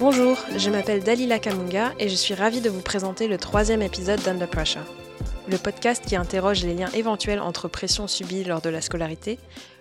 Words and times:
Bonjour, 0.00 0.38
je 0.56 0.70
m'appelle 0.70 1.02
Dalila 1.02 1.38
Kamunga 1.38 1.92
et 1.98 2.08
je 2.08 2.14
suis 2.14 2.32
ravie 2.32 2.62
de 2.62 2.70
vous 2.70 2.80
présenter 2.80 3.28
le 3.28 3.36
troisième 3.36 3.82
épisode 3.82 4.22
d'Under 4.22 4.46
Pressure, 4.46 4.86
le 5.46 5.58
podcast 5.58 6.02
qui 6.06 6.16
interroge 6.16 6.64
les 6.64 6.72
liens 6.72 6.88
éventuels 6.94 7.38
entre 7.38 7.68
pression 7.68 8.06
subie 8.06 8.42
lors 8.42 8.62
de 8.62 8.70
la 8.70 8.80
scolarité, 8.80 9.38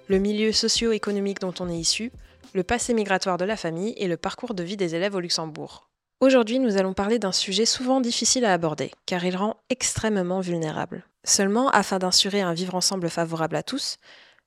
le 0.09 0.19
milieu 0.19 0.51
socio-économique 0.51 1.39
dont 1.39 1.53
on 1.61 1.69
est 1.69 1.77
issu, 1.77 2.11
le 2.53 2.63
passé 2.63 2.93
migratoire 2.93 3.37
de 3.37 3.45
la 3.45 3.55
famille 3.55 3.93
et 3.95 4.09
le 4.09 4.17
parcours 4.17 4.53
de 4.53 4.61
vie 4.61 4.75
des 4.75 4.93
élèves 4.93 5.15
au 5.15 5.21
Luxembourg. 5.21 5.87
Aujourd'hui, 6.19 6.59
nous 6.59 6.75
allons 6.75 6.93
parler 6.93 7.17
d'un 7.17 7.31
sujet 7.31 7.65
souvent 7.65 8.01
difficile 8.01 8.43
à 8.43 8.51
aborder, 8.51 8.91
car 9.05 9.23
il 9.23 9.37
rend 9.37 9.55
extrêmement 9.69 10.41
vulnérable. 10.41 11.05
Seulement, 11.23 11.69
afin 11.69 11.97
d'assurer 11.97 12.41
un 12.41 12.53
vivre 12.53 12.75
ensemble 12.75 13.09
favorable 13.09 13.55
à 13.55 13.63
tous, 13.63 13.95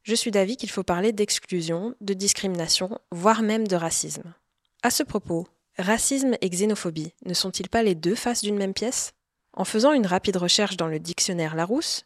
je 0.02 0.14
suis 0.14 0.32
d'avis 0.32 0.58
qu'il 0.58 0.70
faut 0.70 0.82
parler 0.82 1.12
d'exclusion, 1.12 1.94
de 2.02 2.12
discrimination, 2.12 2.98
voire 3.10 3.40
même 3.40 3.66
de 3.66 3.76
racisme. 3.76 4.34
À 4.82 4.90
ce 4.90 5.02
propos, 5.04 5.46
racisme 5.78 6.36
et 6.40 6.50
xénophobie 6.50 7.14
ne 7.24 7.34
sont-ils 7.34 7.68
pas 7.68 7.82
les 7.82 7.94
deux 7.94 8.14
faces 8.14 8.42
d'une 8.42 8.56
même 8.56 8.74
pièce? 8.74 9.12
En 9.54 9.64
faisant 9.64 9.92
une 9.92 10.06
rapide 10.06 10.36
recherche 10.36 10.76
dans 10.76 10.86
le 10.86 10.98
dictionnaire 10.98 11.54
Larousse, 11.54 12.04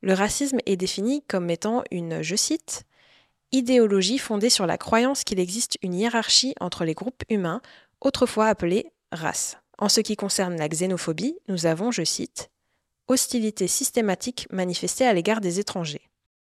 le 0.00 0.14
racisme 0.14 0.58
est 0.66 0.76
défini 0.76 1.22
comme 1.28 1.50
étant 1.50 1.82
une, 1.90 2.22
je 2.22 2.36
cite, 2.36 2.84
idéologie 3.52 4.18
fondée 4.18 4.50
sur 4.50 4.66
la 4.66 4.78
croyance 4.78 5.24
qu'il 5.24 5.40
existe 5.40 5.78
une 5.82 5.94
hiérarchie 5.94 6.54
entre 6.60 6.84
les 6.84 6.94
groupes 6.94 7.22
humains, 7.28 7.60
autrefois 8.00 8.46
appelés 8.46 8.92
race. 9.12 9.56
En 9.78 9.88
ce 9.88 10.00
qui 10.00 10.16
concerne 10.16 10.56
la 10.56 10.68
xénophobie, 10.68 11.38
nous 11.48 11.66
avons, 11.66 11.90
je 11.90 12.04
cite, 12.04 12.50
hostilité 13.06 13.68
systématique 13.68 14.46
manifestée 14.50 15.06
à 15.06 15.12
l'égard 15.12 15.40
des 15.40 15.60
étrangers. 15.60 16.10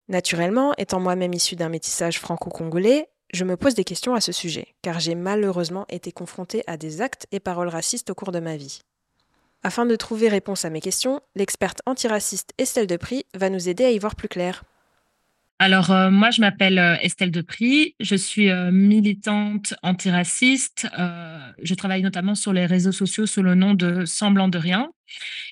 Naturellement, 0.07 0.73
étant 0.77 0.99
moi-même 0.99 1.33
issu 1.33 1.55
d'un 1.55 1.69
métissage 1.69 2.19
franco-congolais, 2.19 3.09
je 3.33 3.43
me 3.45 3.57
pose 3.57 3.75
des 3.75 3.83
questions 3.83 4.13
à 4.13 4.21
ce 4.21 4.31
sujet, 4.31 4.75
car 4.81 4.99
j'ai 4.99 5.15
malheureusement 5.15 5.85
été 5.89 6.11
confrontée 6.11 6.63
à 6.67 6.77
des 6.77 7.01
actes 7.01 7.27
et 7.31 7.39
paroles 7.39 7.69
racistes 7.69 8.09
au 8.09 8.15
cours 8.15 8.31
de 8.31 8.39
ma 8.39 8.57
vie. 8.57 8.81
Afin 9.63 9.85
de 9.85 9.95
trouver 9.95 10.27
réponse 10.27 10.65
à 10.65 10.69
mes 10.69 10.81
questions, 10.81 11.21
l'experte 11.35 11.81
antiraciste 11.85 12.51
Estelle 12.57 12.87
Depry 12.87 13.25
va 13.35 13.49
nous 13.49 13.69
aider 13.69 13.85
à 13.85 13.91
y 13.91 13.99
voir 13.99 14.15
plus 14.15 14.27
clair. 14.27 14.63
Alors, 15.63 15.91
euh, 15.91 16.09
moi, 16.09 16.31
je 16.31 16.41
m'appelle 16.41 16.79
euh, 16.79 16.97
Estelle 17.03 17.29
Depry, 17.29 17.93
je 17.99 18.15
suis 18.15 18.49
euh, 18.49 18.71
militante 18.71 19.75
antiraciste. 19.83 20.87
je 21.61 21.75
travaille 21.75 22.01
notamment 22.01 22.33
sur 22.33 22.51
les 22.51 22.65
réseaux 22.65 22.91
sociaux 22.91 23.27
sous 23.27 23.43
le 23.43 23.53
nom 23.53 23.75
de 23.75 24.03
Semblant 24.05 24.47
de 24.47 24.57
rien, 24.57 24.89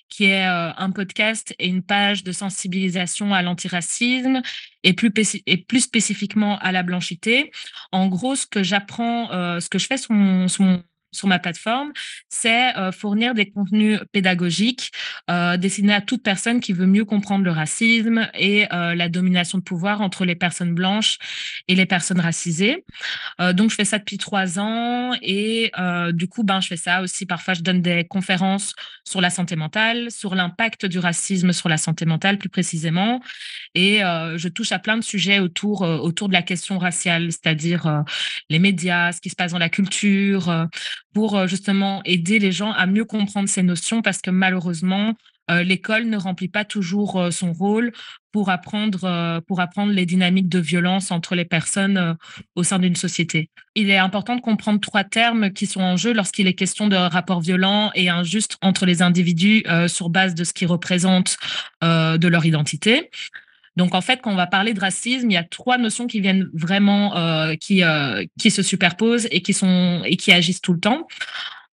qui 0.09 0.25
est 0.25 0.43
un 0.43 0.89
podcast 0.89 1.53
et 1.59 1.67
une 1.67 1.83
page 1.83 2.23
de 2.23 2.31
sensibilisation 2.31 3.35
à 3.35 3.43
l'antiracisme 3.43 4.41
et 4.83 4.93
plus, 4.93 5.79
spécifiquement 5.79 6.57
à 6.57 6.71
la 6.71 6.81
blanchité. 6.81 7.51
En 7.91 8.07
gros, 8.07 8.35
ce 8.35 8.47
que 8.47 8.63
j'apprends, 8.63 9.27
ce 9.59 9.69
que 9.69 9.77
je 9.77 9.85
fais 9.85 9.97
sur 9.97 10.13
mon 10.13 10.47
sur 11.11 11.27
ma 11.27 11.39
plateforme, 11.39 11.91
c'est 12.29 12.75
euh, 12.77 12.91
fournir 12.91 13.33
des 13.33 13.49
contenus 13.49 13.99
pédagogiques 14.11 14.91
euh, 15.29 15.57
destinés 15.57 15.93
à 15.93 16.01
toute 16.01 16.23
personne 16.23 16.59
qui 16.59 16.73
veut 16.73 16.85
mieux 16.85 17.05
comprendre 17.05 17.43
le 17.43 17.51
racisme 17.51 18.29
et 18.35 18.71
euh, 18.73 18.93
la 18.95 19.09
domination 19.09 19.57
de 19.57 19.63
pouvoir 19.63 20.01
entre 20.01 20.25
les 20.25 20.35
personnes 20.35 20.73
blanches 20.73 21.17
et 21.67 21.75
les 21.75 21.85
personnes 21.85 22.19
racisées. 22.19 22.85
donc, 23.53 23.69
je 23.71 23.75
fais 23.75 23.85
ça 23.85 23.99
depuis 23.99 24.17
trois 24.17 24.59
ans 24.59 25.13
et 25.21 25.71
du 26.13 26.27
coup, 26.27 26.43
ben, 26.43 26.61
je 26.61 26.67
fais 26.67 26.77
ça 26.77 27.01
aussi. 27.01 27.25
Parfois, 27.25 27.53
je 27.53 27.61
donne 27.61 27.81
des 27.81 28.05
conférences 28.05 28.73
sur 29.03 29.21
la 29.21 29.29
santé 29.29 29.55
mentale, 29.55 30.11
sur 30.11 30.35
l'impact 30.35 30.85
du 30.85 30.99
racisme 30.99 31.53
sur 31.53 31.69
la 31.69 31.77
santé 31.77 32.05
mentale 32.05 32.37
plus 32.37 32.49
précisément. 32.49 33.21
Et 33.75 33.99
je 33.99 34.47
touche 34.47 34.71
à 34.71 34.79
plein 34.79 34.97
de 34.97 35.03
sujets 35.03 35.39
autour, 35.39 35.81
autour 35.81 36.27
de 36.27 36.33
la 36.33 36.41
question 36.41 36.77
raciale, 36.77 37.31
c'est-à-dire 37.31 38.03
les 38.49 38.59
médias, 38.59 39.11
ce 39.11 39.21
qui 39.21 39.29
se 39.29 39.35
passe 39.35 39.51
dans 39.51 39.59
la 39.59 39.69
culture 39.69 40.67
pour 41.13 41.37
euh, 41.37 41.47
justement 41.47 42.01
aider 42.05 42.39
les 42.39 42.51
gens 42.51 42.71
à 42.71 42.85
mieux 42.85 43.05
comprendre 43.05 43.49
ces 43.49 43.63
notions 43.63 44.01
parce 44.01 44.21
que 44.21 44.31
malheureusement, 44.31 45.15
euh, 45.49 45.63
l'école 45.63 46.05
ne 46.05 46.17
remplit 46.17 46.47
pas 46.47 46.65
toujours 46.65 47.19
euh, 47.19 47.31
son 47.31 47.53
rôle 47.53 47.91
pour 48.31 48.49
apprendre, 48.51 49.41
pour 49.47 49.59
apprendre 49.59 49.91
les 49.91 50.05
dynamiques 50.05 50.49
de 50.49 50.59
violence 50.59 51.09
entre 51.09 51.33
les 51.33 51.45
personnes 51.45 52.15
au 52.53 52.61
sein 52.61 52.77
d'une 52.77 52.95
société. 52.95 53.49
Il 53.73 53.89
est 53.89 53.97
important 53.97 54.35
de 54.35 54.41
comprendre 54.41 54.79
trois 54.79 55.03
termes 55.03 55.51
qui 55.51 55.65
sont 55.65 55.81
en 55.81 55.97
jeu 55.97 56.13
lorsqu'il 56.13 56.45
est 56.45 56.53
question 56.53 56.87
de 56.87 56.95
rapports 56.95 57.41
violents 57.41 57.89
et 57.95 58.07
injustes 58.07 58.57
entre 58.61 58.85
les 58.85 59.01
individus 59.01 59.63
sur 59.87 60.11
base 60.11 60.35
de 60.35 60.43
ce 60.43 60.53
qu'ils 60.53 60.67
représentent 60.67 61.37
de 61.81 62.27
leur 62.27 62.45
identité. 62.45 63.09
Donc, 63.79 63.95
en 63.95 64.01
fait, 64.01 64.19
quand 64.21 64.33
on 64.33 64.35
va 64.35 64.45
parler 64.45 64.73
de 64.73 64.79
racisme, 64.81 65.31
il 65.31 65.33
y 65.35 65.37
a 65.37 65.43
trois 65.43 65.77
notions 65.77 66.05
qui 66.05 66.19
viennent 66.19 66.49
vraiment, 66.53 67.15
euh, 67.15 67.55
qui, 67.55 67.81
euh, 67.81 68.25
qui 68.37 68.51
se 68.51 68.61
superposent 68.61 69.29
et 69.31 69.41
qui, 69.41 70.31
agissent 70.33 70.61
tout 70.61 70.73
le 70.73 70.81
temps. 70.81 71.07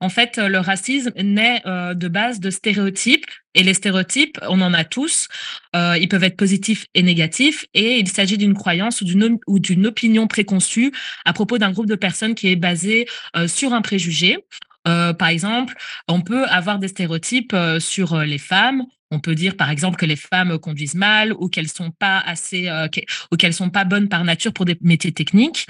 En 0.00 0.10
fait, 0.10 0.36
le 0.36 0.58
racisme 0.58 1.12
naît 1.16 1.62
euh, 1.64 1.94
de 1.94 2.08
base 2.08 2.40
de 2.40 2.50
stéréotypes. 2.50 3.24
Et 3.54 3.62
les 3.62 3.72
stéréotypes, 3.72 4.38
on 4.50 4.60
en 4.60 4.74
a 4.74 4.84
tous. 4.84 5.28
ils 5.72 6.08
peuvent 6.10 6.24
être 6.24 6.36
positifs 6.36 6.84
et 6.92 7.02
négatifs. 7.02 7.64
Et 7.72 7.96
il 8.00 8.08
s'agit 8.08 8.36
d'une 8.36 8.52
croyance 8.52 9.00
ou 9.00 9.58
d'une 9.58 9.86
opinion 9.86 10.26
préconçue 10.26 10.92
à 11.24 11.32
propos 11.32 11.56
d'un 11.56 11.70
groupe 11.70 11.86
de 11.86 11.94
personnes 11.94 12.34
qui 12.34 12.48
est 12.48 12.56
basé 12.56 13.06
sur 13.46 13.72
un 13.72 13.80
préjugé. 13.80 14.36
par 14.84 15.28
exemple, 15.28 15.74
on 16.08 16.20
peut 16.20 16.44
avoir 16.48 16.78
des 16.80 16.88
stéréotypes 16.88 17.56
sur 17.78 18.18
les 18.18 18.38
femmes, 18.38 18.84
on 19.10 19.20
peut 19.20 19.34
dire 19.34 19.56
par 19.56 19.70
exemple 19.70 19.96
que 19.96 20.06
les 20.06 20.16
femmes 20.16 20.58
conduisent 20.58 20.94
mal 20.94 21.32
ou 21.32 21.48
qu'elles 21.48 21.68
sont 21.68 21.90
pas 21.90 22.18
assez 22.20 22.68
euh, 22.68 22.88
ou 23.32 23.36
qu'elles 23.36 23.54
sont 23.54 23.70
pas 23.70 23.84
bonnes 23.84 24.08
par 24.08 24.24
nature 24.24 24.52
pour 24.52 24.64
des 24.64 24.76
métiers 24.80 25.12
techniques. 25.12 25.66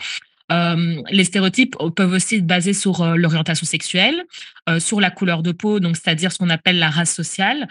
Euh, 0.52 1.02
les 1.10 1.24
stéréotypes 1.24 1.76
peuvent 1.96 2.12
aussi 2.12 2.36
être 2.36 2.46
basés 2.46 2.74
sur 2.74 3.02
euh, 3.02 3.16
l'orientation 3.16 3.66
sexuelle, 3.66 4.24
sur 4.78 5.00
la 5.00 5.10
couleur 5.10 5.42
de 5.42 5.52
peau, 5.52 5.80
donc 5.80 5.96
c'est-à-dire 5.96 6.32
ce 6.32 6.38
qu'on 6.38 6.50
appelle 6.50 6.78
la 6.78 6.90
race 6.90 7.14
sociale, 7.14 7.68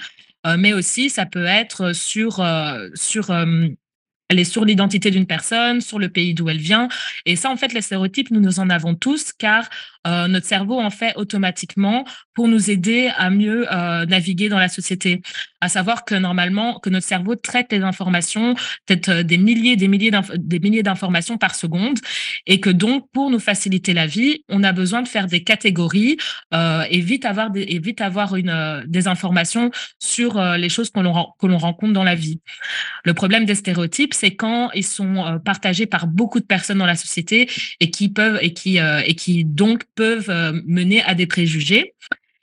mais 0.58 0.74
aussi 0.74 1.10
ça 1.10 1.26
peut 1.26 1.46
être 1.46 1.94
sur 1.94 2.46
sur 2.94 3.32
sur 4.44 4.66
l'identité 4.66 5.12
d'une 5.12 5.28
personne, 5.28 5.82
sur 5.82 6.00
le 6.00 6.10
pays 6.10 6.34
d'où 6.34 6.50
elle 6.50 6.58
vient. 6.58 6.88
Et 7.26 7.36
ça, 7.36 7.52
en 7.52 7.58
fait, 7.58 7.74
les 7.74 7.82
stéréotypes, 7.82 8.32
nous, 8.32 8.40
nous 8.40 8.60
en 8.60 8.70
avons 8.70 8.96
tous, 8.96 9.32
car 9.34 9.70
euh, 10.08 10.28
notre 10.28 10.46
cerveau 10.46 10.80
en 10.80 10.90
fait 10.90 11.14
automatiquement 11.16 12.06
pour 12.34 12.48
nous 12.48 12.72
aider 12.72 13.12
à 13.16 13.30
mieux 13.30 13.72
euh, 13.72 14.06
naviguer 14.06 14.50
dans 14.50 14.58
la 14.58 14.70
société. 14.70 15.22
À 15.62 15.70
savoir 15.70 16.04
que 16.04 16.16
normalement, 16.16 16.80
que 16.80 16.90
notre 16.90 17.06
cerveau 17.06 17.36
traite 17.36 17.72
les 17.72 17.82
informations, 17.82 18.56
peut-être 18.86 19.10
euh, 19.10 19.24
des 19.24 19.38
milliers, 19.38 19.76
des 19.76 19.88
milliers, 19.88 20.12
des 20.36 20.60
milliers 20.60 20.84
d'informations 20.84 21.38
par 21.38 21.56
seconde, 21.56 22.00
et 22.48 22.60
que 22.60 22.70
donc 22.70 23.08
pour 23.14 23.30
nous 23.30 23.40
faciliter 23.40 23.94
la 23.94 24.08
vie, 24.08 24.44
on 24.50 24.64
a 24.64 24.72
besoin 24.72 25.02
de 25.02 25.08
faire 25.08 25.28
des 25.28 25.44
catégories 25.44 26.18
euh, 26.54 26.84
et 26.90 27.02
vite 27.02 27.26
avoir 27.26 27.52
des, 27.52 27.62
et 27.62 27.80
vite 27.80 28.02
avoir 28.02 28.36
une 28.36 28.84
des 28.88 29.08
informations 29.08 29.72
sur 30.00 30.42
les 30.56 30.70
choses 30.70 30.90
que 30.90 31.00
l'on 31.00 31.28
que 31.40 31.48
l'on 31.48 31.58
rencontre 31.58 31.94
dans 31.94 32.04
la 32.04 32.16
vie. 32.16 32.40
Le 33.06 33.14
problème 33.14 33.46
des 33.46 33.56
stéréotypes, 33.56 34.14
c'est 34.14 34.36
quand 34.36 34.72
ils 34.74 34.84
sont 34.84 35.40
partagés 35.46 35.86
par 35.86 36.08
beaucoup 36.08 36.40
de 36.40 36.46
personnes 36.46 36.78
dans 36.78 36.86
la 36.86 36.96
société 36.96 37.50
et 37.80 37.90
qui 37.90 38.10
peuvent 38.10 38.40
et 38.42 38.54
qui 38.54 38.78
et 38.78 39.16
qui 39.16 39.46
donc 39.46 39.84
peuvent 39.96 40.30
euh, 40.30 40.62
mener 40.66 41.02
à 41.04 41.16
des 41.16 41.28
préjugés. 41.28 41.94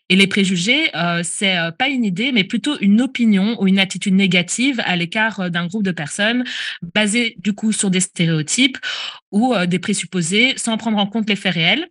Et 0.09 0.17
les 0.17 0.27
préjugés, 0.27 0.95
euh, 0.97 1.21
c'est 1.23 1.57
euh, 1.57 1.71
pas 1.71 1.89
une 1.89 2.05
idée, 2.05 2.33
mais 2.33 2.43
plutôt 2.43 2.77
une 2.81 3.01
opinion 3.01 3.57
ou 3.61 3.69
une 3.69 3.79
attitude 3.79 4.15
négative 4.15 4.83
à 4.85 4.97
l'écart 4.97 5.51
d'un 5.51 5.67
groupe 5.69 5.85
de 5.85 5.93
personnes, 5.93 6.45
basée 6.95 7.37
du 7.39 7.53
coup 7.53 7.71
sur 7.73 7.91
des 7.91 8.01
stéréotypes 8.01 8.79
ou 9.31 9.55
des 9.69 9.79
présupposés, 9.79 10.55
sans 10.57 10.77
prendre 10.77 10.99
en 10.99 11.07
compte 11.07 11.29
les 11.29 11.37
faits 11.37 11.55
réels. 11.55 11.89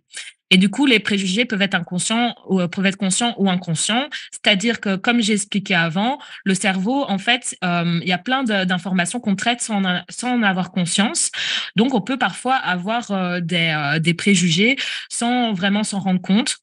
Et 0.50 0.58
du 0.58 0.68
coup, 0.68 0.86
les 0.86 0.98
préjugés 0.98 1.44
peuvent 1.44 1.62
être 1.62 1.74
inconscients 1.74 2.34
ou 2.48 2.60
euh, 2.60 2.68
peuvent 2.68 2.86
être 2.86 2.96
conscients 2.96 3.34
ou 3.38 3.48
inconscients. 3.48 4.08
C'est-à-dire 4.32 4.80
que, 4.80 4.96
comme 4.96 5.20
j'ai 5.20 5.34
expliqué 5.34 5.74
avant, 5.74 6.18
le 6.44 6.54
cerveau, 6.54 7.04
en 7.08 7.18
fait, 7.18 7.56
euh, 7.64 8.00
il 8.02 8.08
y 8.08 8.12
a 8.12 8.18
plein 8.18 8.42
d'informations 8.42 9.20
qu'on 9.20 9.36
traite 9.36 9.60
sans, 9.60 9.82
en 9.84 10.42
avoir 10.42 10.72
conscience. 10.72 11.30
Donc, 11.76 11.94
on 11.94 12.00
peut 12.00 12.18
parfois 12.18 12.56
avoir 12.56 13.10
euh, 13.10 13.40
des, 13.40 13.98
des 14.00 14.14
préjugés 14.14 14.76
sans 15.08 15.52
vraiment 15.52 15.84
s'en 15.84 16.00
rendre 16.00 16.20
compte. 16.20 16.56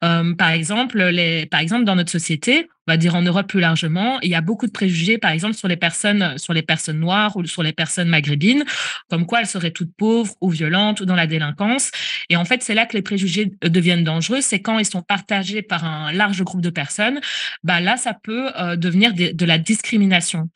par 0.00 0.50
exemple, 0.50 1.02
les, 1.02 1.46
par 1.46 1.60
exemple, 1.60 1.84
dans 1.84 1.94
notre 1.94 2.10
société, 2.10 2.68
on 2.88 2.92
va 2.92 2.96
dire 2.96 3.14
en 3.14 3.20
Europe 3.20 3.46
plus 3.46 3.60
largement, 3.60 4.18
il 4.22 4.30
y 4.30 4.34
a 4.34 4.40
beaucoup 4.40 4.66
de 4.66 4.72
préjugés, 4.72 5.18
par 5.18 5.30
exemple, 5.30 5.52
sur 5.52 5.68
les 5.68 5.76
personnes, 5.76 6.38
sur 6.38 6.54
les 6.54 6.62
personnes 6.62 6.98
noires 6.98 7.36
ou 7.36 7.44
sur 7.44 7.62
les 7.62 7.74
personnes 7.74 8.08
maghrébines, 8.08 8.64
comme 9.10 9.26
quoi 9.26 9.40
elles 9.40 9.46
seraient 9.46 9.72
toutes 9.72 9.94
pauvres 9.94 10.34
ou 10.40 10.48
violentes 10.48 11.02
ou 11.02 11.04
dans 11.04 11.14
la 11.14 11.26
délinquance. 11.26 11.90
Et 12.30 12.36
en 12.36 12.46
fait, 12.46 12.62
c'est 12.62 12.72
là 12.72 12.86
que 12.86 12.96
les 12.96 13.02
préjugés 13.02 13.52
deviennent 13.60 14.04
dangereux. 14.04 14.40
C'est 14.40 14.62
quand 14.62 14.78
ils 14.78 14.86
sont 14.86 15.02
partagés 15.02 15.60
par 15.60 15.84
un 15.84 16.12
large 16.12 16.42
groupe 16.42 16.62
de 16.62 16.70
personnes. 16.70 17.20
Bah 17.62 17.82
là, 17.82 17.98
ça 17.98 18.14
peut 18.14 18.48
euh, 18.58 18.74
devenir 18.76 19.12
de, 19.12 19.32
de 19.32 19.44
la 19.44 19.58
discrimination. 19.58 20.48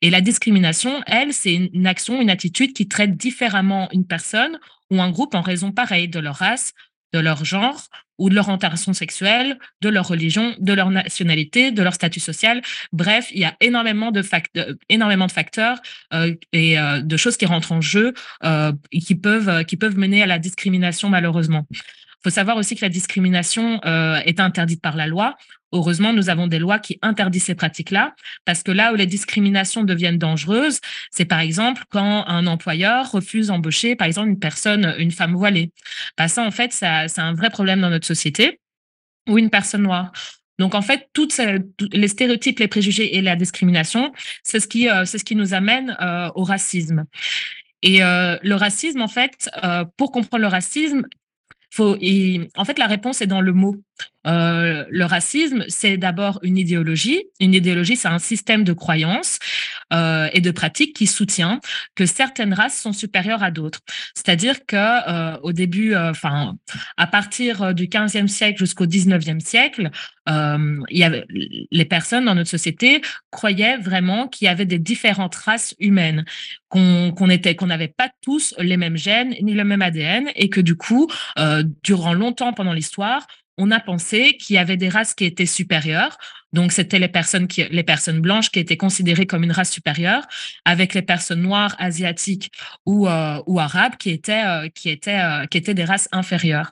Et 0.00 0.08
la 0.08 0.22
discrimination, 0.22 1.02
elle, 1.06 1.34
c'est 1.34 1.52
une 1.52 1.86
action, 1.86 2.18
une 2.18 2.30
attitude 2.30 2.72
qui 2.72 2.88
traite 2.88 3.14
différemment 3.14 3.90
une 3.92 4.06
personne 4.06 4.58
ou 4.90 5.02
un 5.02 5.10
groupe 5.10 5.34
en 5.34 5.42
raison 5.42 5.70
pareille 5.70 6.08
de 6.08 6.18
leur 6.18 6.36
race, 6.36 6.72
de 7.12 7.18
leur 7.18 7.44
genre 7.44 7.90
ou 8.18 8.28
de 8.28 8.34
leur 8.34 8.48
orientation 8.48 8.92
sexuelle, 8.92 9.58
de 9.80 9.88
leur 9.88 10.06
religion, 10.06 10.54
de 10.58 10.72
leur 10.72 10.90
nationalité, 10.90 11.70
de 11.70 11.82
leur 11.82 11.94
statut 11.94 12.20
social. 12.20 12.62
Bref, 12.92 13.28
il 13.32 13.40
y 13.40 13.44
a 13.44 13.56
énormément 13.60 14.10
de, 14.10 14.22
de 14.22 15.32
facteurs 15.32 15.78
euh, 16.12 16.34
et 16.52 16.78
euh, 16.78 17.00
de 17.00 17.16
choses 17.16 17.36
qui 17.36 17.46
rentrent 17.46 17.72
en 17.72 17.80
jeu 17.80 18.14
euh, 18.44 18.72
et 18.92 19.00
qui 19.00 19.14
peuvent 19.14 19.98
mener 19.98 20.22
à 20.22 20.26
la 20.26 20.38
discrimination 20.38 21.08
malheureusement 21.08 21.66
faut 22.24 22.30
savoir 22.30 22.56
aussi 22.56 22.74
que 22.74 22.80
la 22.80 22.88
discrimination 22.88 23.80
euh, 23.84 24.16
est 24.24 24.40
interdite 24.40 24.80
par 24.80 24.96
la 24.96 25.06
loi. 25.06 25.36
Heureusement, 25.72 26.12
nous 26.12 26.30
avons 26.30 26.46
des 26.46 26.58
lois 26.58 26.78
qui 26.78 26.98
interdisent 27.02 27.44
ces 27.44 27.54
pratiques-là, 27.54 28.14
parce 28.46 28.62
que 28.62 28.70
là 28.70 28.92
où 28.92 28.96
les 28.96 29.06
discriminations 29.06 29.84
deviennent 29.84 30.18
dangereuses, 30.18 30.80
c'est 31.10 31.26
par 31.26 31.40
exemple 31.40 31.82
quand 31.90 32.24
un 32.26 32.46
employeur 32.46 33.10
refuse 33.10 33.48
d'embaucher, 33.48 33.94
par 33.94 34.06
exemple, 34.06 34.28
une 34.28 34.38
personne, 34.38 34.94
une 34.98 35.10
femme 35.10 35.34
voilée. 35.34 35.72
Bah, 36.16 36.28
ça, 36.28 36.44
en 36.44 36.50
fait, 36.50 36.72
c'est 36.72 36.86
un 36.86 37.34
vrai 37.34 37.50
problème 37.50 37.80
dans 37.80 37.90
notre 37.90 38.06
société, 38.06 38.60
ou 39.28 39.36
une 39.36 39.50
personne 39.50 39.82
noire. 39.82 40.12
Donc 40.58 40.74
en 40.74 40.82
fait, 40.82 41.08
toutes 41.12 41.38
les 41.92 42.08
stéréotypes, 42.08 42.60
les 42.60 42.68
préjugés 42.68 43.16
et 43.16 43.22
la 43.22 43.34
discrimination, 43.34 44.12
c'est 44.44 44.60
ce 44.60 44.68
qui, 44.68 44.88
euh, 44.88 45.04
c'est 45.04 45.18
ce 45.18 45.24
qui 45.24 45.34
nous 45.34 45.52
amène 45.52 45.96
euh, 46.00 46.30
au 46.36 46.44
racisme. 46.44 47.04
Et 47.82 47.98
le 47.98 48.54
racisme, 48.54 49.02
en 49.02 49.08
fait, 49.08 49.50
pour 49.98 50.10
comprendre 50.10 50.40
le 50.40 50.48
racisme, 50.48 51.06
en 52.56 52.64
fait, 52.64 52.78
la 52.78 52.86
réponse 52.86 53.20
est 53.20 53.26
dans 53.26 53.40
le 53.40 53.52
mot. 53.52 53.76
Euh, 54.26 54.84
le 54.88 55.04
racisme, 55.04 55.64
c'est 55.68 55.96
d'abord 55.96 56.38
une 56.42 56.56
idéologie. 56.56 57.24
Une 57.40 57.54
idéologie, 57.54 57.96
c'est 57.96 58.08
un 58.08 58.18
système 58.18 58.64
de 58.64 58.72
croyances 58.72 59.38
euh, 59.92 60.28
et 60.32 60.40
de 60.40 60.50
pratiques 60.50 60.96
qui 60.96 61.06
soutient 61.06 61.60
que 61.94 62.06
certaines 62.06 62.54
races 62.54 62.80
sont 62.80 62.92
supérieures 62.92 63.42
à 63.42 63.50
d'autres. 63.50 63.80
C'est-à-dire 64.14 64.64
que 64.66 64.76
euh, 64.76 65.38
au 65.42 65.52
début, 65.52 65.94
enfin, 65.94 66.56
à 66.96 67.06
partir 67.06 67.74
du 67.74 67.86
15e 67.86 68.28
siècle 68.28 68.58
jusqu'au 68.58 68.86
19e 68.86 69.40
siècle, 69.40 69.90
il 70.26 70.98
y 70.98 71.04
avait, 71.04 71.26
les 71.28 71.84
personnes 71.84 72.24
dans 72.24 72.34
notre 72.34 72.48
société 72.48 73.02
croyaient 73.30 73.76
vraiment 73.76 74.26
qu'il 74.26 74.46
y 74.46 74.48
avait 74.48 74.64
des 74.64 74.78
différentes 74.78 75.34
races 75.34 75.74
humaines, 75.78 76.24
qu'on 76.70 77.28
était, 77.28 77.54
qu'on 77.54 77.66
n'avait 77.66 77.92
pas 77.94 78.08
tous 78.22 78.54
les 78.58 78.78
mêmes 78.78 78.96
gènes 78.96 79.34
ni 79.42 79.52
le 79.52 79.64
même 79.64 79.82
ADN, 79.82 80.30
et 80.34 80.48
que 80.48 80.62
du 80.62 80.76
coup, 80.76 81.10
durant 81.82 82.14
longtemps 82.14 82.54
pendant 82.54 82.72
l'histoire, 82.72 83.26
on 83.58 83.70
a 83.70 83.80
pensé 83.80 84.36
qu'il 84.36 84.56
y 84.56 84.58
avait 84.58 84.76
des 84.76 84.88
races 84.88 85.14
qui 85.14 85.24
étaient 85.24 85.46
supérieures. 85.46 86.18
Donc, 86.54 86.70
c'était 86.70 87.00
les 87.00 87.08
personnes 87.08 87.48
qui, 87.48 87.64
les 87.64 87.82
personnes 87.82 88.20
blanches 88.20 88.50
qui 88.50 88.60
étaient 88.60 88.76
considérées 88.76 89.26
comme 89.26 89.42
une 89.42 89.52
race 89.52 89.72
supérieure, 89.72 90.22
avec 90.64 90.94
les 90.94 91.02
personnes 91.02 91.42
noires, 91.42 91.74
asiatiques 91.78 92.50
ou, 92.86 93.08
euh, 93.08 93.42
ou 93.46 93.58
arabes 93.58 93.96
qui 93.98 94.10
étaient, 94.10 94.44
euh, 94.46 94.68
qui 94.68 94.88
étaient, 94.88 95.20
euh, 95.20 95.46
qui 95.46 95.58
étaient 95.58 95.74
des 95.74 95.84
races 95.84 96.08
inférieures. 96.12 96.70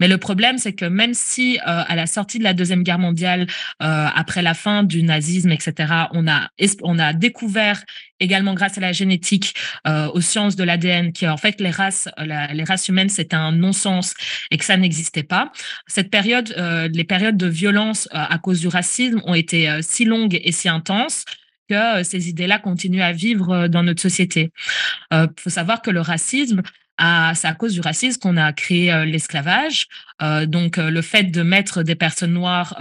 Mais 0.00 0.08
le 0.08 0.18
problème, 0.18 0.58
c'est 0.58 0.72
que 0.72 0.86
même 0.86 1.14
si 1.14 1.60
à 1.62 1.94
la 1.94 2.08
sortie 2.08 2.40
de 2.40 2.42
la 2.42 2.52
deuxième 2.52 2.82
guerre 2.82 2.98
mondiale, 2.98 3.46
après 3.78 4.42
la 4.42 4.54
fin 4.54 4.82
du 4.82 5.04
nazisme, 5.04 5.52
etc., 5.52 6.08
on 6.14 6.26
a, 6.26 6.48
on 6.82 6.98
a 6.98 7.12
découvert 7.12 7.84
également 8.18 8.54
grâce 8.54 8.76
à 8.78 8.80
la 8.80 8.92
génétique, 8.92 9.54
aux 9.86 10.20
sciences 10.20 10.56
de 10.56 10.64
l'ADN, 10.64 11.12
que 11.12 11.26
fait 11.36 11.60
les 11.60 11.70
races, 11.70 12.08
les 12.18 12.64
races 12.64 12.88
humaines, 12.88 13.08
c'était 13.08 13.36
un 13.36 13.52
non-sens 13.52 14.14
et 14.50 14.58
que 14.58 14.64
ça 14.64 14.76
n'existait 14.76 15.22
pas. 15.22 15.52
Cette 15.86 16.10
période, 16.10 16.52
les 16.92 17.04
périodes 17.04 17.36
de 17.36 17.46
violence 17.46 18.08
à 18.10 18.38
cause 18.38 18.58
du 18.60 18.68
racisme 18.68 19.11
ont 19.24 19.34
été 19.34 19.68
euh, 19.68 19.80
si 19.82 20.04
longues 20.04 20.40
et 20.42 20.52
si 20.52 20.68
intenses 20.68 21.24
que 21.68 21.74
euh, 21.74 22.04
ces 22.04 22.28
idées-là 22.28 22.58
continuent 22.58 23.02
à 23.02 23.12
vivre 23.12 23.50
euh, 23.50 23.68
dans 23.68 23.82
notre 23.82 24.02
société. 24.02 24.52
Il 25.10 25.28
faut 25.38 25.50
savoir 25.50 25.82
que 25.82 25.90
le 25.90 26.00
racisme, 26.00 26.62
c'est 26.98 27.48
à 27.48 27.54
cause 27.54 27.74
du 27.74 27.80
racisme 27.80 28.20
qu'on 28.20 28.36
a 28.36 28.52
créé 28.52 28.92
euh, 28.92 29.04
l'esclavage. 29.04 29.86
Euh, 30.22 30.46
donc, 30.46 30.78
euh, 30.78 30.90
le 30.90 31.02
fait 31.02 31.24
de 31.24 31.42
mettre 31.42 31.82
des 31.82 31.94
personnes 31.94 32.32
noires, 32.32 32.76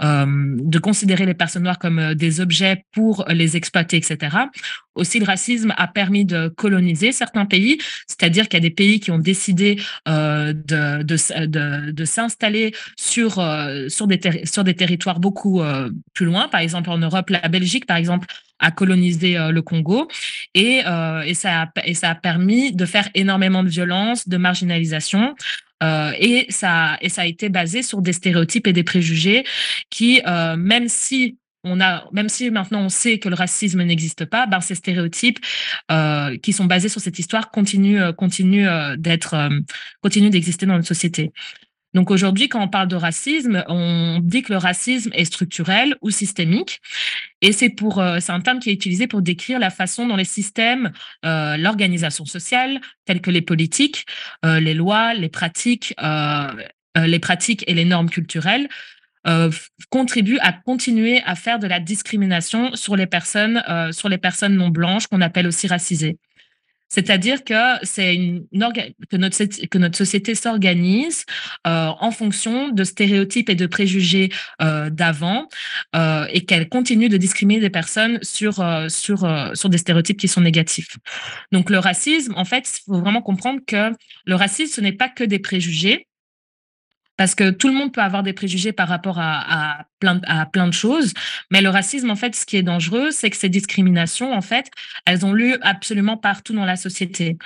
de 0.00 0.78
considérer 0.78 1.26
les 1.26 1.34
personnes 1.34 1.62
noires 1.62 1.78
comme 1.78 2.14
des 2.14 2.40
objets 2.40 2.84
pour 2.92 3.24
les 3.28 3.56
exploiter, 3.56 3.96
etc. 3.96 4.36
Aussi, 4.94 5.18
le 5.18 5.24
racisme 5.24 5.72
a 5.76 5.86
permis 5.86 6.24
de 6.24 6.48
coloniser 6.48 7.12
certains 7.12 7.46
pays, 7.46 7.78
c'est-à-dire 8.06 8.48
qu'il 8.48 8.58
y 8.58 8.62
a 8.62 8.68
des 8.68 8.74
pays 8.74 9.00
qui 9.00 9.10
ont 9.10 9.18
décidé 9.18 9.80
de, 10.06 12.04
s'installer 12.04 12.74
sur, 12.96 13.42
sur 13.88 14.06
des 14.06 14.74
territoires 14.74 15.20
beaucoup 15.20 15.62
plus 16.12 16.26
loin. 16.26 16.48
Par 16.48 16.60
exemple, 16.60 16.90
en 16.90 16.98
Europe, 16.98 17.30
la 17.30 17.48
Belgique, 17.48 17.86
par 17.86 17.96
exemple, 17.96 18.26
a 18.60 18.70
colonisé 18.70 19.36
le 19.50 19.62
Congo 19.62 20.08
et, 20.54 20.82
et, 21.24 21.34
ça 21.34 21.62
a, 21.62 21.68
et 21.84 21.94
ça 21.94 22.10
a 22.10 22.14
permis 22.14 22.72
de 22.72 22.84
faire 22.84 23.08
énormément 23.14 23.62
de 23.62 23.68
violence, 23.68 24.28
de 24.28 24.36
marginalisation. 24.36 25.34
Euh, 25.82 26.12
et, 26.18 26.46
ça, 26.50 26.98
et 27.00 27.08
ça 27.08 27.22
a 27.22 27.26
été 27.26 27.48
basé 27.48 27.82
sur 27.82 28.02
des 28.02 28.12
stéréotypes 28.12 28.66
et 28.66 28.72
des 28.72 28.84
préjugés 28.84 29.44
qui, 29.88 30.20
euh, 30.26 30.56
même 30.56 30.88
si 30.88 31.38
on 31.64 31.80
a, 31.80 32.08
même 32.12 32.28
si 32.28 32.50
maintenant 32.50 32.82
on 32.82 32.88
sait 32.88 33.18
que 33.18 33.28
le 33.28 33.34
racisme 33.34 33.82
n'existe 33.82 34.24
pas, 34.24 34.46
ben 34.46 34.60
ces 34.60 34.74
stéréotypes 34.74 35.38
euh, 35.90 36.36
qui 36.38 36.52
sont 36.52 36.64
basés 36.64 36.88
sur 36.88 37.00
cette 37.00 37.18
histoire 37.18 37.50
continuent, 37.50 38.00
euh, 38.00 38.12
continuent 38.12 38.68
euh, 38.68 38.96
d'être, 38.96 39.34
euh, 39.34 39.60
continuent 40.02 40.30
d'exister 40.30 40.66
dans 40.66 40.74
notre 40.74 40.88
société. 40.88 41.32
Donc 41.94 42.10
aujourd'hui, 42.10 42.48
quand 42.48 42.62
on 42.62 42.68
parle 42.68 42.88
de 42.88 42.96
racisme, 42.96 43.64
on 43.68 44.20
dit 44.22 44.42
que 44.42 44.52
le 44.52 44.58
racisme 44.58 45.10
est 45.12 45.24
structurel 45.24 45.96
ou 46.02 46.10
systémique. 46.10 46.80
Et 47.42 47.52
c'est 47.52 47.70
pour, 47.70 47.98
euh, 47.98 48.18
c'est 48.20 48.32
un 48.32 48.40
terme 48.40 48.60
qui 48.60 48.70
est 48.70 48.72
utilisé 48.72 49.06
pour 49.06 49.22
décrire 49.22 49.58
la 49.58 49.70
façon 49.70 50.06
dont 50.06 50.16
les 50.16 50.24
systèmes, 50.24 50.92
euh, 51.24 51.56
l'organisation 51.56 52.24
sociale, 52.24 52.80
telles 53.06 53.20
que 53.20 53.30
les 53.30 53.42
politiques, 53.42 54.06
euh, 54.44 54.60
les 54.60 54.74
lois, 54.74 55.14
les 55.14 55.28
pratiques, 55.28 55.94
et 57.66 57.74
les 57.74 57.84
normes 57.84 58.10
culturelles 58.10 58.68
contribuent 59.90 60.38
à 60.40 60.52
continuer 60.52 61.22
à 61.24 61.34
faire 61.34 61.58
de 61.58 61.66
la 61.66 61.78
discrimination 61.78 62.74
sur 62.74 62.96
les 62.96 63.06
personnes, 63.06 63.62
sur 63.92 64.08
les 64.08 64.18
personnes 64.18 64.54
non 64.56 64.70
blanches 64.70 65.06
qu'on 65.06 65.20
appelle 65.20 65.46
aussi 65.46 65.66
racisées. 65.66 66.18
C'est-à-dire 66.90 67.44
que 67.44 67.54
c'est 67.84 68.14
une 68.14 68.46
que 69.08 69.16
notre 69.16 69.66
que 69.66 69.78
notre 69.78 69.96
société 69.96 70.34
s'organise 70.34 71.24
euh, 71.66 71.88
en 72.00 72.10
fonction 72.10 72.68
de 72.68 72.84
stéréotypes 72.84 73.48
et 73.48 73.54
de 73.54 73.66
préjugés 73.66 74.30
euh, 74.60 74.90
d'avant 74.90 75.46
euh, 75.94 76.26
et 76.32 76.44
qu'elle 76.44 76.68
continue 76.68 77.08
de 77.08 77.16
discriminer 77.16 77.60
des 77.60 77.70
personnes 77.70 78.18
sur 78.22 78.62
sur 78.88 79.18
sur 79.54 79.68
des 79.68 79.78
stéréotypes 79.78 80.18
qui 80.18 80.28
sont 80.28 80.40
négatifs. 80.40 80.96
Donc 81.52 81.70
le 81.70 81.78
racisme, 81.78 82.34
en 82.36 82.44
fait, 82.44 82.68
il 82.68 82.82
faut 82.84 83.00
vraiment 83.00 83.22
comprendre 83.22 83.60
que 83.66 83.92
le 84.26 84.34
racisme 84.34 84.74
ce 84.74 84.80
n'est 84.80 84.92
pas 84.92 85.08
que 85.08 85.22
des 85.24 85.38
préjugés, 85.38 86.08
parce 87.20 87.34
que 87.34 87.50
tout 87.50 87.68
le 87.68 87.74
monde 87.74 87.92
peut 87.92 88.00
avoir 88.00 88.22
des 88.22 88.32
préjugés 88.32 88.72
par 88.72 88.88
rapport 88.88 89.18
à, 89.18 89.84
plein 90.00 90.66
de 90.66 90.72
choses. 90.72 91.12
Mais 91.50 91.60
le 91.60 91.68
racisme, 91.68 92.08
en 92.08 92.16
fait, 92.16 92.34
ce 92.34 92.46
qui 92.46 92.56
est 92.56 92.62
dangereux, 92.62 93.10
c'est 93.10 93.28
que 93.28 93.36
ces 93.36 93.50
discriminations, 93.50 94.32
en 94.32 94.40
fait, 94.40 94.70
elles 95.04 95.26
ont 95.26 95.34
lieu 95.34 95.58
absolument 95.60 96.16
partout 96.16 96.54
dans 96.54 96.64
la 96.64 96.76
société. 96.76 97.36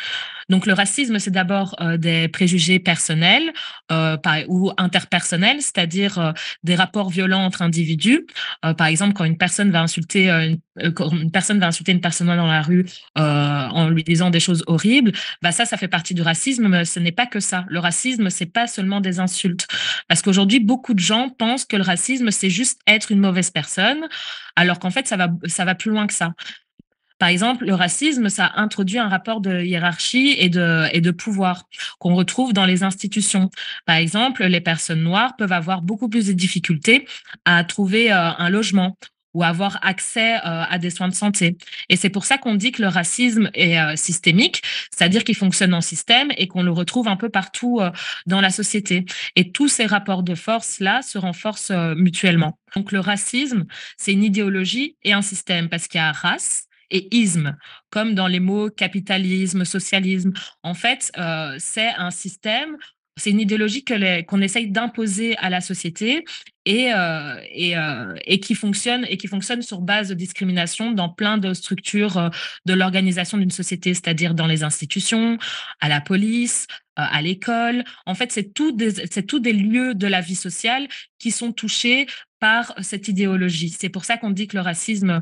Donc, 0.48 0.66
le 0.66 0.72
racisme, 0.72 1.18
c'est 1.18 1.30
d'abord 1.30 1.76
euh, 1.80 1.96
des 1.96 2.28
préjugés 2.28 2.78
personnels 2.78 3.52
euh, 3.92 4.16
ou 4.48 4.70
interpersonnels, 4.76 5.60
c'est-à-dire 5.60 6.18
euh, 6.18 6.32
des 6.62 6.74
rapports 6.74 7.10
violents 7.10 7.44
entre 7.44 7.62
individus. 7.62 8.26
Par 8.62 8.86
exemple, 8.86 9.14
quand 9.14 9.24
une 9.24 9.36
personne 9.36 9.70
va 9.70 9.82
insulter 9.82 10.28
une, 10.76 11.30
personne 11.30 11.58
dans 11.58 12.46
la 12.46 12.62
rue 12.62 12.86
en 13.14 13.88
lui 13.88 14.02
disant 14.04 14.30
des 14.30 14.40
choses 14.40 14.64
horribles, 14.66 15.12
bah 15.42 15.52
ça, 15.52 15.64
ça 15.64 15.76
fait 15.76 15.88
partie 15.88 16.14
du 16.14 16.22
racisme, 16.22 16.68
mais 16.68 16.84
ce 16.84 17.00
n'est 17.00 17.12
pas 17.12 17.26
que 17.26 17.40
ça. 17.40 17.64
Le 17.68 17.78
racisme, 17.78 18.30
c'est 18.30 18.46
pas 18.46 18.66
seulement 18.66 19.00
des 19.00 19.20
insultes. 19.20 19.66
Parce 20.08 20.22
qu'aujourd'hui, 20.22 20.60
beaucoup 20.60 20.94
de 20.94 21.00
gens 21.00 21.28
pensent 21.28 21.64
que 21.64 21.76
le 21.76 21.82
racisme, 21.82 22.30
c'est 22.30 22.50
juste 22.50 22.80
être 22.86 23.12
une 23.12 23.20
mauvaise 23.20 23.50
personne, 23.50 24.06
alors 24.56 24.78
qu'en 24.78 24.90
fait, 24.90 25.06
ça 25.06 25.16
va 25.64 25.74
plus 25.74 25.90
loin 25.90 26.06
que 26.06 26.14
ça. 26.14 26.32
Par 27.18 27.28
exemple, 27.28 27.64
le 27.64 27.74
racisme, 27.74 28.28
ça 28.28 28.52
introduit 28.56 28.98
un 28.98 29.08
rapport 29.08 29.40
de 29.40 29.62
hiérarchie 29.62 30.34
et 30.38 30.48
de, 30.48 30.88
et 30.92 31.00
de 31.00 31.10
pouvoir 31.10 31.64
qu'on 31.98 32.14
retrouve 32.14 32.52
dans 32.52 32.66
les 32.66 32.82
institutions. 32.82 33.50
Par 33.86 33.96
exemple, 33.96 34.44
les 34.44 34.60
personnes 34.60 35.02
noires 35.02 35.36
peuvent 35.36 35.52
avoir 35.52 35.82
beaucoup 35.82 36.08
plus 36.08 36.26
de 36.26 36.32
difficultés 36.32 37.06
à 37.44 37.62
trouver 37.64 38.12
euh, 38.12 38.30
un 38.36 38.50
logement 38.50 38.96
ou 39.32 39.42
avoir 39.42 39.78
accès 39.84 40.36
euh, 40.36 40.40
à 40.42 40.78
des 40.78 40.90
soins 40.90 41.08
de 41.08 41.14
santé. 41.14 41.56
Et 41.88 41.96
c'est 41.96 42.08
pour 42.08 42.24
ça 42.24 42.38
qu'on 42.38 42.54
dit 42.54 42.70
que 42.70 42.82
le 42.82 42.88
racisme 42.88 43.50
est 43.54 43.78
euh, 43.78 43.96
systémique, 43.96 44.62
c'est-à-dire 44.90 45.24
qu'il 45.24 45.34
fonctionne 45.34 45.74
en 45.74 45.80
système 45.80 46.30
et 46.36 46.46
qu'on 46.46 46.62
le 46.62 46.70
retrouve 46.70 47.08
un 47.08 47.16
peu 47.16 47.28
partout 47.28 47.80
dans 48.26 48.40
la 48.40 48.50
société. 48.50 49.04
Et 49.34 49.50
tous 49.50 49.68
ces 49.68 49.86
rapports 49.86 50.22
de 50.22 50.34
force-là 50.34 51.02
se 51.02 51.18
renforcent 51.18 51.72
mutuellement. 51.96 52.58
Donc 52.76 52.92
le 52.92 53.00
racisme, 53.00 53.64
c'est 53.96 54.12
une 54.12 54.24
idéologie 54.24 54.96
et 55.02 55.12
un 55.12 55.22
système 55.22 55.68
parce 55.68 55.88
qu'il 55.88 55.98
y 55.98 56.02
a 56.02 56.12
race 56.12 56.68
et 56.90 57.14
isme, 57.14 57.56
comme 57.90 58.14
dans 58.14 58.26
les 58.26 58.40
mots 58.40 58.70
capitalisme, 58.70 59.64
socialisme. 59.64 60.32
En 60.62 60.74
fait, 60.74 61.10
euh, 61.18 61.56
c'est 61.58 61.90
un 61.96 62.10
système 62.10 62.76
c'est 63.16 63.30
une 63.30 63.40
idéologie 63.40 63.84
qu'on 63.84 64.40
essaye 64.40 64.70
d'imposer 64.70 65.36
à 65.38 65.50
la 65.50 65.60
société 65.60 66.24
et, 66.66 66.92
euh, 66.92 67.36
euh, 67.76 68.14
et, 68.24 68.40
qui 68.40 68.54
fonctionne 68.54 69.06
et 69.08 69.16
qui 69.16 69.28
fonctionne 69.28 69.62
sur 69.62 69.80
base 69.80 70.08
de 70.08 70.14
discrimination 70.14 70.92
dans 70.92 71.08
plein 71.08 71.38
de 71.38 71.54
structures 71.54 72.16
euh, 72.18 72.28
de 72.66 72.74
l'organisation 72.74 73.38
d'une 73.38 73.50
société, 73.50 73.94
c'est-à-dire 73.94 74.34
dans 74.34 74.46
les 74.46 74.64
institutions, 74.64 75.38
à 75.80 75.88
la 75.88 76.00
police, 76.00 76.66
à 76.96 77.22
l'école. 77.22 77.84
En 78.06 78.14
fait, 78.14 78.32
c'est 78.32 78.52
tout 78.54 78.72
des, 78.72 79.52
lieux 79.52 79.94
de 79.94 80.06
la 80.06 80.20
vie 80.20 80.36
sociale 80.36 80.88
qui 81.18 81.30
sont 81.30 81.52
touchés 81.52 82.06
par 82.40 82.74
cette 82.82 83.08
idéologie. 83.08 83.70
C'est 83.70 83.88
pour 83.88 84.04
ça 84.04 84.16
qu'on 84.16 84.30
dit 84.30 84.46
que 84.46 84.56
le 84.56 84.62
racisme 84.62 85.20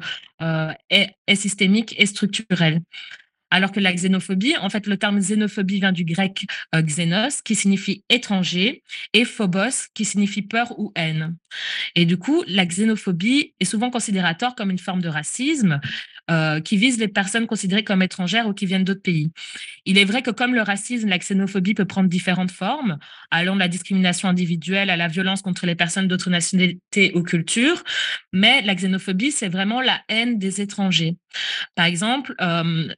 est 0.90 1.34
systémique 1.34 1.94
et 1.98 2.04
structurel. 2.04 2.82
Alors 3.52 3.70
que 3.70 3.80
la 3.80 3.92
xénophobie, 3.92 4.56
en 4.56 4.70
fait, 4.70 4.86
le 4.86 4.96
terme 4.96 5.18
xénophobie 5.20 5.78
vient 5.78 5.92
du 5.92 6.04
grec 6.04 6.46
euh, 6.74 6.80
xénos, 6.80 7.42
qui 7.42 7.54
signifie 7.54 8.02
étranger, 8.08 8.82
et 9.12 9.26
phobos, 9.26 9.88
qui 9.92 10.06
signifie 10.06 10.40
peur 10.40 10.72
ou 10.78 10.90
haine. 10.96 11.36
Et 11.94 12.06
du 12.06 12.16
coup, 12.16 12.42
la 12.48 12.64
xénophobie 12.64 13.52
est 13.60 13.66
souvent 13.66 13.90
considérée 13.90 14.22
comme 14.56 14.70
une 14.70 14.78
forme 14.78 15.02
de 15.02 15.08
racisme 15.08 15.80
euh, 16.30 16.60
qui 16.60 16.78
vise 16.78 16.98
les 16.98 17.08
personnes 17.08 17.46
considérées 17.46 17.84
comme 17.84 18.00
étrangères 18.00 18.46
ou 18.46 18.54
qui 18.54 18.64
viennent 18.64 18.84
d'autres 18.84 19.02
pays. 19.02 19.32
Il 19.84 19.98
est 19.98 20.04
vrai 20.04 20.22
que 20.22 20.30
comme 20.30 20.54
le 20.54 20.62
racisme, 20.62 21.08
la 21.08 21.18
xénophobie 21.18 21.74
peut 21.74 21.84
prendre 21.84 22.08
différentes 22.08 22.52
formes, 22.52 22.98
allant 23.30 23.54
de 23.54 23.60
la 23.60 23.68
discrimination 23.68 24.28
individuelle 24.28 24.88
à 24.88 24.96
la 24.96 25.08
violence 25.08 25.42
contre 25.42 25.66
les 25.66 25.74
personnes 25.74 26.08
d'autres 26.08 26.30
nationalités 26.30 27.12
ou 27.14 27.22
cultures, 27.22 27.84
mais 28.32 28.62
la 28.62 28.74
xénophobie, 28.74 29.32
c'est 29.32 29.48
vraiment 29.48 29.82
la 29.82 30.00
haine 30.08 30.38
des 30.38 30.62
étrangers. 30.62 31.16
Par 31.74 31.86
exemple, 31.86 32.34
euh, 32.40 32.88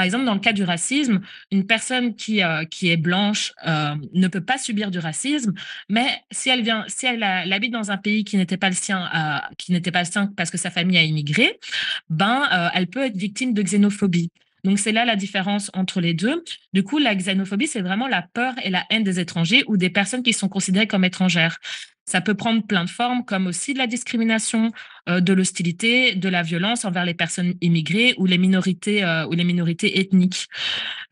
par 0.00 0.06
exemple, 0.06 0.24
dans 0.24 0.32
le 0.32 0.40
cas 0.40 0.54
du 0.54 0.64
racisme, 0.64 1.20
une 1.50 1.66
personne 1.66 2.14
qui, 2.16 2.42
euh, 2.42 2.64
est 2.80 2.96
blanche 2.96 3.52
euh, 3.66 3.94
ne 4.14 4.28
peut 4.28 4.40
pas 4.40 4.56
subir 4.56 4.90
du 4.90 4.98
racisme, 4.98 5.52
mais 5.90 6.06
si 6.30 6.48
elle 6.48 6.62
vient, 6.62 6.86
si 6.88 7.04
elle, 7.04 7.22
habite 7.22 7.70
dans 7.70 7.90
un 7.90 7.98
pays 7.98 8.24
qui 8.24 8.38
n'était 8.38 8.56
pas 8.56 8.70
le 8.70 8.74
sien, 8.74 9.10
qui 9.58 9.72
n'était 9.72 9.90
pas 9.90 9.98
le 9.98 10.10
sien 10.10 10.32
parce 10.38 10.50
que 10.50 10.56
sa 10.56 10.70
famille 10.70 10.96
a 10.96 11.02
immigré, 11.02 11.60
ben, 12.08 12.48
elle 12.72 12.86
peut 12.86 13.04
être 13.04 13.16
victime 13.18 13.52
de 13.52 13.60
xénophobie. 13.60 14.30
Donc, 14.64 14.78
c'est 14.78 14.92
là 14.92 15.04
la 15.04 15.16
différence 15.16 15.70
entre 15.74 16.00
les 16.00 16.14
deux. 16.14 16.44
Du 16.72 16.82
coup, 16.82 16.98
la 16.98 17.14
xénophobie, 17.14 17.66
c'est 17.66 17.80
vraiment 17.80 18.08
la 18.08 18.22
peur 18.22 18.54
et 18.62 18.70
la 18.70 18.84
haine 18.90 19.04
des 19.04 19.20
étrangers 19.20 19.64
ou 19.66 19.76
des 19.76 19.90
personnes 19.90 20.22
qui 20.22 20.32
sont 20.32 20.48
considérées 20.48 20.86
comme 20.86 21.04
étrangères. 21.04 21.58
Ça 22.10 22.20
peut 22.20 22.34
prendre 22.34 22.66
plein 22.66 22.84
de 22.84 22.90
formes, 22.90 23.24
comme 23.24 23.46
aussi 23.46 23.72
de 23.72 23.78
la 23.78 23.86
discrimination, 23.86 24.72
euh, 25.08 25.20
de 25.20 25.32
l'hostilité, 25.32 26.16
de 26.16 26.28
la 26.28 26.42
violence 26.42 26.84
envers 26.84 27.04
les 27.04 27.14
personnes 27.14 27.54
immigrées 27.60 28.14
ou 28.18 28.26
les 28.26 28.36
minorités 28.36 29.04
euh, 29.04 29.28
ou 29.28 29.32
les 29.32 29.44
minorités 29.44 30.00
ethniques. 30.00 30.48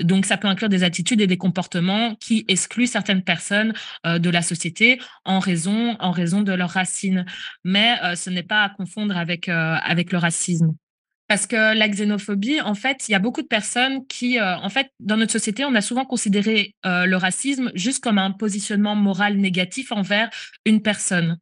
Donc, 0.01 0.27
ça 0.27 0.37
peut 0.37 0.49
inclure 0.49 0.69
des 0.69 0.83
attitudes 0.83 1.21
et 1.21 1.29
des 1.29 1.37
comportements 1.37 2.17
qui 2.17 2.45
excluent 2.49 2.89
certaines 2.89 3.23
personnes 3.23 3.75
euh, 4.07 4.19
de 4.19 4.29
la 4.29 4.43
société 4.43 4.99
en 5.25 5.39
raison 5.39 5.95
de 5.95 6.53
leurs 6.53 6.71
racines. 6.71 7.27
Mais 7.63 7.95
ce 8.17 8.31
n'est 8.31 8.43
pas 8.43 8.65
à 8.65 8.69
confondre 8.71 9.17
avec 9.17 9.47
le 9.47 10.19
racisme. 10.19 10.75
Parce 11.29 11.47
que 11.47 11.75
la 11.77 11.89
xénophobie, 11.89 12.63
en 12.63 12.75
fait, 12.75 13.07
il 13.07 13.13
y 13.13 13.15
a 13.15 13.19
beaucoup 13.19 13.43
de 13.43 13.47
personnes 13.47 14.07
qui, 14.07 14.39
euh, 14.39 14.57
en 14.57 14.71
fait, 14.71 14.91
dans 14.99 15.19
notre 15.19 15.33
société, 15.33 15.63
on 15.67 15.75
a 15.75 15.83
souvent 15.83 16.07
considéré 16.07 16.75
euh, 16.87 17.05
le 17.05 17.17
racisme 17.19 17.71
juste 17.75 18.03
comme 18.03 18.17
un 18.17 18.31
positionnement 18.31 18.97
moral 18.97 19.37
négatif 19.37 19.93
envers 19.93 20.31
une 20.65 20.81
personne. 20.81 21.39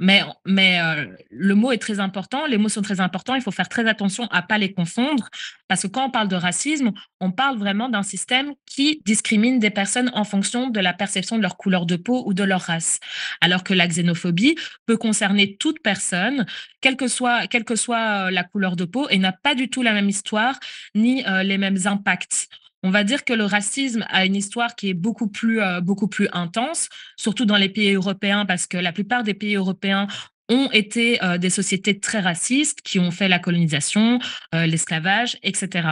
Mais, 0.00 0.22
euh, 0.48 1.06
le 1.30 1.54
mot 1.54 1.70
est 1.70 1.78
très 1.78 2.00
important, 2.00 2.46
les 2.46 2.58
mots 2.58 2.68
sont 2.68 2.82
très 2.82 3.00
importants, 3.00 3.36
il 3.36 3.42
faut 3.42 3.52
faire 3.52 3.68
très 3.68 3.88
attention 3.88 4.26
à 4.32 4.42
pas 4.42 4.58
les 4.58 4.72
confondre, 4.72 5.28
parce 5.68 5.82
que 5.82 5.86
quand 5.86 6.06
on 6.06 6.10
parle 6.10 6.28
de 6.28 6.36
racisme, 6.36 6.92
on 7.20 7.30
parle 7.30 7.58
vraiment 7.58 7.88
d'un 7.88 8.02
système 8.02 8.54
qui 8.66 9.02
discrimine 9.04 9.58
des 9.58 9.70
personnes 9.70 10.10
en 10.14 10.24
fonction 10.24 10.70
de 10.70 10.80
la 10.80 10.92
perception 10.92 11.36
de 11.36 11.42
leur 11.42 11.56
couleur 11.56 11.86
de 11.86 11.96
peau 11.96 12.24
ou 12.26 12.34
de 12.34 12.42
leur 12.42 12.62
race. 12.62 12.98
Alors 13.40 13.62
que 13.62 13.74
la 13.74 13.86
xénophobie 13.86 14.56
peut 14.86 14.96
concerner 14.96 15.56
toute 15.56 15.80
personne, 15.82 16.46
quelle 16.80 16.96
que 16.96 17.06
soit, 17.06 17.42
soit 17.76 18.30
la 18.30 18.44
couleur 18.44 18.76
de 18.76 18.84
peau, 18.84 19.08
et 19.10 19.20
pas 19.42 19.54
du 19.54 19.68
tout 19.68 19.82
la 19.82 19.92
même 19.92 20.08
histoire 20.08 20.58
ni 20.94 21.24
euh, 21.26 21.42
les 21.42 21.58
mêmes 21.58 21.78
impacts. 21.84 22.48
On 22.82 22.90
va 22.90 23.02
dire 23.02 23.24
que 23.24 23.32
le 23.32 23.44
racisme 23.44 24.06
a 24.08 24.24
une 24.24 24.36
histoire 24.36 24.76
qui 24.76 24.90
est 24.90 24.94
beaucoup 24.94 25.28
plus, 25.28 25.60
euh, 25.60 25.80
beaucoup 25.80 26.06
plus 26.06 26.28
intense, 26.32 26.88
surtout 27.16 27.44
dans 27.44 27.56
les 27.56 27.68
pays 27.68 27.92
européens, 27.92 28.46
parce 28.46 28.66
que 28.66 28.78
la 28.78 28.92
plupart 28.92 29.24
des 29.24 29.34
pays 29.34 29.56
européens 29.56 30.06
ont 30.48 30.70
été 30.72 31.22
euh, 31.22 31.38
des 31.38 31.50
sociétés 31.50 31.98
très 31.98 32.20
racistes 32.20 32.80
qui 32.82 32.98
ont 32.98 33.10
fait 33.10 33.28
la 33.28 33.38
colonisation, 33.38 34.18
l'esclavage, 34.52 35.38
etc. 35.42 35.88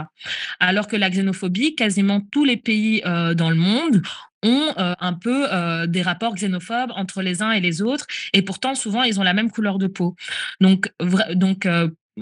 Alors 0.61 0.87
que 0.87 0.97
la 0.97 1.11
xénophobie, 1.11 1.75
quasiment 1.75 2.21
tous 2.21 2.45
les 2.45 2.57
pays 2.57 3.03
dans 3.03 3.51
le 3.51 3.57
monde 3.57 4.03
ont 4.43 4.73
un 4.77 5.13
peu 5.13 5.47
des 5.87 6.03
rapports 6.03 6.35
xénophobes 6.35 6.93
entre 6.95 7.23
les 7.23 7.43
uns 7.43 7.53
et 7.53 7.61
les 7.61 7.83
autres, 7.83 8.07
et 8.33 8.43
pourtant 8.43 8.75
souvent 8.75 9.03
ils 9.03 9.21
ont 9.21 9.23
la 9.23 9.35
même 9.35 9.51
couleur 9.51 9.79
de 9.79 9.87
peau. 9.87 10.15
Donc, 10.61 10.91
donc 11.35 11.67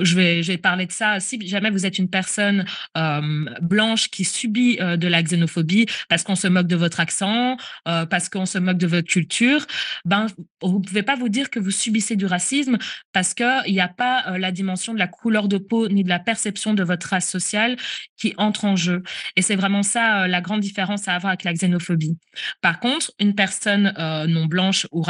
je 0.01 0.17
vais, 0.17 0.59
parler 0.59 0.87
de 0.87 0.93
ça. 0.93 1.21
Si 1.21 1.47
jamais 1.47 1.71
vous 1.71 1.87
êtes 1.87 1.99
une 1.99 2.09
personne 2.09 2.65
euh, 2.97 3.45
blanche 3.61 4.09
qui 4.11 4.25
subit 4.25 4.79
euh, 4.81 4.97
de 4.97 5.07
la 5.07 5.23
xénophobie 5.23 5.87
parce 6.09 6.23
qu'on 6.23 6.35
se 6.35 6.49
moque 6.49 6.67
de 6.67 6.77
votre 6.77 7.01
accent, 7.01 7.57
euh, 7.87 8.07
parce 8.07 8.29
qu'on 8.29 8.47
se 8.47 8.59
moque 8.59 8.79
de 8.79 8.87
votre 8.87 9.09
culture, 9.09 9.67
ben, 10.05 10.27
vous 10.63 10.79
ne 10.79 10.85
pouvez 10.85 11.03
pas 11.03 11.17
vous 11.17 11.29
dire 11.29 11.51
que 11.51 11.61
vous 11.61 11.71
subissez 11.71 12.17
du 12.17 12.27
racisme 12.27 12.79
parce 13.13 13.35
qu'il 13.35 13.73
n'y 13.73 13.81
a 13.81 13.89
pas 13.89 14.39
la 14.39 14.51
dimension 14.53 14.95
de 14.95 14.99
la 14.99 15.09
couleur 15.09 15.49
de 15.49 15.59
peau 15.59 15.89
ni 15.89 16.03
de 16.03 16.09
la 16.09 16.19
perception 16.19 16.75
de 16.75 16.83
votre 16.83 17.09
race 17.09 17.29
sociale 17.29 17.77
qui 18.17 18.35
entre 18.37 18.65
en 18.65 18.77
jeu. 18.77 19.03
Et 19.37 19.43
c'est 19.43 19.57
vraiment 19.57 19.83
ça 19.83 20.27
la 20.27 20.41
grande 20.41 20.61
différence 20.61 21.09
à 21.09 21.15
avoir 21.15 21.31
avec 21.31 21.45
la 21.45 21.53
xénophobie. 21.53 22.19
Par 22.61 22.81
contre, 22.81 23.13
une 23.21 23.35
personne 23.35 23.93
non 24.29 24.47
blanche 24.47 24.87
ou 24.93 25.03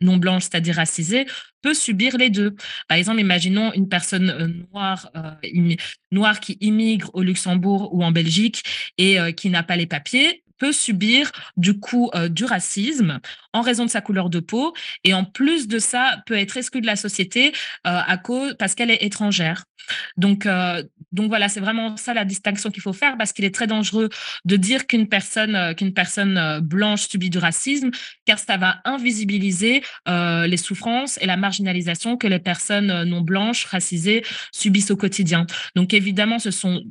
non 0.00 0.16
blanche, 0.16 0.44
c'est-à-dire 0.44 0.76
racisée, 0.76 1.26
peut 1.62 1.74
subir 1.74 2.16
les 2.16 2.30
deux. 2.30 2.54
Par 2.88 2.98
exemple, 2.98 3.20
imaginons 3.20 3.72
une 3.72 3.88
personne 3.88 4.30
euh, 4.30 4.48
noire, 4.72 5.10
euh, 5.16 5.74
noire 6.12 6.40
qui 6.40 6.58
immigre 6.60 7.10
au 7.14 7.22
Luxembourg 7.22 7.94
ou 7.94 8.04
en 8.04 8.12
Belgique 8.12 8.62
et 8.98 9.18
euh, 9.18 9.32
qui 9.32 9.50
n'a 9.50 9.62
pas 9.62 9.76
les 9.76 9.86
papiers 9.86 10.42
peut 10.58 10.72
subir 10.72 11.30
du 11.56 11.78
coup 11.78 12.10
du 12.30 12.44
racisme 12.44 13.20
en 13.52 13.60
raison 13.60 13.84
de 13.84 13.90
sa 13.90 14.00
couleur 14.00 14.30
de 14.30 14.40
peau 14.40 14.74
et 15.04 15.14
en 15.14 15.24
plus 15.24 15.68
de 15.68 15.78
ça 15.78 16.22
peut 16.26 16.38
être 16.38 16.56
exclue 16.56 16.80
de 16.80 16.86
la 16.86 16.96
société 16.96 17.52
à 17.84 18.16
cause 18.18 18.54
parce 18.58 18.74
qu'elle 18.74 18.90
est 18.90 19.04
étrangère. 19.04 19.64
Donc 20.16 20.48
donc 21.12 21.28
voilà, 21.28 21.48
c'est 21.48 21.60
vraiment 21.60 21.96
ça 21.96 22.12
la 22.12 22.24
distinction 22.24 22.70
qu'il 22.70 22.82
faut 22.82 22.92
faire 22.92 23.16
parce 23.16 23.32
qu'il 23.32 23.44
est 23.44 23.54
très 23.54 23.66
dangereux 23.66 24.08
de 24.44 24.56
dire 24.56 24.86
qu'une 24.86 25.08
personne 25.08 25.74
qu'une 25.76 25.94
personne 25.94 26.60
blanche 26.60 27.08
subit 27.08 27.30
du 27.30 27.38
racisme 27.38 27.90
car 28.24 28.38
ça 28.38 28.56
va 28.56 28.80
invisibiliser 28.84 29.82
les 30.06 30.56
souffrances 30.56 31.18
et 31.20 31.26
la 31.26 31.36
marginalisation 31.36 32.16
que 32.16 32.26
les 32.26 32.38
personnes 32.38 32.90
euh, 32.90 33.04
non 33.04 33.20
blanches, 33.20 33.64
racisées, 33.66 34.24
subissent 34.52 34.90
au 34.90 34.96
quotidien. 34.96 35.46
Donc 35.74 35.94
évidemment, 35.94 36.38
ce 36.38 36.50
sont 36.50 36.82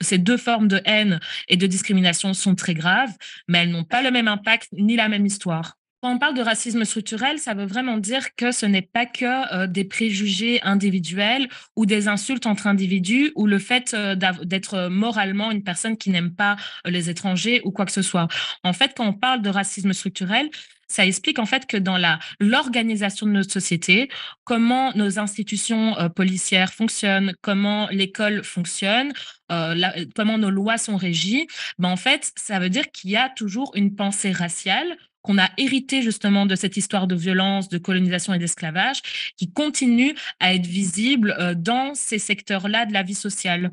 ces 0.00 0.18
deux 0.18 0.36
formes 0.36 0.68
de 0.68 0.80
haine 0.84 1.20
et 1.48 1.56
de 1.56 1.66
discrimination 1.66 2.34
sont 2.34 2.54
très 2.54 2.74
graves, 2.74 3.12
mais 3.48 3.58
elles 3.58 3.70
n'ont 3.70 3.84
pas 3.84 4.02
le 4.02 4.10
même 4.10 4.28
impact 4.28 4.68
ni 4.72 4.96
la 4.96 5.08
même 5.08 5.26
histoire. 5.26 5.79
Quand 6.02 6.14
on 6.14 6.18
parle 6.18 6.34
de 6.34 6.42
racisme 6.42 6.84
structurel, 6.84 7.38
ça 7.38 7.52
veut 7.52 7.66
vraiment 7.66 7.98
dire 7.98 8.34
que 8.34 8.52
ce 8.52 8.64
n'est 8.64 8.80
pas 8.82 9.04
que 9.04 9.54
euh, 9.54 9.66
des 9.66 9.84
préjugés 9.84 10.62
individuels 10.62 11.48
ou 11.76 11.84
des 11.84 12.08
insultes 12.08 12.46
entre 12.46 12.66
individus 12.66 13.32
ou 13.34 13.46
le 13.46 13.58
fait 13.58 13.92
euh, 13.92 14.14
d'être 14.14 14.88
moralement 14.88 15.50
une 15.50 15.62
personne 15.62 15.96
qui 15.96 16.10
n'aime 16.10 16.34
pas 16.34 16.56
les 16.86 17.10
étrangers 17.10 17.60
ou 17.64 17.70
quoi 17.70 17.84
que 17.84 17.92
ce 17.92 18.02
soit. 18.02 18.28
En 18.64 18.72
fait, 18.72 18.92
quand 18.96 19.06
on 19.06 19.12
parle 19.12 19.42
de 19.42 19.50
racisme 19.50 19.92
structurel, 19.92 20.50
ça 20.90 21.06
explique 21.06 21.38
en 21.38 21.46
fait 21.46 21.66
que 21.66 21.76
dans 21.76 21.98
l'organisation 22.40 23.24
de 23.26 23.30
notre 23.30 23.52
société, 23.52 24.10
comment 24.44 24.92
nos 24.96 25.20
institutions 25.20 25.96
euh, 25.98 26.08
policières 26.08 26.72
fonctionnent, 26.74 27.32
comment 27.42 27.88
l'école 27.92 28.42
fonctionne, 28.42 29.12
euh, 29.52 30.04
comment 30.16 30.36
nos 30.36 30.50
lois 30.50 30.78
sont 30.78 30.96
régies, 30.96 31.46
ben 31.78 31.90
en 31.90 31.96
fait, 31.96 32.32
ça 32.36 32.58
veut 32.58 32.70
dire 32.70 32.90
qu'il 32.90 33.10
y 33.10 33.16
a 33.16 33.28
toujours 33.28 33.70
une 33.76 33.94
pensée 33.94 34.32
raciale 34.32 34.96
qu'on 35.22 35.38
a 35.38 35.50
hérité 35.58 36.02
justement 36.02 36.46
de 36.46 36.54
cette 36.54 36.76
histoire 36.76 37.06
de 37.06 37.14
violence, 37.14 37.68
de 37.68 37.78
colonisation 37.78 38.32
et 38.32 38.38
d'esclavage, 38.38 39.02
qui 39.36 39.52
continue 39.52 40.14
à 40.38 40.54
être 40.54 40.66
visible 40.66 41.36
euh, 41.38 41.54
dans 41.54 41.94
ces 41.94 42.18
secteurs-là 42.18 42.86
de 42.86 42.92
la 42.92 43.02
vie 43.02 43.14
sociale. 43.14 43.70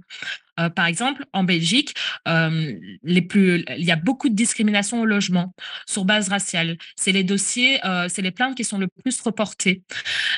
Euh, 0.60 0.70
par 0.70 0.86
exemple, 0.86 1.26
en 1.34 1.44
Belgique, 1.44 1.94
euh, 2.28 2.74
il 3.04 3.86
y 3.86 3.92
a 3.92 3.96
beaucoup 3.96 4.30
de 4.30 4.36
discrimination 4.36 5.02
au 5.02 5.06
logement 5.06 5.54
sur 5.86 6.06
base 6.06 6.30
raciale. 6.30 6.78
C'est 6.96 7.12
les 7.12 7.24
dossiers, 7.24 7.86
euh, 7.86 8.08
c'est 8.10 8.22
les 8.22 8.32
plaintes 8.32 8.56
qui 8.56 8.64
sont 8.64 8.78
le 8.78 8.88
plus 8.88 9.20
reportées. 9.22 9.84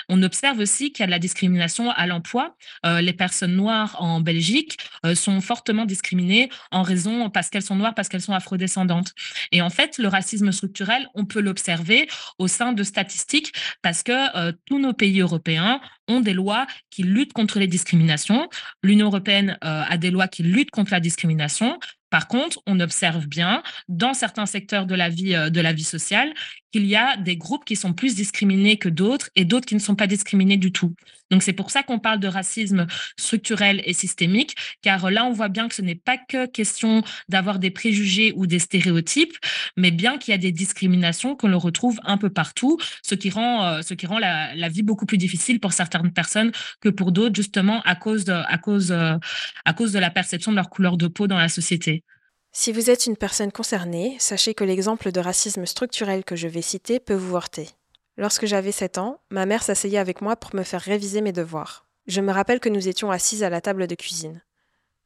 On 0.09 0.21
observe 0.23 0.59
aussi 0.59 0.91
qu'il 0.91 1.01
y 1.01 1.03
a 1.03 1.07
de 1.07 1.11
la 1.11 1.19
discrimination 1.19 1.91
à 1.91 2.07
l'emploi. 2.07 2.55
les 2.83 3.13
personnes 3.13 3.55
noires 3.55 3.95
en 3.99 4.21
Belgique 4.21 4.77
sont 5.13 5.41
fortement 5.41 5.85
discriminées 5.85 6.49
en 6.71 6.81
raison 6.81 7.29
parce 7.29 7.49
qu'elles 7.49 7.63
sont 7.63 7.75
noires, 7.75 7.93
parce 7.95 8.09
qu'elles 8.09 8.21
sont 8.21 8.33
afrodescendantes. 8.33 9.13
Et 9.51 9.61
en 9.61 9.69
fait, 9.69 9.97
le 9.97 10.07
racisme 10.07 10.51
structurel, 10.51 11.07
on 11.15 11.25
peut 11.25 11.41
l'observer 11.41 12.07
au 12.37 12.47
sein 12.47 12.73
de 12.73 12.83
statistiques 12.83 13.53
parce 13.81 14.03
que 14.03 14.51
tous 14.65 14.79
nos 14.79 14.93
pays 14.93 15.19
européens 15.21 15.81
ont 16.09 16.19
des 16.19 16.33
lois 16.33 16.67
qui 16.89 17.03
luttent 17.03 17.33
contre 17.33 17.59
les 17.59 17.67
discriminations. 17.67 18.49
L'Union 18.83 19.07
européenne 19.07 19.57
a 19.61 19.97
des 19.97 20.11
lois 20.11 20.27
qui 20.27 20.43
luttent 20.43 20.71
contre 20.71 20.91
la 20.91 20.99
discrimination. 20.99 21.79
Par 22.09 22.27
contre, 22.27 22.59
on 22.65 22.79
observe 22.79 23.27
bien 23.27 23.61
dans 23.87 24.13
certains 24.13 24.45
secteurs 24.45 24.85
de 24.85 24.95
la 24.95 25.09
vie, 25.09 25.35
euh, 25.35 25.49
de 25.49 25.61
la 25.61 25.73
vie 25.73 25.83
sociale 25.83 26.33
qu'il 26.71 26.85
y 26.85 26.95
a 26.95 27.17
des 27.17 27.37
groupes 27.37 27.65
qui 27.65 27.75
sont 27.75 27.93
plus 27.93 28.15
discriminés 28.15 28.77
que 28.77 28.89
d'autres 28.89 29.29
et 29.35 29.45
d'autres 29.45 29.65
qui 29.65 29.75
ne 29.75 29.79
sont 29.79 29.95
pas 29.95 30.07
discriminés 30.07 30.57
du 30.57 30.71
tout. 30.71 30.93
Donc 31.31 31.43
c'est 31.43 31.53
pour 31.53 31.69
ça 31.69 31.83
qu'on 31.83 31.99
parle 31.99 32.19
de 32.19 32.27
racisme 32.27 32.87
structurel 33.17 33.81
et 33.85 33.93
systémique, 33.93 34.55
car 34.81 35.11
là 35.11 35.25
on 35.25 35.31
voit 35.31 35.49
bien 35.49 35.67
que 35.67 35.75
ce 35.75 35.81
n'est 35.81 35.95
pas 35.95 36.17
que 36.17 36.47
question 36.47 37.03
d'avoir 37.27 37.59
des 37.59 37.71
préjugés 37.71 38.33
ou 38.35 38.47
des 38.47 38.59
stéréotypes, 38.59 39.35
mais 39.77 39.91
bien 39.91 40.17
qu'il 40.17 40.31
y 40.31 40.35
a 40.35 40.39
des 40.39 40.51
discriminations 40.51 41.35
que 41.35 41.47
l'on 41.47 41.59
retrouve 41.59 41.99
un 42.03 42.17
peu 42.17 42.29
partout, 42.29 42.77
ce 43.03 43.15
qui 43.15 43.29
rend, 43.29 43.65
euh, 43.65 43.81
la, 44.19 44.69
vie 44.69 44.83
beaucoup 44.83 45.05
plus 45.05 45.17
difficile 45.17 45.59
pour 45.59 45.73
certaines 45.73 46.11
personnes 46.11 46.51
que 46.81 46.89
pour 46.89 47.11
d'autres, 47.11 47.35
justement 47.35 47.81
à 47.81 47.95
cause 47.95 48.25
de, 48.25 48.33
euh, 48.33 49.17
à 49.65 49.73
cause 49.73 49.91
de 49.91 49.99
la 49.99 50.09
perception 50.09 50.51
de 50.51 50.55
leur 50.55 50.69
couleur 50.69 50.97
de 50.97 51.07
peau 51.07 51.27
dans 51.27 51.37
la 51.37 51.49
société. 51.49 52.03
Si 52.51 52.71
vous 52.71 52.89
êtes 52.89 53.05
une 53.05 53.17
personne 53.17 53.51
concernée, 53.51 54.17
sachez 54.19 54.53
que 54.53 54.63
l'exemple 54.63 55.11
de 55.11 55.19
racisme 55.19 55.65
structurel 55.65 56.23
que 56.23 56.35
je 56.35 56.47
vais 56.47 56.63
citer 56.63 56.99
peut 56.99 57.13
vous 57.13 57.35
heurter. 57.35 57.69
Lorsque 58.17 58.47
j'avais 58.47 58.71
7 58.71 58.97
ans, 58.97 59.21
ma 59.29 59.45
mère 59.45 59.63
s'asseyait 59.63 59.99
avec 59.99 60.21
moi 60.21 60.35
pour 60.35 60.55
me 60.55 60.63
faire 60.63 60.81
réviser 60.81 61.21
mes 61.21 61.31
devoirs. 61.31 61.85
Je 62.07 62.21
me 62.21 62.31
rappelle 62.31 62.59
que 62.59 62.69
nous 62.69 62.87
étions 62.87 63.11
assises 63.11 63.43
à 63.43 63.49
la 63.49 63.61
table 63.61 63.87
de 63.87 63.95
cuisine. 63.95 64.41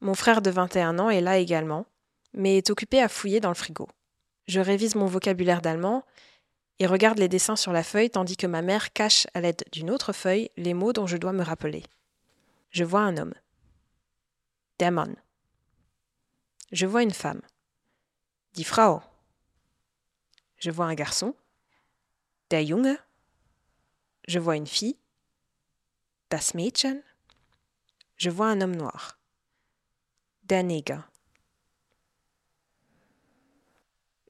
Mon 0.00 0.14
frère 0.14 0.42
de 0.42 0.50
21 0.50 0.98
ans 0.98 1.10
est 1.10 1.20
là 1.20 1.38
également, 1.38 1.86
mais 2.32 2.56
est 2.56 2.70
occupé 2.70 3.00
à 3.00 3.08
fouiller 3.08 3.40
dans 3.40 3.50
le 3.50 3.54
frigo. 3.54 3.88
Je 4.48 4.60
révise 4.60 4.94
mon 4.94 5.06
vocabulaire 5.06 5.60
d'allemand 5.60 6.02
et 6.78 6.86
regarde 6.86 7.18
les 7.18 7.28
dessins 7.28 7.56
sur 7.56 7.72
la 7.72 7.82
feuille 7.82 8.10
tandis 8.10 8.36
que 8.36 8.46
ma 8.46 8.62
mère 8.62 8.92
cache 8.92 9.26
à 9.34 9.40
l'aide 9.40 9.62
d'une 9.70 9.90
autre 9.90 10.12
feuille 10.12 10.50
les 10.56 10.74
mots 10.74 10.92
dont 10.92 11.06
je 11.06 11.18
dois 11.18 11.32
me 11.32 11.44
rappeler. 11.44 11.84
Je 12.70 12.84
vois 12.84 13.00
un 13.00 13.16
homme. 13.16 13.34
Mann. 14.82 15.14
Je 16.74 16.86
vois 16.86 17.04
une 17.04 17.12
femme. 17.12 17.40
Die 18.54 18.64
Frau. 18.64 19.00
Je 20.58 20.72
vois 20.72 20.86
un 20.86 20.96
garçon. 20.96 21.36
Der 22.50 22.66
Junge. 22.66 22.98
Je 24.26 24.40
vois 24.40 24.56
une 24.56 24.66
fille. 24.66 24.98
Das 26.30 26.52
Mädchen. 26.52 27.00
Je 28.16 28.28
vois 28.28 28.48
un 28.48 28.60
homme 28.60 28.74
noir. 28.74 29.20
Der 30.42 30.64
Neger. 30.64 30.98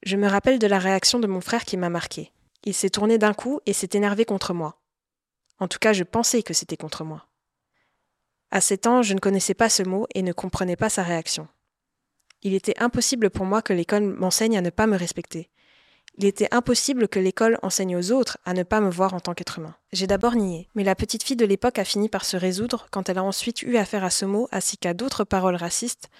Je 0.02 0.16
me 0.18 0.28
rappelle 0.28 0.58
de 0.58 0.66
la 0.66 0.78
réaction 0.78 1.20
de 1.20 1.26
mon 1.26 1.40
frère 1.40 1.64
qui 1.64 1.78
m'a 1.78 1.88
marqué. 1.88 2.30
Il 2.64 2.74
s'est 2.74 2.90
tourné 2.90 3.16
d'un 3.16 3.32
coup 3.32 3.60
et 3.64 3.72
s'est 3.72 3.96
énervé 3.96 4.26
contre 4.26 4.52
moi. 4.52 4.82
En 5.60 5.66
tout 5.66 5.78
cas, 5.78 5.94
je 5.94 6.04
pensais 6.04 6.42
que 6.42 6.52
c'était 6.52 6.76
contre 6.76 7.04
moi. 7.04 7.26
À 8.50 8.60
sept 8.60 8.86
ans, 8.86 9.00
je 9.00 9.14
ne 9.14 9.20
connaissais 9.20 9.54
pas 9.54 9.70
ce 9.70 9.82
mot 9.82 10.06
et 10.14 10.20
ne 10.20 10.34
comprenais 10.34 10.76
pas 10.76 10.90
sa 10.90 11.02
réaction. 11.02 11.48
Il 12.44 12.52
était 12.52 12.78
impossible 12.78 13.30
pour 13.30 13.46
moi 13.46 13.62
que 13.62 13.72
l'école 13.72 14.04
m'enseigne 14.04 14.58
à 14.58 14.60
ne 14.60 14.68
pas 14.68 14.86
me 14.86 14.98
respecter. 14.98 15.50
Il 16.18 16.26
était 16.26 16.54
impossible 16.54 17.08
que 17.08 17.18
l'école 17.18 17.58
enseigne 17.62 17.96
aux 17.96 18.12
autres 18.12 18.36
à 18.44 18.52
ne 18.52 18.62
pas 18.62 18.82
me 18.82 18.90
voir 18.90 19.14
en 19.14 19.20
tant 19.20 19.32
qu'être 19.32 19.58
humain. 19.58 19.74
J'ai 19.92 20.06
d'abord 20.06 20.36
nié, 20.36 20.68
mais 20.74 20.84
la 20.84 20.94
petite 20.94 21.24
fille 21.24 21.36
de 21.36 21.46
l'époque 21.46 21.78
a 21.78 21.84
fini 21.84 22.10
par 22.10 22.26
se 22.26 22.36
résoudre 22.36 22.86
quand 22.90 23.08
elle 23.08 23.18
a 23.18 23.24
ensuite 23.24 23.62
eu 23.62 23.78
affaire 23.78 24.04
à 24.04 24.10
ce 24.10 24.26
mot 24.26 24.46
ainsi 24.52 24.76
qu'à 24.76 24.92
d'autres 24.92 25.24
paroles 25.24 25.56
racistes 25.56 26.10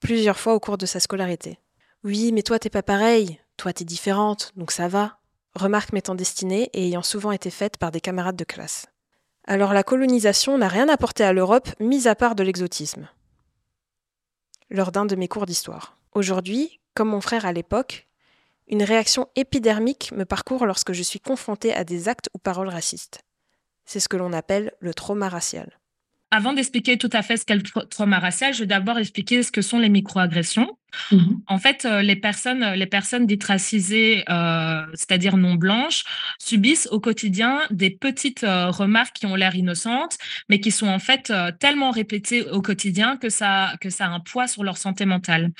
plusieurs 0.00 0.38
fois 0.38 0.54
au 0.54 0.60
cours 0.60 0.78
de 0.78 0.86
sa 0.86 1.00
scolarité. 1.00 1.58
Oui, 2.04 2.30
mais 2.32 2.42
toi 2.42 2.58
t'es 2.58 2.70
pas 2.70 2.82
pareil, 2.82 3.40
toi 3.56 3.72
t'es 3.72 3.84
différente, 3.84 4.52
donc 4.56 4.72
ça 4.72 4.86
va. 4.86 5.18
Remarque 5.54 5.92
m'étant 5.92 6.14
destinée 6.14 6.70
et 6.74 6.86
ayant 6.86 7.02
souvent 7.02 7.32
été 7.32 7.50
faite 7.50 7.78
par 7.78 7.90
des 7.90 8.00
camarades 8.00 8.36
de 8.36 8.44
classe. 8.44 8.86
Alors 9.46 9.72
la 9.72 9.82
colonisation 9.82 10.58
n'a 10.58 10.68
rien 10.68 10.88
apporté 10.88 11.24
à 11.24 11.32
l'Europe, 11.32 11.70
mis 11.80 12.06
à 12.06 12.14
part 12.14 12.34
de 12.34 12.42
l'exotisme 12.44 13.08
lors 14.70 14.92
d'un 14.92 15.06
de 15.06 15.16
mes 15.16 15.28
cours 15.28 15.46
d'histoire. 15.46 15.96
Aujourd'hui, 16.12 16.80
comme 16.94 17.08
mon 17.08 17.20
frère 17.20 17.46
à 17.46 17.52
l'époque, 17.52 18.06
une 18.68 18.82
réaction 18.82 19.28
épidermique 19.36 20.12
me 20.12 20.24
parcourt 20.24 20.64
lorsque 20.64 20.92
je 20.92 21.02
suis 21.02 21.20
confrontée 21.20 21.74
à 21.74 21.84
des 21.84 22.08
actes 22.08 22.30
ou 22.34 22.38
paroles 22.38 22.68
racistes. 22.68 23.22
C'est 23.84 24.00
ce 24.00 24.08
que 24.08 24.16
l'on 24.16 24.32
appelle 24.32 24.72
le 24.78 24.94
trauma 24.94 25.28
racial. 25.28 25.80
Avant 26.30 26.52
d'expliquer 26.52 26.96
tout 26.96 27.10
à 27.12 27.22
fait 27.22 27.36
ce 27.36 27.44
qu'est 27.44 27.56
le 27.56 27.86
trauma 27.86 28.20
racial, 28.20 28.54
je 28.54 28.60
vais 28.60 28.66
d'abord 28.66 28.98
expliquer 28.98 29.42
ce 29.42 29.50
que 29.50 29.62
sont 29.62 29.80
les 29.80 29.88
microagressions. 29.88 30.78
Mhm. 31.10 31.42
En 31.46 31.58
fait, 31.58 31.84
les 31.84 32.16
personnes, 32.16 32.64
les 32.74 32.86
personnes 32.86 33.26
dites 33.26 33.44
racisées, 33.44 34.24
c'est-à-dire 34.94 35.36
non 35.36 35.54
blanches, 35.54 36.04
subissent 36.38 36.88
au 36.90 37.00
quotidien 37.00 37.60
des 37.70 37.90
petites 37.90 38.44
remarques 38.44 39.16
qui 39.16 39.26
ont 39.26 39.34
l'air 39.34 39.54
innocentes, 39.54 40.18
mais 40.48 40.60
qui 40.60 40.70
sont 40.70 40.88
en 40.88 40.98
fait 40.98 41.32
tellement 41.58 41.90
répétées 41.90 42.48
au 42.50 42.62
quotidien 42.62 43.16
que 43.16 43.28
ça, 43.28 43.74
que 43.80 43.90
ça 43.90 44.06
a 44.06 44.08
un 44.08 44.20
poids 44.20 44.46
sur 44.46 44.64
leur 44.64 44.78
santé 44.78 45.04
mentale. 45.04 45.50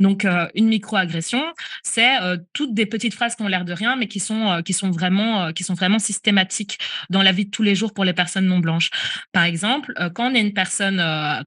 Donc, 0.00 0.26
une 0.54 0.68
microagression, 0.68 1.42
c'est 1.82 2.16
toutes 2.52 2.74
des 2.74 2.86
petites 2.86 3.14
phrases 3.14 3.34
qui 3.36 3.42
ont 3.42 3.48
l'air 3.48 3.64
de 3.64 3.72
rien, 3.72 3.96
mais 3.96 4.08
qui 4.08 4.20
sont, 4.20 4.62
qui 4.64 4.72
sont 4.72 4.90
vraiment, 4.90 5.52
qui 5.52 5.64
sont 5.64 5.74
vraiment 5.74 5.98
systématiques 5.98 6.78
dans 7.10 7.22
la 7.22 7.32
vie 7.32 7.46
de 7.46 7.50
tous 7.50 7.62
les 7.62 7.74
jours 7.74 7.94
pour 7.94 8.04
les 8.04 8.12
personnes 8.12 8.46
non 8.46 8.58
blanches. 8.58 8.90
Par 9.32 9.44
exemple, 9.44 9.92
quand 10.14 10.30
on 10.30 10.34
est 10.34 10.40
une 10.40 10.52
personne, 10.52 10.98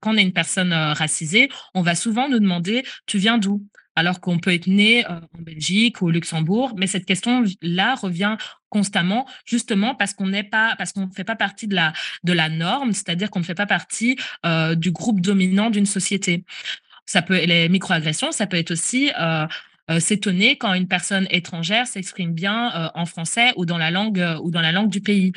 quand 0.02 0.14
on 0.14 0.18
est 0.18 0.24
une 0.24 0.34
personne 0.34 0.74
racisée, 0.74 1.50
on 1.74 1.82
va 1.82 1.96
souvent 1.96 2.30
nous 2.30 2.40
demander, 2.40 2.84
tu 3.06 3.18
viens 3.18 3.29
d'où? 3.38 3.66
Alors 3.96 4.22
qu'on 4.22 4.40
peut 4.40 4.54
être 4.54 4.68
né 4.68 5.06
euh, 5.06 5.20
en 5.38 5.42
Belgique 5.42 6.02
ou 6.02 6.08
au 6.08 6.10
Luxembourg, 6.10 6.74
mais 6.78 6.88
cette 6.88 7.06
question-là 7.06 7.96
revient 7.96 8.38
constamment, 8.70 9.28
justement 9.46 9.96
parce 9.96 10.14
qu'on 10.14 10.28
n'est 10.28 10.44
pas, 10.44 10.76
parce 10.78 10.94
qu'on 10.94 11.08
ne 11.08 11.12
fait 11.12 11.24
pas 11.24 11.36
partie 11.36 11.68
de 11.68 11.76
la 11.76 11.92
de 12.24 12.32
la 12.32 12.50
norme, 12.50 12.94
c'est-à-dire 12.94 13.30
qu'on 13.30 13.40
ne 13.40 13.46
fait 13.46 13.56
pas 13.56 13.66
partie 13.66 14.18
euh, 14.46 14.76
du 14.76 14.92
groupe 14.92 15.22
dominant 15.22 15.70
d'une 15.70 15.86
société. 15.86 16.46
Ça 17.06 17.22
peut 17.22 17.44
les 17.44 17.68
microagressions, 17.68 18.32
ça 18.32 18.48
peut 18.48 18.58
être 18.58 18.72
aussi 18.72 19.12
euh, 19.20 19.48
s'étonner 20.00 20.56
quand 20.58 20.74
une 20.76 20.88
personne 20.88 21.28
étrangère 21.32 21.88
s'exprime 21.88 22.34
bien 22.34 22.92
en 22.94 23.06
français 23.08 23.54
ou 23.58 23.66
dans 23.66 23.80
la 23.80 23.90
langue 23.90 24.24
ou 24.44 24.52
dans 24.52 24.62
la 24.62 24.72
langue 24.72 24.92
du 24.92 25.02
pays 25.02 25.34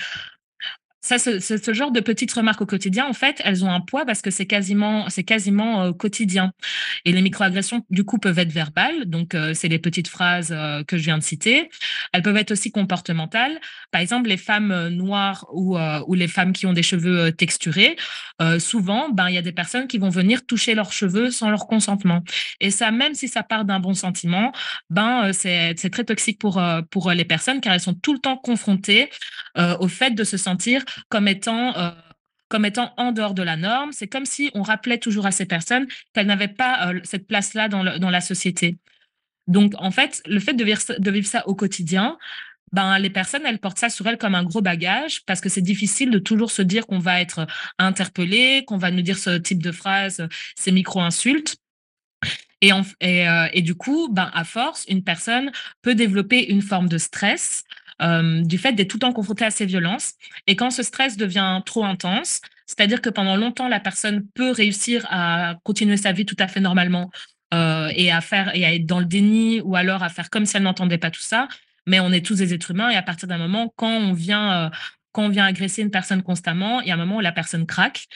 ça, 1.03 1.19
ce, 1.19 1.73
genre 1.75 1.91
de 1.91 1.99
petites 1.99 2.33
remarques 2.33 2.61
au 2.61 2.67
quotidien, 2.67 3.07
en 3.07 3.13
fait, 3.13 3.43
elles 3.45 3.65
ont 3.65 3.71
un 3.71 3.81
poids 3.81 4.07
parce 4.07 4.23
que 4.23 4.31
c'est 4.31 4.47
quasiment, 4.47 5.09
c'est 5.09 5.25
quasiment 5.25 5.83
euh, 5.83 5.93
quotidien. 5.93 6.53
Et 7.05 7.11
les 7.11 7.23
microagressions, 7.23 7.85
du 7.91 8.05
coup, 8.05 8.19
peuvent 8.19 8.39
être 8.39 8.53
verbales. 8.53 9.07
Donc, 9.07 9.35
euh, 9.35 9.53
c'est 9.53 9.67
les 9.67 9.81
petites 9.81 10.07
phrases 10.07 10.53
euh, 10.53 10.85
que 10.85 10.97
je 10.97 11.03
viens 11.03 11.19
de 11.19 11.25
citer. 11.25 11.71
Elles 12.13 12.23
peuvent 12.23 12.37
être 12.37 12.53
aussi 12.53 12.71
comportementales. 12.71 13.61
Par 13.91 14.01
exemple, 14.01 14.29
les 14.29 14.37
femmes 14.37 14.89
noires 14.91 15.47
ou, 15.53 15.77
les 16.15 16.29
femmes 16.29 16.53
qui 16.53 16.67
ont 16.67 16.73
des 16.73 16.83
cheveux 16.83 17.33
texturés, 17.33 17.97
souvent, 18.59 19.09
ben, 19.11 19.29
il 19.29 19.35
y 19.35 19.39
a 19.39 19.43
des 19.43 19.53
personnes 19.53 19.89
qui 19.89 19.99
vont 19.99 20.09
venir 20.09 20.47
toucher 20.47 20.75
leurs 20.75 20.93
cheveux 20.93 21.31
sans 21.31 21.51
leur 21.51 21.67
consentement. 21.67 22.23
Et 22.61 22.71
ça, 22.71 22.91
même 22.91 23.15
si 23.15 23.29
ça 23.29 23.43
part 23.43 23.65
d'un 23.65 23.81
bon 23.81 23.95
sentiment, 23.95 24.53
ben, 24.91 25.33
c'est, 25.33 25.75
c'est 25.77 25.91
très 25.91 26.05
toxique 26.05 26.39
pour, 26.39 26.63
pour 26.91 27.11
les 27.11 27.25
personnes 27.25 27.61
car 27.61 27.73
elles 27.73 27.81
sont 27.81 27.95
tout 27.95 28.13
le 28.13 28.19
temps 28.19 28.37
confrontées 28.37 29.11
au 29.57 29.89
fait 29.89 30.11
de 30.11 30.25
se 30.25 30.37
sentir 30.37 30.85
comme 31.09 31.29
étant 31.29 31.77
euh, 31.77 31.91
comme 32.49 32.67
étant 32.67 32.93
en 32.99 33.13
dehors 33.13 33.33
de 33.33 33.43
la 33.43 33.57
norme. 33.57 33.93
C'est 33.93 34.09
comme 34.09 34.27
si 34.27 34.51
on 34.53 34.63
rappelait 34.63 34.99
toujours 34.99 35.25
à 35.25 35.31
ces 35.31 35.47
personnes 35.47 35.87
qu'elles 36.13 36.27
n'avaient 36.27 36.49
pas 36.49 36.91
euh, 36.93 37.01
cette 37.03 37.27
place-là 37.27 37.69
dans, 37.69 37.99
dans, 37.99 38.11
la 38.11 38.21
société. 38.21 38.77
Donc, 39.47 39.73
en 39.79 39.91
fait, 39.91 40.23
le 40.27 40.39
fait 40.39 40.53
de 40.53 40.63
vivre, 40.63 40.83
de 40.99 41.11
vivre 41.11 41.27
ça 41.27 41.49
au 41.49 41.55
quotidien, 41.55 42.19
ben, 42.73 42.99
les 42.99 43.09
personnes, 43.09 43.43
elles 43.47 43.59
portent 43.59 43.79
ça 43.79 43.89
sur 43.89 44.07
elles 44.07 44.19
comme 44.19 44.35
un 44.35 44.45
gros 44.45 44.61
bagage 44.61 45.25
parce 45.25 45.41
que 45.41 45.49
c'est 45.49 45.63
difficile 45.63 46.11
de 46.11 46.19
toujours 46.19 46.51
se 46.51 46.63
dire 46.63 46.87
qu'on 46.87 46.99
va 46.99 47.21
être 47.21 47.47
interpellé, 47.79 48.65
qu'on 48.67 48.79
va 48.79 48.91
nous 48.91 49.03
dire 49.03 49.19
ce 49.19 49.37
type 49.39 49.63
de 49.63 49.73
phrase, 49.73 50.27
ces 50.57 50.73
micro-insultes. 50.73 51.57
Et, 52.61 52.71
et, 53.01 53.29
euh, 53.29 53.49
et, 53.53 53.63
du 53.63 53.75
coup, 53.75 54.09
ben, 54.11 54.31
à 54.35 54.45
force, 54.45 54.85
une 54.89 55.03
personne 55.03 55.51
peut 55.83 55.95
développer 55.95 56.51
une 56.51 56.63
forme 56.63 56.89
de 56.89 56.99
stress 56.99 57.65
euh, 58.03 58.43
du 58.43 58.59
fait 58.59 58.73
d'être 58.73 58.89
tout 58.89 58.97
le 58.97 59.03
temps 59.03 59.13
confronté 59.13 59.45
à 59.45 59.51
ces 59.51 59.67
violences. 59.67 60.15
Et 60.47 60.57
quand 60.57 60.71
ce 60.71 60.83
stress 60.83 61.17
devient 61.17 61.61
trop 61.65 61.85
intense, 61.85 62.41
c'est-à-dire 62.67 63.03
que 63.03 63.11
pendant 63.11 63.37
longtemps, 63.37 63.69
la 63.69 63.81
personne 63.81 64.27
peut 64.35 64.51
réussir 64.51 65.07
à 65.11 65.57
continuer 65.65 65.97
sa 65.97 66.13
vie 66.13 66.27
tout 66.27 66.37
à 66.39 66.49
fait 66.49 66.61
normalement 66.61 67.11
euh, 67.55 67.91
et 67.95 68.11
à 68.11 68.21
faire 68.21 68.55
et 68.57 68.65
à 68.65 68.73
être 68.75 68.87
dans 68.87 68.99
le 68.99 69.05
déni 69.05 69.61
ou 69.61 69.77
alors 69.77 70.03
à 70.03 70.09
faire 70.09 70.31
comme 70.31 70.47
si 70.47 70.57
elle 70.57 70.63
n'entendait 70.63 70.99
pas 70.99 71.11
tout 71.11 71.23
ça. 71.23 71.49
Mais 71.87 72.01
on 72.01 72.13
est 72.13 72.25
tous 72.25 72.37
des 72.37 72.55
êtres 72.55 72.71
humains 72.71 72.91
et 72.91 72.97
à 72.97 73.03
partir 73.03 73.29
d'un 73.29 73.39
moment, 73.39 73.73
quand 73.77 73.91
on 73.91 74.13
vient, 74.13 74.67
euh, 74.67 74.71
quand 75.13 75.25
on 75.25 75.29
vient 75.29 75.45
agresser 75.45 75.83
une 75.83 75.91
personne 75.91 76.23
constamment, 76.23 76.81
il 76.81 76.89
y 76.89 76.91
a 76.91 76.95
un 76.95 76.99
moment 76.99 77.17
où 77.17 77.21
la 77.21 77.33
personne 77.33 77.67
craque 77.67 78.07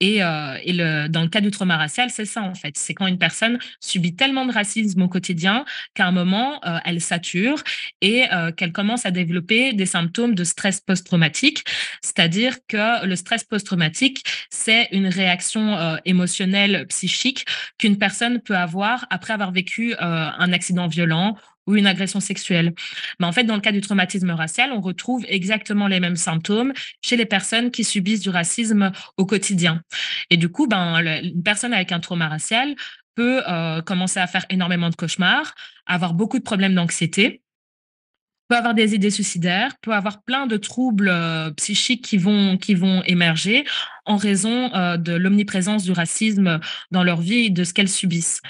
et, 0.00 0.22
euh, 0.22 1.08
dans 1.08 1.22
le 1.22 1.28
cas 1.28 1.40
du 1.40 1.50
trauma 1.50 1.76
racial, 1.76 2.10
c'est 2.10 2.24
ça 2.24 2.42
en 2.42 2.54
fait. 2.54 2.76
C'est 2.76 2.94
quand 2.94 3.06
une 3.06 3.18
personne 3.18 3.58
subit 3.80 4.16
tellement 4.16 4.44
de 4.44 4.52
racisme 4.52 5.02
au 5.02 5.08
quotidien 5.08 5.64
qu'à 5.94 6.06
un 6.06 6.12
moment, 6.12 6.60
euh, 6.66 6.78
elle 6.84 7.00
sature 7.00 7.62
et 8.00 8.24
euh, 8.32 8.50
qu'elle 8.50 8.72
commence 8.72 9.06
à 9.06 9.10
développer 9.10 9.72
des 9.72 9.86
symptômes 9.86 10.34
de 10.34 10.44
stress 10.44 10.80
post-traumatique. 10.80 11.64
C'est-à-dire 12.02 12.56
que 12.68 13.06
le 13.06 13.16
stress 13.16 13.44
post-traumatique, 13.44 14.24
c'est 14.50 14.88
une 14.92 15.06
réaction 15.06 15.98
émotionnelle 16.04 16.86
psychique 16.88 17.44
qu'une 17.78 17.98
personne 17.98 18.40
peut 18.40 18.56
avoir 18.56 19.06
après 19.10 19.32
avoir 19.32 19.52
vécu 19.52 19.94
un 19.98 20.52
accident 20.52 20.86
violent 20.86 21.36
ou 21.66 21.76
une 21.76 21.86
agression 21.86 22.20
sexuelle. 22.20 22.74
Mais 23.20 23.26
en 23.26 23.32
fait, 23.32 23.44
dans 23.44 23.54
le 23.54 23.60
cas 23.60 23.72
du 23.72 23.80
traumatisme 23.80 24.30
racial, 24.30 24.72
on 24.72 24.80
retrouve 24.80 25.24
exactement 25.28 25.88
les 25.88 26.00
mêmes 26.00 26.16
symptômes 26.16 26.72
chez 27.02 27.16
les 27.16 27.26
personnes 27.26 27.70
qui 27.70 27.84
subissent 27.84 28.20
du 28.20 28.30
racisme 28.30 28.92
au 29.16 29.26
quotidien. 29.26 29.82
Et 30.30 30.36
du 30.36 30.48
coup, 30.48 30.66
ben, 30.66 30.98
une 31.22 31.42
personne 31.42 31.72
avec 31.72 31.92
un 31.92 32.00
trauma 32.00 32.28
racial 32.28 32.74
peut 33.14 33.42
euh, 33.48 33.80
commencer 33.82 34.20
à 34.20 34.26
faire 34.26 34.44
énormément 34.50 34.90
de 34.90 34.96
cauchemars, 34.96 35.54
avoir 35.86 36.14
beaucoup 36.14 36.38
de 36.38 36.44
problèmes 36.44 36.74
d'anxiété. 36.74 37.42
peut 38.48 38.56
avoir 38.56 38.74
des 38.74 38.94
idées 38.94 39.10
suicidaires, 39.10 39.72
peut 39.80 39.92
avoir 39.92 40.22
plein 40.22 40.46
de 40.46 40.56
troubles 40.56 41.08
euh, 41.08 41.50
psychiques 41.52 42.04
qui 42.04 42.18
vont, 42.18 42.58
qui 42.58 42.74
vont 42.74 43.02
émerger 43.04 43.64
en 44.06 44.16
raison 44.16 44.72
euh, 44.74 44.96
de 44.96 45.12
l'omniprésence 45.12 45.84
du 45.84 45.92
racisme 45.92 46.60
dans 46.90 47.04
leur 47.04 47.20
vie 47.20 47.46
et 47.46 47.50
de 47.50 47.64
ce 47.64 47.72
qu'elles 47.72 47.88
subissent. 47.88 48.40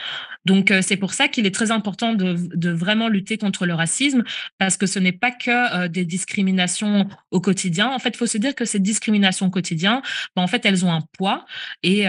Donc, 0.44 0.70
euh, 0.70 0.80
c'est 0.82 0.98
pour 0.98 1.14
ça 1.14 1.28
qu'il 1.28 1.46
est 1.46 1.54
très 1.54 1.70
important 1.70 2.12
de, 2.12 2.70
vraiment 2.70 3.08
lutter 3.08 3.38
contre 3.38 3.64
le 3.64 3.72
racisme, 3.72 4.24
parce 4.58 4.76
que 4.76 4.86
ce 4.86 4.98
n'est 4.98 5.12
pas 5.12 5.30
que 5.30 5.86
des 5.86 6.04
discriminations 6.04 7.08
au 7.30 7.40
quotidien. 7.40 7.90
En 7.90 7.98
fait, 7.98 8.10
il 8.10 8.16
faut 8.16 8.26
se 8.26 8.36
dire 8.36 8.54
que 8.54 8.64
ces 8.64 8.78
discriminations 8.78 9.46
au 9.46 9.50
quotidien, 9.50 10.02
ben, 10.36 10.42
en 10.42 10.46
fait, 10.46 10.66
elles 10.66 10.84
ont 10.84 10.92
un 10.92 11.02
poids. 11.16 11.46
Et, 11.82 12.06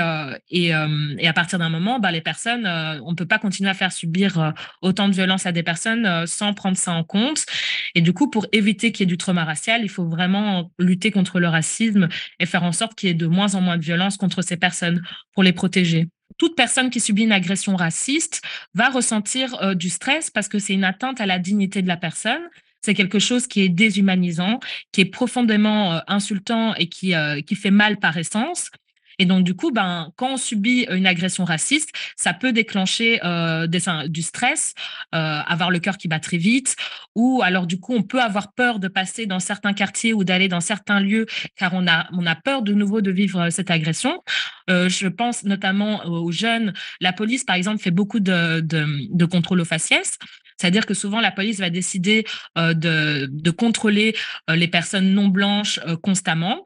et, 0.49 0.67
et 0.69 1.27
à 1.27 1.34
partir 1.34 1.60
d'un 1.60 1.69
moment, 1.69 1.99
ben, 1.99 2.12
les 2.12 2.21
personnes, 2.21 2.67
on 2.67 3.12
ne 3.12 3.15
peut 3.15 3.25
pas 3.25 3.39
continuer 3.39 3.69
à 3.69 3.73
faire 3.73 3.91
subir 3.91 4.53
autant 4.81 5.08
de 5.08 5.13
violence 5.13 5.45
à 5.45 5.51
des 5.51 5.63
personnes 5.63 6.25
sans 6.25 6.53
prendre 6.53 6.77
ça 6.77 6.91
en 6.91 7.03
compte. 7.03 7.45
Et 7.93 8.01
du 8.01 8.13
coup, 8.13 8.29
pour 8.29 8.47
éviter 8.51 8.91
qu'il 8.91 9.03
y 9.03 9.05
ait 9.05 9.08
du 9.08 9.17
trauma 9.17 9.45
racial, 9.45 9.81
il 9.84 9.89
faut 9.89 10.05
vraiment 10.05 10.71
lutter 10.79 11.12
contre 11.12 11.39
le 11.39 11.47
racisme 11.47 12.08
et 12.39 12.45
faire 12.45 12.63
en 12.63 12.71
sorte 12.71 12.95
qu'il 12.95 13.10
y 13.10 13.12
ait 13.12 13.15
de 13.15 13.27
moins 13.36 13.54
en 13.56 13.62
moins 13.62 13.78
de 13.78 13.84
violence 13.84 14.17
contre 14.17 14.41
ces 14.41 14.58
personnes 14.58 15.04
pour 15.34 15.43
les 15.43 15.54
protéger. 15.54 16.08
Toute 16.38 16.56
personne 16.56 16.89
qui 16.89 17.00
subit 17.00 17.24
une 17.24 17.32
agression 17.32 17.76
raciste 17.76 18.41
va 18.74 18.89
ressentir 18.89 19.56
euh, 19.62 19.74
du 19.76 19.89
stress 19.89 20.30
parce 20.30 20.48
que 20.48 20.60
c'est 20.60 20.74
une 20.74 20.84
atteinte 20.84 21.21
à 21.21 21.26
la 21.26 21.39
dignité 21.39 21.82
de 21.82 21.88
la 21.88 21.98
personne. 21.98 22.41
C'est 22.82 22.93
quelque 22.93 23.19
chose 23.19 23.48
qui 23.48 23.62
est 23.62 23.69
déshumanisant, 23.69 24.60
qui 24.91 25.02
est 25.02 25.06
profondément 25.06 25.93
euh, 25.93 26.00
insultant 26.08 26.76
et 26.76 26.88
qui, 26.88 27.15
euh, 27.15 27.41
qui 27.41 27.56
fait 27.56 27.71
mal 27.71 27.98
par 27.98 28.17
essence. 28.17 28.69
Et 29.19 29.25
donc, 29.25 29.43
du 29.43 29.56
coup, 29.56 29.71
ben, 29.71 30.12
quand 30.15 30.34
on 30.34 30.38
subit 30.38 30.86
une 30.89 31.08
agression 31.08 31.45
raciste, 31.45 31.91
ça 32.15 32.34
peut 32.34 32.51
déclencher 32.51 33.19
euh, 33.23 33.67
du 33.67 34.21
stress, 34.21 34.73
euh, 35.13 35.39
avoir 35.47 35.71
le 35.71 35.80
cœur 35.80 35.97
qui 35.97 36.08
bat 36.08 36.19
très 36.19 36.38
vite, 36.38 36.75
ou 37.15 37.41
alors, 37.43 37.67
du 37.67 37.80
coup, 37.80 37.93
on 37.93 38.04
peut 38.04 38.21
avoir 38.21 38.54
peur 38.54 38.80
de 38.80 38.88
passer 38.88 39.25
dans 39.25 39.39
certains 39.39 39.73
quartiers 39.73 40.13
ou 40.13 40.23
d'aller 40.23 40.47
dans 40.47 40.62
certains 40.62 40.99
lieux 40.99 41.25
car 41.56 41.73
on 41.73 41.88
a, 41.88 42.36
peur 42.43 42.62
de 42.62 42.73
nouveau 42.73 43.01
de 43.01 43.12
vivre 43.12 43.49
cette 43.49 43.71
agression. 43.71 44.21
Euh, 44.69 44.89
je 44.89 45.08
pense 45.08 45.43
notamment 45.43 46.06
aux 46.06 46.32
jeunes. 46.32 46.73
La 46.99 47.13
police, 47.13 47.43
par 47.43 47.56
exemple, 47.56 47.82
fait 47.82 47.91
beaucoup 47.91 48.19
de, 48.19 48.60
de, 48.60 48.86
de 49.10 49.25
contrôles 49.25 49.62
aux 49.62 49.65
faciès. 49.65 50.17
C'est-à-dire 50.58 50.86
que 50.86 50.94
souvent, 50.94 51.20
la 51.20 51.32
police 51.32 51.60
va 51.60 51.70
décider 51.70 52.26
euh, 52.58 52.74
de, 52.74 53.52
contrôler 53.52 54.15
euh, 54.50 54.56
les 54.56 54.68
personnes 54.68 55.13
non 55.13 55.28
blanches 55.28 55.80
euh, 55.88 55.96
constamment. 55.98 56.63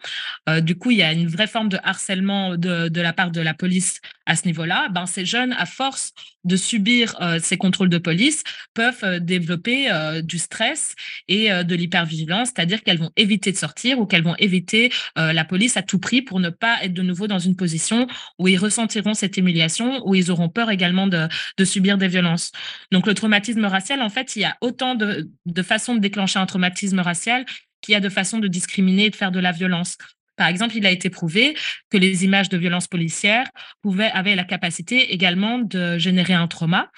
du 0.62 0.75
coup, 0.75 0.91
il 0.91 0.97
y 0.97 1.04
a 1.04 1.13
une 1.13 1.28
vraie 1.28 1.47
forme 1.47 1.69
de 1.69 1.78
harcèlement 1.84 2.58
de, 2.58 2.89
de 2.89 3.02
la 3.02 3.13
part 3.13 3.32
de 3.32 3.41
la 3.41 3.54
police 3.54 4.02
à 4.25 4.36
ce 4.36 4.45
niveau-là. 4.45 4.89
Ben, 4.89 5.06
ces 5.06 5.25
jeunes, 5.25 5.54
à 5.54 5.65
force 5.65 6.13
de 6.45 6.56
subir 6.56 7.15
ces 7.41 7.58
contrôles 7.58 7.89
de 7.89 7.97
police, 7.97 8.43
peuvent 8.73 9.19
développer 9.19 9.89
du 10.23 10.39
stress 10.39 10.95
et 11.28 11.49
de 11.49 11.75
l'hypervigilance, 11.75 12.49
c'est-à-dire 12.49 12.82
qu'elles 12.82 12.97
vont 12.97 13.12
éviter 13.17 13.52
de 13.52 13.58
sortir 13.58 13.99
ou 13.99 14.06
qu'elles 14.06 14.23
vont 14.23 14.36
éviter 14.38 14.91
la 15.15 15.45
police 15.45 15.78
à 15.78 15.84
tout 15.84 15.99
prix 15.99 16.21
pour 16.21 16.39
ne 16.39 16.49
pas 16.49 16.84
être 16.84 16.93
de 16.93 17.02
nouveau 17.02 17.28
dans 17.28 17.39
une 17.39 17.56
position 17.56 18.08
où 18.39 18.47
ils 18.47 18.58
ressentiront 18.58 19.13
cette 19.13 19.38
humiliation, 19.38 20.02
où 20.08 20.15
ils 20.15 20.32
auront 20.32 20.49
peur 20.49 20.71
également 20.71 21.08
de, 21.08 21.28
de 21.58 21.65
subir 21.65 21.97
des 21.97 22.08
violences. 22.08 22.52
Donc, 22.91 23.06
le 23.06 23.13
traumatisme 23.13 23.65
en 24.01 24.09
fait, 24.09 24.35
il 24.35 24.41
y 24.41 24.45
a 24.45 24.57
autant 24.61 24.95
de, 24.95 25.29
façons 25.63 25.95
de 25.95 25.99
déclencher 25.99 26.39
un 26.39 26.45
traumatisme 26.45 26.99
racial 26.99 27.45
qu'il 27.81 27.93
y 27.93 27.95
a 27.95 27.99
de 27.99 28.09
façons 28.09 28.39
de 28.39 28.47
discriminer 28.47 29.05
et 29.05 29.09
de 29.09 29.15
faire 29.15 29.31
de 29.31 29.39
la 29.39 29.51
violence. 29.51 29.97
Par 30.39 30.47
exemple, 30.47 30.77
il 30.77 30.85
a 30.85 30.91
été 30.91 31.09
prouvé 31.09 31.53
que 31.89 31.97
les 31.97 32.23
images 32.23 32.47
de 32.47 32.57
violences 32.57 32.87
policières 32.87 33.45
pouvaient, 33.81 34.09
avaient 34.11 34.37
la 34.37 34.45
capacité 34.45 35.13
également 35.13 35.59
de 35.59 35.97
générer 35.97 36.33
un 36.33 36.47
trauma. 36.47 36.89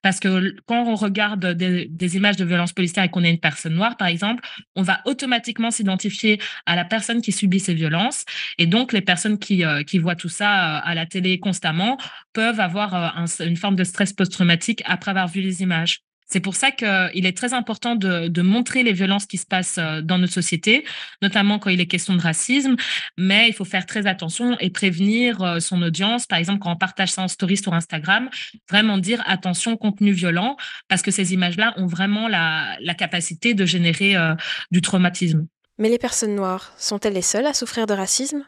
Parce 0.00 0.18
que 0.18 0.56
quand 0.64 0.82
on 0.84 0.94
regarde 0.94 1.52
des, 1.52 2.16
images 2.16 2.36
de 2.36 2.44
violences 2.46 2.72
policières 2.72 3.04
et 3.04 3.10
qu'on 3.10 3.22
est 3.22 3.30
une 3.30 3.38
personne 3.38 3.74
noire, 3.74 3.98
par 3.98 4.08
exemple, 4.08 4.48
on 4.76 4.82
va 4.82 5.02
automatiquement 5.04 5.70
s'identifier 5.70 6.40
à 6.64 6.74
la 6.74 6.86
personne 6.86 7.20
qui 7.20 7.32
subit 7.32 7.60
ces 7.60 7.74
violences. 7.74 8.24
Et 8.56 8.64
donc, 8.64 8.94
les 8.94 9.02
personnes 9.02 9.38
qui, 9.38 9.62
euh, 9.62 9.82
voient 10.00 10.16
tout 10.16 10.30
ça 10.30 10.78
euh, 10.78 10.80
à 10.82 10.94
la 10.94 11.04
télé 11.04 11.38
constamment 11.38 11.98
peuvent 12.32 12.60
avoir 12.60 12.94
euh, 13.18 13.44
une 13.44 13.58
forme 13.58 13.76
de 13.76 13.84
stress 13.84 14.14
post-traumatique 14.14 14.82
après 14.86 15.10
avoir 15.10 15.28
vu 15.28 15.42
les 15.42 15.60
images. 15.60 16.05
C'est 16.26 16.40
pour 16.40 16.56
ça 16.56 16.72
qu'il 16.72 17.24
est 17.26 17.36
très 17.36 17.54
important 17.54 17.94
de, 17.94 18.42
montrer 18.42 18.82
les 18.82 18.92
violences 18.92 19.26
qui 19.26 19.38
se 19.38 19.46
passent 19.46 19.78
euh, 19.78 20.00
dans 20.02 20.18
notre 20.18 20.32
société, 20.32 20.84
notamment 21.20 21.58
quand 21.58 21.70
il 21.70 21.80
est 21.80 21.86
question 21.86 22.14
de 22.14 22.20
racisme, 22.20 22.76
mais 23.16 23.48
il 23.48 23.54
faut 23.54 23.64
faire 23.64 23.86
très 23.86 24.06
attention 24.06 24.56
et 24.60 24.70
prévenir 24.70 25.42
euh, 25.42 25.58
son 25.58 25.82
audience. 25.82 26.26
Par 26.26 26.38
exemple, 26.38 26.60
quand 26.60 26.72
on 26.72 26.76
partage 26.76 27.10
ça 27.10 27.22
en 27.22 27.28
story 27.28 27.56
sur 27.56 27.74
Instagram, 27.74 28.28
vraiment 28.70 28.98
dire 28.98 29.22
attention, 29.26 29.76
contenu 29.76 30.12
violent, 30.12 30.56
parce 30.88 31.02
que 31.02 31.10
ces 31.10 31.32
images-là 31.32 31.74
ont 31.76 31.86
vraiment 31.86 32.28
la, 32.28 32.76
capacité 32.96 33.52
de 33.52 33.66
générer 33.66 34.16
euh, 34.16 34.34
du 34.70 34.80
traumatisme. 34.80 35.46
Mais 35.78 35.88
les 35.88 35.98
personnes 35.98 36.34
noires, 36.34 36.72
sont-elles 36.78 37.12
les 37.12 37.22
seules 37.22 37.46
à 37.46 37.52
souffrir 37.52 37.86
de 37.86 37.92
racisme? 37.92 38.44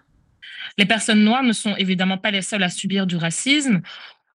Les 0.79 0.87
personnes 0.87 1.23
noires 1.23 1.43
ne 1.43 1.53
sont 1.53 1.77
évidemment 1.77 2.19
pas 2.19 2.31
les 2.31 2.43
seules 2.43 2.62
à 2.62 2.71
subir 2.71 3.07
du 3.07 3.17
racisme. 3.17 3.83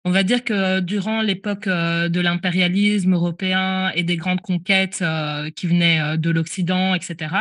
On 0.05 0.11
va 0.11 0.23
dire 0.23 0.43
que 0.43 0.81
durant 0.81 1.21
l'époque 1.21 1.67
euh, 1.67 2.09
de 2.09 2.19
l'impérialisme 2.19 3.13
européen 3.13 3.89
et 3.95 4.03
des 4.03 4.17
grandes 4.17 4.41
conquêtes 4.41 4.99
euh, 5.01 5.49
qui 5.49 5.65
venaient 5.67 6.01
euh, 6.01 6.17
de 6.17 6.29
l'Occident, 6.29 6.93
etc., 6.93 7.35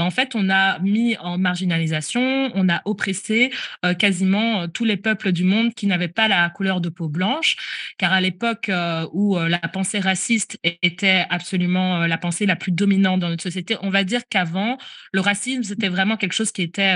en 0.00 0.10
fait, 0.10 0.34
on 0.34 0.48
a 0.48 0.78
mis 0.78 1.16
en 1.18 1.36
marginalisation, 1.38 2.50
on 2.54 2.68
a 2.68 2.80
oppressé 2.86 3.52
euh, 3.84 3.94
quasiment 3.94 4.62
euh, 4.62 4.66
tous 4.66 4.84
les 4.84 4.96
peuples 4.96 5.32
du 5.32 5.44
monde 5.44 5.74
qui 5.74 5.86
n'avaient 5.86 6.08
pas 6.08 6.28
la 6.28 6.48
couleur 6.50 6.80
de 6.80 6.88
peau 6.88 7.08
blanche, 7.08 7.56
car 7.98 8.12
à 8.12 8.20
l'époque 8.20 8.68
euh, 8.68 9.06
où 9.12 9.38
la 9.38 9.58
pensée 9.58 10.00
raciste 10.00 10.58
était 10.62 11.24
absolument 11.28 12.06
la 12.06 12.18
pensée 12.18 12.46
la 12.46 12.56
plus 12.56 12.72
dominante 12.72 13.20
dans 13.20 13.28
notre 13.28 13.42
société, 13.42 13.76
on 13.82 13.90
va 13.90 14.04
dire 14.04 14.22
qu'avant, 14.28 14.78
le 15.12 15.20
racisme, 15.20 15.62
c'était 15.62 15.88
vraiment 15.88 16.16
quelque 16.16 16.32
chose 16.32 16.52
qui 16.52 16.62
était 16.62 16.94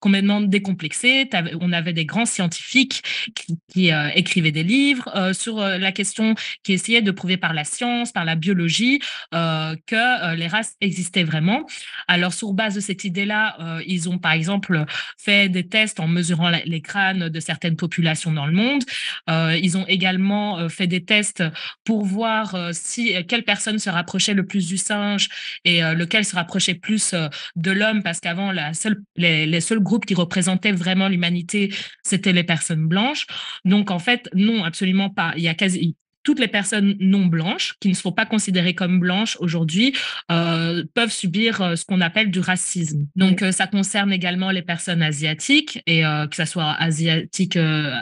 complètement 0.00 0.40
décomplexé. 0.40 1.28
On 1.60 1.72
avait 1.72 1.92
des 1.92 2.04
grands 2.04 2.26
scientifiques 2.26 3.02
qui, 3.34 3.58
qui 3.68 3.90
écrivaient 4.14 4.52
des 4.52 4.62
livres 4.62 5.32
sur 5.32 5.60
la 5.60 5.92
question, 5.92 6.34
qui 6.62 6.72
essayaient 6.72 7.02
de 7.02 7.10
prouver 7.10 7.36
par 7.36 7.54
la 7.54 7.64
science, 7.64 8.12
par 8.12 8.24
la 8.24 8.34
biologie, 8.34 9.00
que 9.32 10.34
les 10.34 10.46
races 10.46 10.76
existaient 10.80 11.24
vraiment. 11.24 11.66
Alors, 12.08 12.32
sur 12.36 12.52
base 12.52 12.74
de 12.74 12.80
cette 12.80 13.04
idée-là, 13.04 13.56
euh, 13.60 13.82
ils 13.86 14.08
ont 14.08 14.18
par 14.18 14.32
exemple 14.32 14.84
fait 15.18 15.48
des 15.48 15.66
tests 15.66 16.00
en 16.00 16.06
mesurant 16.06 16.50
les 16.50 16.80
crânes 16.80 17.28
de 17.28 17.40
certaines 17.40 17.76
populations 17.76 18.32
dans 18.32 18.46
le 18.46 18.52
monde. 18.52 18.82
Euh, 19.30 19.58
ils 19.60 19.76
ont 19.76 19.86
également 19.86 20.58
euh, 20.58 20.68
fait 20.68 20.86
des 20.86 21.04
tests 21.04 21.42
pour 21.84 22.04
voir 22.04 22.56
si 22.72 23.14
quelle 23.26 23.44
personne 23.44 23.78
se 23.78 23.90
rapprochait 23.90 24.34
le 24.34 24.46
plus 24.46 24.66
du 24.66 24.76
singe 24.76 25.28
et 25.64 25.80
lequel 25.80 26.24
se 26.24 26.36
rapprochait 26.36 26.74
plus 26.74 27.14
de 27.56 27.70
l'homme, 27.70 28.02
parce 28.02 28.20
qu'avant, 28.20 28.52
les, 29.16 29.46
les 29.46 29.60
seuls 29.60 29.80
groupes 29.80 30.06
qui 30.06 30.14
représentaient 30.14 30.72
vraiment 30.72 31.08
l'humanité, 31.08 31.72
c'était 32.02 32.32
les 32.32 32.44
personnes 32.44 32.86
blanches. 32.86 33.26
Donc, 33.64 33.90
en 33.90 33.98
fait, 33.98 34.28
non, 34.34 34.64
absolument 34.64 35.10
pas. 35.10 35.32
Il 35.36 35.42
y 35.42 35.48
a 35.48 35.54
quasi, 35.54 35.96
toutes 36.26 36.40
les 36.40 36.48
personnes 36.48 36.96
non 36.98 37.26
blanches, 37.26 37.76
qui 37.78 37.88
ne 37.88 37.94
sont 37.94 38.10
pas 38.10 38.26
considérées 38.26 38.74
comme 38.74 38.98
blanches 38.98 39.36
aujourd'hui, 39.38 39.94
euh, 40.32 40.82
peuvent 40.92 41.12
subir 41.12 41.62
euh, 41.62 41.76
ce 41.76 41.84
qu'on 41.84 42.00
appelle 42.00 42.32
du 42.32 42.40
racisme. 42.40 43.06
Donc, 43.14 43.42
euh, 43.42 43.52
ça 43.52 43.68
concerne 43.68 44.12
également 44.12 44.50
les 44.50 44.62
personnes 44.62 45.02
asiatiques, 45.02 45.80
et 45.86 46.02
que 46.02 46.34
ce 46.34 46.44
soit 46.44 46.72
asiatiques 46.72 47.56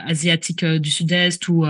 asiatique 0.07 0.65
du 0.65 0.91
Sud-Est 0.91 1.47
ou 1.49 1.67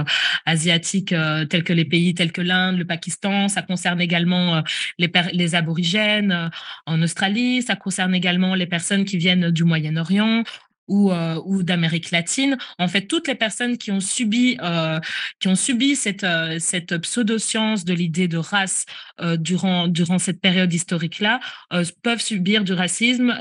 asiatiques 0.46 1.14
tels 1.50 1.64
que 1.64 1.72
les 1.72 1.84
pays 1.84 2.14
tels 2.14 2.30
que 2.30 2.40
l'Inde, 2.40 2.78
le 2.78 2.84
Pakistan. 2.84 3.48
Ça 3.48 3.62
concerne 3.62 4.00
également 4.00 4.62
les, 4.98 5.10
les 5.32 5.54
aborigènes 5.56 6.50
en 6.86 7.02
Australie. 7.02 7.62
Ça 7.62 7.74
concerne 7.74 8.14
également 8.14 8.54
les 8.54 8.66
personnes 8.66 9.04
qui 9.04 9.16
viennent 9.16 9.50
du 9.50 9.64
Moyen-Orient 9.64 10.44
ou, 10.88 11.10
euh, 11.10 11.40
ou 11.44 11.62
d'Amérique 11.62 12.10
latine. 12.10 12.56
En 12.78 12.88
fait, 12.88 13.06
toutes 13.06 13.28
les 13.28 13.34
personnes 13.34 13.78
qui 13.78 13.90
ont 13.90 14.00
subi, 14.00 14.56
euh, 14.62 15.00
qui 15.40 15.48
ont 15.48 15.54
subi 15.54 15.96
cette, 15.96 16.24
euh, 16.24 16.58
cette 16.58 16.96
pseudo-science 16.98 17.84
de 17.84 17.94
l'idée 17.94 18.28
de 18.28 18.38
race 18.38 18.84
euh, 19.20 19.36
durant, 19.36 19.88
durant 19.88 20.18
cette 20.18 20.40
période 20.40 20.72
historique-là 20.72 21.40
euh, 21.72 21.84
peuvent 22.02 22.20
subir 22.20 22.64
du 22.64 22.72
racisme 22.72 23.34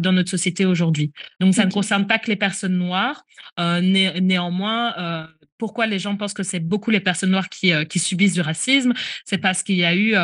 dans 0.00 0.12
notre 0.12 0.30
société 0.30 0.64
aujourd'hui. 0.64 1.12
Donc, 1.40 1.54
ça 1.54 1.64
ne 1.64 1.70
concerne 1.70 2.06
pas 2.06 2.18
que 2.18 2.28
les 2.28 2.36
personnes 2.36 2.76
noires. 2.76 3.24
Né 3.58 4.20
néanmoins, 4.20 5.28
pourquoi 5.58 5.86
les 5.86 5.98
gens 5.98 6.16
pensent 6.16 6.34
que 6.34 6.42
c'est 6.42 6.60
beaucoup 6.60 6.90
les 6.90 7.00
personnes 7.00 7.30
noires 7.30 7.48
qui, 7.48 7.72
qui 7.88 7.98
subissent 7.98 8.34
du 8.34 8.40
racisme, 8.40 8.92
c'est 9.24 9.38
parce 9.38 9.62
qu'il 9.62 9.76
y 9.76 9.84
a 9.84 9.94
eu, 9.94 10.14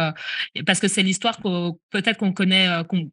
parce 0.67 0.81
que 0.81 0.89
c'est 0.89 1.03
l'histoire 1.03 1.41
peut-être 1.91 2.19
qu'on 2.19 2.33
connaît, 2.33 2.69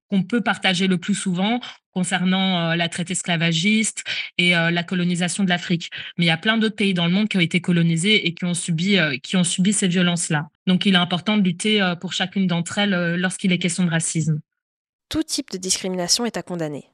qu'on 0.10 0.24
peut 0.24 0.42
partager 0.42 0.88
le 0.88 0.98
plus 0.98 1.16
souvent 1.16 1.60
concernant 1.92 2.72
euh, 2.72 2.76
la 2.76 2.90
traite 2.90 3.12
esclavagiste 3.12 4.04
et 4.38 4.56
euh, 4.56 4.72
la 4.72 4.84
colonisation 4.84 5.44
de 5.44 5.50
l'Afrique. 5.50 5.90
Mais 6.18 6.26
il 6.26 6.28
y 6.28 6.32
a 6.32 6.38
plein 6.38 6.58
d'autres 6.58 6.76
pays 6.76 6.94
dans 6.94 7.06
le 7.06 7.12
monde 7.12 7.28
qui 7.28 7.38
ont 7.38 7.42
été 7.42 7.62
colonisés 7.62 8.28
et 8.28 8.34
qui 8.34 8.46
ont 8.46 8.54
subi, 8.54 8.98
euh, 8.98 9.18
qui 9.22 9.36
ont 9.36 9.44
subi 9.44 9.74
ces 9.74 9.88
violences-là. 9.88 10.48
Donc 10.68 10.86
il 10.86 10.94
est 10.94 10.98
important 10.98 11.38
de 11.38 11.44
lutter 11.44 11.82
pour 12.00 12.14
chacune 12.14 12.48
d'entre 12.48 12.78
elles 12.78 13.16
lorsqu'il 13.16 13.52
est 13.52 13.58
question 13.58 13.86
de 13.86 13.90
racisme. 13.90 14.40
Tout 15.10 15.24
type 15.24 15.50
de 15.50 15.58
discrimination 15.58 16.26
est 16.26 16.38
à 16.38 16.44
condamner. 16.44 16.86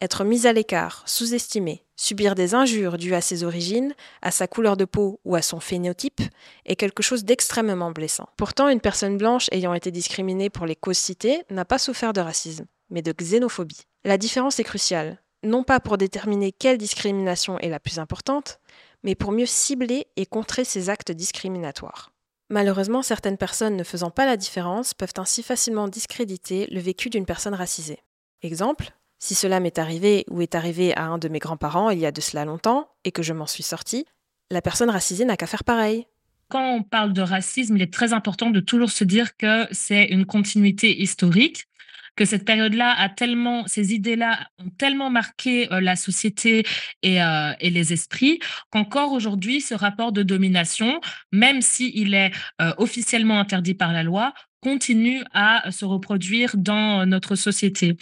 Être 0.00 0.24
mis 0.24 0.46
à 0.46 0.54
l'écart, 0.54 1.02
sous-estimé, 1.06 1.84
Subir 2.02 2.34
des 2.34 2.54
injures 2.54 2.96
dues 2.96 3.12
à 3.12 3.20
ses 3.20 3.44
origines, 3.44 3.94
à 4.22 4.30
sa 4.30 4.46
couleur 4.46 4.78
de 4.78 4.86
peau 4.86 5.20
ou 5.26 5.34
à 5.34 5.42
son 5.42 5.60
phénotype 5.60 6.22
est 6.64 6.74
quelque 6.74 7.02
chose 7.02 7.26
d'extrêmement 7.26 7.90
blessant. 7.90 8.26
Pourtant, 8.38 8.70
une 8.70 8.80
personne 8.80 9.18
blanche 9.18 9.48
ayant 9.52 9.74
été 9.74 9.90
discriminée 9.90 10.48
pour 10.48 10.64
les 10.64 10.76
causes 10.76 10.96
citées 10.96 11.42
n'a 11.50 11.66
pas 11.66 11.76
souffert 11.76 12.14
de 12.14 12.22
racisme, 12.22 12.64
mais 12.88 13.02
de 13.02 13.12
xénophobie. 13.12 13.82
La 14.06 14.16
différence 14.16 14.58
est 14.58 14.64
cruciale, 14.64 15.18
non 15.42 15.62
pas 15.62 15.78
pour 15.78 15.98
déterminer 15.98 16.52
quelle 16.52 16.78
discrimination 16.78 17.58
est 17.58 17.68
la 17.68 17.80
plus 17.80 17.98
importante, 17.98 18.60
mais 19.02 19.14
pour 19.14 19.30
mieux 19.30 19.44
cibler 19.44 20.06
et 20.16 20.24
contrer 20.24 20.64
ces 20.64 20.88
actes 20.88 21.12
discriminatoires. 21.12 22.12
Malheureusement, 22.48 23.02
certaines 23.02 23.36
personnes 23.36 23.76
ne 23.76 23.84
faisant 23.84 24.10
pas 24.10 24.24
la 24.24 24.38
différence 24.38 24.94
peuvent 24.94 25.12
ainsi 25.18 25.42
facilement 25.42 25.86
discréditer 25.86 26.66
le 26.70 26.80
vécu 26.80 27.10
d'une 27.10 27.26
personne 27.26 27.54
racisée. 27.54 27.98
Exemple, 28.40 28.94
si 29.20 29.36
cela 29.36 29.60
m'est 29.60 29.78
arrivé 29.78 30.24
ou 30.28 30.40
est 30.40 30.56
arrivé 30.56 30.96
à 30.96 31.04
un 31.04 31.18
de 31.18 31.28
mes 31.28 31.38
grands-parents 31.38 31.90
il 31.90 32.00
y 32.00 32.06
a 32.06 32.10
de 32.10 32.20
cela 32.20 32.44
longtemps 32.44 32.88
et 33.04 33.12
que 33.12 33.22
je 33.22 33.32
m'en 33.32 33.46
suis 33.46 33.62
sortie, 33.62 34.06
la 34.50 34.62
personne 34.62 34.90
racisée 34.90 35.24
n'a 35.24 35.36
qu'à 35.36 35.46
faire 35.46 35.62
pareil. 35.62 36.06
Quand 36.48 36.74
on 36.74 36.82
parle 36.82 37.12
de 37.12 37.22
racisme, 37.22 37.76
il 37.76 37.82
est 37.82 37.92
très 37.92 38.12
important 38.12 38.50
de 38.50 38.58
toujours 38.58 38.90
se 38.90 39.04
dire 39.04 39.36
que 39.36 39.68
c'est 39.70 40.06
une 40.06 40.26
continuité 40.26 41.00
historique 41.00 41.68
que 42.16 42.24
cette 42.24 42.44
période-là 42.44 42.92
a 42.98 43.08
tellement, 43.08 43.66
ces 43.66 43.94
idées-là 43.94 44.40
ont 44.58 44.70
tellement 44.70 45.10
marqué 45.10 45.72
euh, 45.72 45.80
la 45.80 45.96
société 45.96 46.66
et, 47.02 47.22
euh, 47.22 47.52
et 47.60 47.70
les 47.70 47.92
esprits 47.92 48.40
qu'encore 48.70 49.12
aujourd'hui, 49.12 49.60
ce 49.60 49.74
rapport 49.74 50.12
de 50.12 50.22
domination, 50.22 51.00
même 51.32 51.62
s'il 51.62 52.14
est 52.14 52.32
euh, 52.60 52.72
officiellement 52.78 53.38
interdit 53.38 53.74
par 53.74 53.92
la 53.92 54.02
loi, 54.02 54.34
continue 54.62 55.22
à 55.32 55.70
se 55.70 55.84
reproduire 55.84 56.56
dans 56.56 57.06
notre 57.06 57.34
société. 57.34 57.96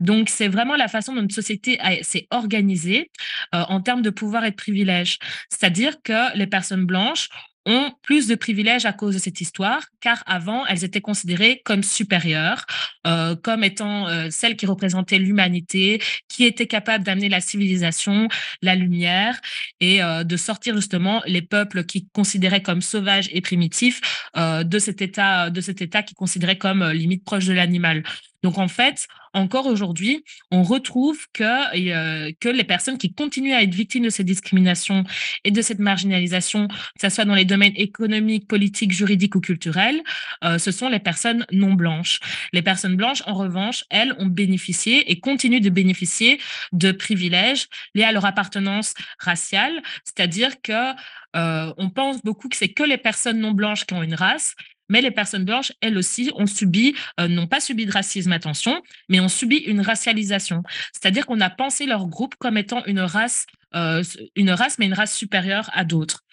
Donc, 0.00 0.28
c'est 0.28 0.48
vraiment 0.48 0.76
la 0.76 0.88
façon 0.88 1.14
dont 1.14 1.22
notre 1.22 1.34
société 1.34 1.78
s'est 2.02 2.26
organisée 2.30 3.10
euh, 3.54 3.62
en 3.68 3.80
termes 3.80 4.02
de 4.02 4.10
pouvoir 4.10 4.44
et 4.44 4.50
de 4.50 4.56
privilèges. 4.56 5.18
C'est-à-dire 5.50 6.02
que 6.02 6.36
les 6.36 6.46
personnes 6.46 6.84
blanches 6.84 7.28
ont 7.66 7.92
plus 8.02 8.28
de 8.28 8.34
privilèges 8.36 8.86
à 8.86 8.92
cause 8.92 9.14
de 9.14 9.18
cette 9.18 9.40
histoire, 9.40 9.82
car 10.00 10.22
avant, 10.26 10.64
elles 10.66 10.84
étaient 10.84 11.00
considérées 11.00 11.60
comme 11.64 11.82
supérieures, 11.82 12.64
euh, 13.06 13.34
comme 13.36 13.64
étant 13.64 14.08
euh, 14.08 14.28
celles 14.30 14.56
qui 14.56 14.66
représentaient 14.66 15.18
l'humanité, 15.18 16.00
qui 16.28 16.44
étaient 16.44 16.68
capables 16.68 17.04
d'amener 17.04 17.28
la 17.28 17.40
civilisation, 17.40 18.28
la 18.62 18.76
lumière, 18.76 19.40
et 19.80 20.02
euh, 20.02 20.22
de 20.22 20.36
sortir 20.36 20.76
justement 20.76 21.22
les 21.26 21.42
peuples 21.42 21.84
qui 21.84 22.08
considéraient 22.12 22.62
comme 22.62 22.80
sauvages 22.80 23.28
et 23.32 23.40
primitifs 23.40 24.00
de 24.36 24.78
cet 24.78 25.02
état, 25.02 25.50
de 25.50 25.60
cet 25.60 25.82
état 25.82 26.02
qui 26.02 26.14
considérait 26.14 26.58
comme 26.58 26.84
limite 26.90 27.24
proche 27.24 27.46
de 27.46 27.52
l'animal. 27.52 28.04
Donc 28.46 28.58
en 28.58 28.68
fait, 28.68 29.08
encore 29.32 29.66
aujourd'hui, 29.66 30.24
on 30.52 30.62
retrouve 30.62 31.18
que, 31.32 31.42
euh, 31.42 32.30
que 32.38 32.48
les 32.48 32.62
personnes 32.62 32.96
qui 32.96 33.12
continuent 33.12 33.54
à 33.54 33.64
être 33.64 33.74
victimes 33.74 34.04
de 34.04 34.08
ces 34.08 34.22
discriminations 34.22 35.02
et 35.42 35.50
de 35.50 35.60
cette 35.62 35.80
marginalisation, 35.80 36.68
que 36.68 36.74
ce 37.00 37.08
soit 37.08 37.24
dans 37.24 37.34
les 37.34 37.44
domaines 37.44 37.72
économiques, 37.74 38.46
politiques, 38.46 38.92
juridiques 38.92 39.34
ou 39.34 39.40
culturels, 39.40 40.00
euh, 40.44 40.58
ce 40.58 40.70
sont 40.70 40.88
les 40.88 41.00
personnes 41.00 41.44
non 41.50 41.74
blanches. 41.74 42.20
Les 42.52 42.62
personnes 42.62 42.94
blanches, 42.94 43.24
en 43.26 43.34
revanche, 43.34 43.82
elles 43.90 44.14
ont 44.20 44.26
bénéficié 44.26 45.10
et 45.10 45.18
continuent 45.18 45.60
de 45.60 45.70
bénéficier 45.70 46.38
de 46.70 46.92
privilèges 46.92 47.66
liés 47.96 48.04
à 48.04 48.12
leur 48.12 48.26
appartenance 48.26 48.94
raciale, 49.18 49.82
c'est-à-dire 50.04 50.62
que 50.62 50.92
euh, 51.34 51.74
on 51.78 51.90
pense 51.90 52.22
beaucoup 52.22 52.48
que 52.48 52.56
c'est 52.56 52.68
que 52.68 52.84
les 52.84 52.96
personnes 52.96 53.40
non 53.40 53.50
blanches 53.50 53.86
qui 53.86 53.94
ont 53.94 54.04
une 54.04 54.14
race, 54.14 54.54
mais 54.88 55.00
les 55.00 55.10
personnes 55.10 55.44
blanches, 55.44 55.72
elles 55.80 55.98
aussi, 55.98 56.30
ont 56.36 56.46
subi, 56.46 56.94
euh, 57.20 57.28
n'ont 57.28 57.46
pas 57.46 57.60
subi 57.60 57.86
de 57.86 57.92
racisme, 57.92 58.32
attention, 58.32 58.82
mais 59.08 59.20
ont 59.20 59.28
subi 59.28 59.56
une 59.56 59.80
racialisation. 59.80 60.62
C'est-à-dire 60.92 61.26
qu'on 61.26 61.40
a 61.40 61.50
pensé 61.50 61.86
leur 61.86 62.06
groupe 62.06 62.34
comme 62.36 62.56
étant 62.56 62.84
une 62.86 63.00
race 63.00 63.46
euh, 63.76 64.02
une 64.34 64.50
race, 64.50 64.78
mais 64.78 64.86
une 64.86 64.94
race 64.94 65.14
supérieure 65.14 65.70
à 65.72 65.84
d'autres. 65.84 66.24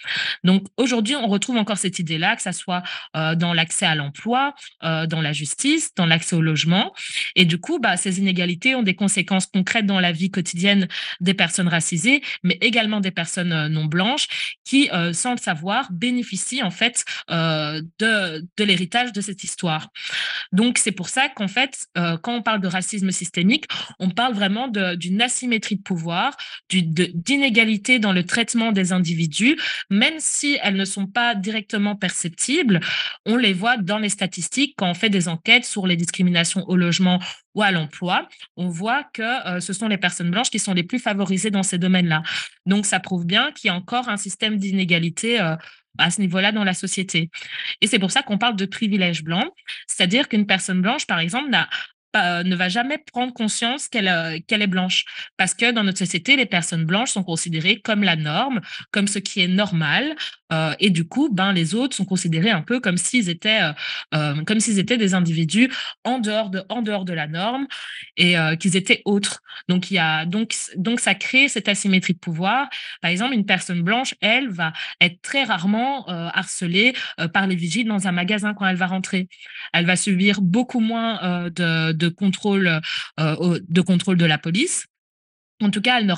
Donc 0.44 0.66
aujourd'hui, 0.78 1.16
on 1.16 1.28
retrouve 1.28 1.58
encore 1.58 1.78
cette 1.78 2.00
idée-là, 2.00 2.36
que 2.36 2.42
ça 2.42 2.54
soit 2.54 2.84
euh, 3.16 3.36
dans 3.36 3.54
l'accès 3.54 3.86
à 3.86 3.96
l'emploi, 3.96 4.56
euh, 4.84 5.06
dans 5.08 5.22
la 5.22 5.34
justice, 5.34 5.94
dans 5.96 6.06
l'accès 6.06 6.36
au 6.36 6.42
logement. 6.42 6.94
Et 7.36 7.46
du 7.46 7.58
coup, 7.60 7.80
bah, 7.80 7.98
ces 7.98 8.20
inégalités 8.20 8.76
ont 8.76 8.84
des 8.84 8.96
conséquences 8.96 9.46
concrètes 9.48 9.86
dans 9.86 10.00
la 10.00 10.12
vie 10.12 10.32
quotidienne 10.32 10.88
des 11.20 11.34
personnes 11.34 11.68
racisées, 11.68 12.22
mais 12.44 12.58
également 12.62 13.02
des 13.02 13.12
personnes 13.12 13.68
non 13.68 13.86
blanches 13.86 14.56
qui, 14.64 14.90
sans 15.12 15.32
le 15.32 15.38
savoir, 15.38 15.92
bénéficient 15.92 16.64
en 16.64 16.72
fait 16.72 17.04
de, 17.30 18.40
de 18.58 18.64
l'héritage 18.64 19.12
de 19.12 19.22
cette 19.22 19.44
histoire. 19.44 19.90
Donc 20.52 20.78
c'est 20.78 20.92
pour 20.92 21.10
ça 21.10 21.30
qu'en 21.30 21.48
fait, 21.48 21.86
quand 21.96 22.36
on 22.36 22.42
parle 22.42 22.62
de 22.62 22.68
racisme 22.68 23.12
systémique, 23.12 23.66
on 24.00 24.10
parle 24.10 24.34
vraiment 24.34 24.68
d'une 24.68 25.22
asymétrie 25.22 25.76
de 25.76 25.82
pouvoir, 25.82 26.36
du, 26.70 26.84
d'inégalités 27.34 28.00
dans 28.00 28.14
le 28.14 28.24
traitement 28.24 28.72
des 28.72 28.94
individus, 28.94 29.58
même 29.90 30.16
si 30.20 30.58
elles 30.62 30.76
ne 30.76 30.86
sont 30.86 31.08
pas 31.08 31.34
directement 31.36 31.96
perceptibles. 31.96 32.80
On 33.26 33.38
les 33.38 33.54
voit 33.54 33.78
dans 33.78 33.98
les 33.98 34.10
statistiques 34.10 34.76
quand 34.78 34.90
on 34.90 34.94
fait 34.94 35.10
des 35.10 35.28
enquêtes 35.28 35.66
sur 35.66 35.88
les 35.88 35.96
discriminations 35.96 36.64
au 36.68 36.76
logement 36.76 37.20
ou 37.56 37.64
à 37.64 37.72
l'emploi. 37.72 38.28
On 38.56 38.70
voit 38.70 39.04
que 39.14 39.48
euh, 39.48 39.60
ce 39.60 39.74
sont 39.74 39.88
les 39.88 39.98
personnes 39.98 40.30
blanches 40.32 40.50
qui 40.50 40.60
sont 40.60 40.74
les 40.74 40.84
plus 40.84 41.00
favorisées 41.00 41.52
dans 41.52 41.64
ces 41.64 41.78
domaines-là. 41.78 42.24
Donc, 42.66 42.86
ça 42.86 43.00
prouve 43.00 43.26
bien 43.26 43.52
qu'il 43.52 43.68
y 43.68 43.72
a 43.72 43.76
encore 43.76 44.10
un 44.10 44.18
système 44.18 44.58
d'inégalité 44.58 45.42
euh, 45.42 45.56
à 45.98 46.10
ce 46.10 46.22
niveau-là 46.22 46.52
dans 46.52 46.64
la 46.64 46.74
société. 46.74 47.30
Et 47.82 47.88
c'est 47.88 48.00
pour 48.00 48.12
ça 48.12 48.24
qu'on 48.24 48.38
parle 48.38 48.56
de 48.56 48.66
privilège 48.66 49.24
blanc, 49.24 49.44
c'est-à-dire 49.88 50.28
qu'une 50.28 50.46
personne 50.46 50.82
blanche, 50.82 51.06
par 51.06 51.20
exemple, 51.20 51.50
n'a 51.50 51.70
ne 52.14 52.56
va 52.56 52.70
jamais 52.70 52.98
prendre 52.98 53.34
conscience 53.34 53.88
qu'elle 53.88 54.08
euh, 54.08 54.40
qu'elle 54.48 54.62
est 54.62 54.68
blanche. 54.68 55.06
Parce 55.38 55.54
que 55.54 55.72
dans 55.72 55.84
notre 55.84 55.98
société, 55.98 56.36
les 56.36 56.46
personnes 56.46 56.86
blanches 56.86 57.12
sont 57.12 57.24
considérées 57.24 57.82
comme 57.82 58.04
la 58.04 58.16
norme, 58.16 58.62
comme 58.92 59.08
ce 59.08 59.20
qui 59.20 59.42
est 59.42 59.48
normal. 59.48 60.16
Euh, 60.54 60.74
et 60.80 60.90
du 60.90 61.08
coup, 61.08 61.30
ben, 61.32 61.52
les 61.52 61.76
autres 61.76 61.96
sont 61.96 62.06
considérés 62.06 62.52
un 62.52 62.62
peu 62.62 62.80
comme 62.80 62.98
s'ils 62.98 63.30
étaient, 63.30 63.62
euh, 64.14 64.44
comme 64.46 64.60
s'ils 64.60 64.80
étaient 64.80 64.98
des 64.98 65.14
individus 65.14 65.72
en 66.04 66.20
dehors 66.20 66.50
de, 66.50 67.14
la 67.14 67.28
norme 67.28 67.68
et 68.18 68.36
qu'ils 68.60 68.76
étaient 68.76 69.02
autres. 69.06 69.42
Donc, 69.68 69.86
ça 71.00 71.16
crée 71.16 71.48
cette 71.48 71.68
asymétrie 71.68 72.14
de 72.14 72.20
pouvoir. 72.20 72.70
Par 73.02 73.12
exemple, 73.12 73.34
une 73.34 73.46
personne 73.46 73.82
blanche, 73.82 74.16
elle, 74.22 74.50
va 74.50 74.74
être 75.02 75.22
très 75.22 75.44
rarement 75.44 76.08
harcelée 76.08 76.94
par 77.34 77.48
les 77.48 77.56
vigiles 77.56 77.88
dans 77.88 78.08
un 78.08 78.12
magasin 78.12 78.54
quand 78.54 78.66
elle 78.66 78.76
va 78.76 78.88
rentrer. 78.88 79.28
Elle 79.74 79.86
va 79.86 79.96
subir 79.96 80.42
beaucoup 80.42 80.80
moins 80.80 81.50
de 81.50 82.08
contrôle, 82.10 82.82
euh, 83.20 83.60
de 83.68 83.82
contrôle 83.82 84.18
de 84.18 84.26
la 84.26 84.38
police. 84.38 84.88
En 85.62 85.70
tout 85.70 85.82
cas, 85.82 86.00
elle 86.02 86.12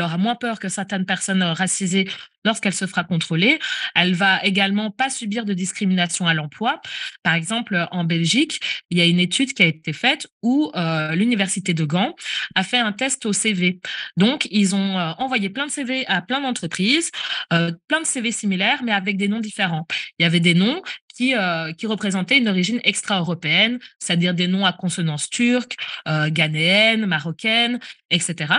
aura, 0.00 0.18
moins 0.18 0.34
peur 0.34 0.58
que 0.58 0.68
certaines 0.68 1.04
personnes 1.04 1.42
racisées 1.42 2.08
lorsqu'elle 2.44 2.72
se 2.72 2.86
fera 2.86 3.04
contrôler. 3.04 3.58
Elle 3.94 4.14
va 4.14 4.42
également 4.42 4.90
pas 4.90 5.10
subir 5.10 5.44
de 5.44 5.52
discrimination 5.52 6.26
à 6.26 6.34
l'emploi. 6.34 6.80
Par 7.22 7.34
exemple, 7.34 7.86
en 7.90 8.04
Belgique, 8.04 8.60
il 8.90 8.98
y 8.98 9.00
a 9.00 9.04
une 9.04 9.20
étude 9.20 9.52
qui 9.52 9.62
a 9.62 9.66
été 9.66 9.92
faite 9.92 10.26
où 10.42 10.72
euh, 10.74 11.14
l'université 11.14 11.74
de 11.74 11.84
Gand 11.84 12.14
a 12.54 12.64
fait 12.64 12.78
un 12.78 12.92
test 12.92 13.26
au 13.26 13.32
CV. 13.32 13.80
Donc, 14.16 14.48
ils 14.50 14.74
ont 14.74 14.98
euh, 14.98 15.12
envoyé 15.18 15.50
plein 15.50 15.66
de 15.66 15.70
CV 15.70 16.06
à 16.06 16.22
plein 16.22 16.40
d'entreprises, 16.40 17.10
plein 17.50 18.00
de 18.00 18.06
CV 18.06 18.32
similaires, 18.32 18.82
mais 18.82 18.92
avec 18.92 19.16
des 19.16 19.28
noms 19.28 19.40
différents. 19.40 19.86
Il 20.18 20.22
y 20.22 20.26
avait 20.26 20.40
des 20.40 20.54
noms 20.54 20.82
qui, 21.18 21.34
euh, 21.34 21.72
qui 21.72 21.88
représentaient 21.88 22.38
une 22.38 22.46
origine 22.46 22.80
extra-européenne, 22.84 23.80
c'est-à-dire 23.98 24.34
des 24.34 24.46
noms 24.46 24.64
à 24.64 24.72
consonance 24.72 25.28
turque, 25.28 25.74
euh, 26.06 26.30
ghanéenne, 26.30 27.06
marocaine, 27.06 27.80
etc. 28.10 28.54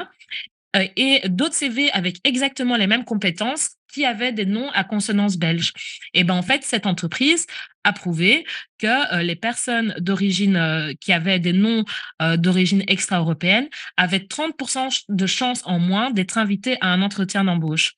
Euh, 0.76 0.86
et 0.98 1.22
d'autres 1.30 1.56
CV 1.56 1.90
avec 1.92 2.18
exactement 2.26 2.76
les 2.76 2.86
mêmes 2.86 3.06
compétences 3.06 3.78
qui 3.92 4.06
avaient 4.06 4.32
des 4.32 4.46
noms 4.46 4.70
à 4.72 4.84
consonance 4.84 5.38
belge. 5.38 5.74
Et 6.14 6.24
ben 6.24 6.36
en 6.36 6.42
fait, 6.42 6.64
cette 6.64 6.86
entreprise 6.86 7.46
a 7.84 7.94
prouvé 7.94 8.46
que 8.78 9.16
euh, 9.16 9.24
les 9.24 9.36
personnes 9.36 9.96
d'origine 10.00 10.56
euh, 10.56 10.94
qui 11.00 11.14
avaient 11.14 11.40
des 11.40 11.54
noms 11.54 11.86
euh, 12.22 12.38
d'origine 12.38 12.84
extra-européenne 12.88 13.68
avaient 13.98 14.20
30% 14.20 15.06
de 15.08 15.26
chances 15.26 15.62
en 15.66 15.80
moins 15.80 16.12
d'être 16.12 16.38
invitées 16.38 16.78
à 16.82 16.88
un 16.88 17.02
entretien 17.02 17.44
d'embauche. 17.44 17.94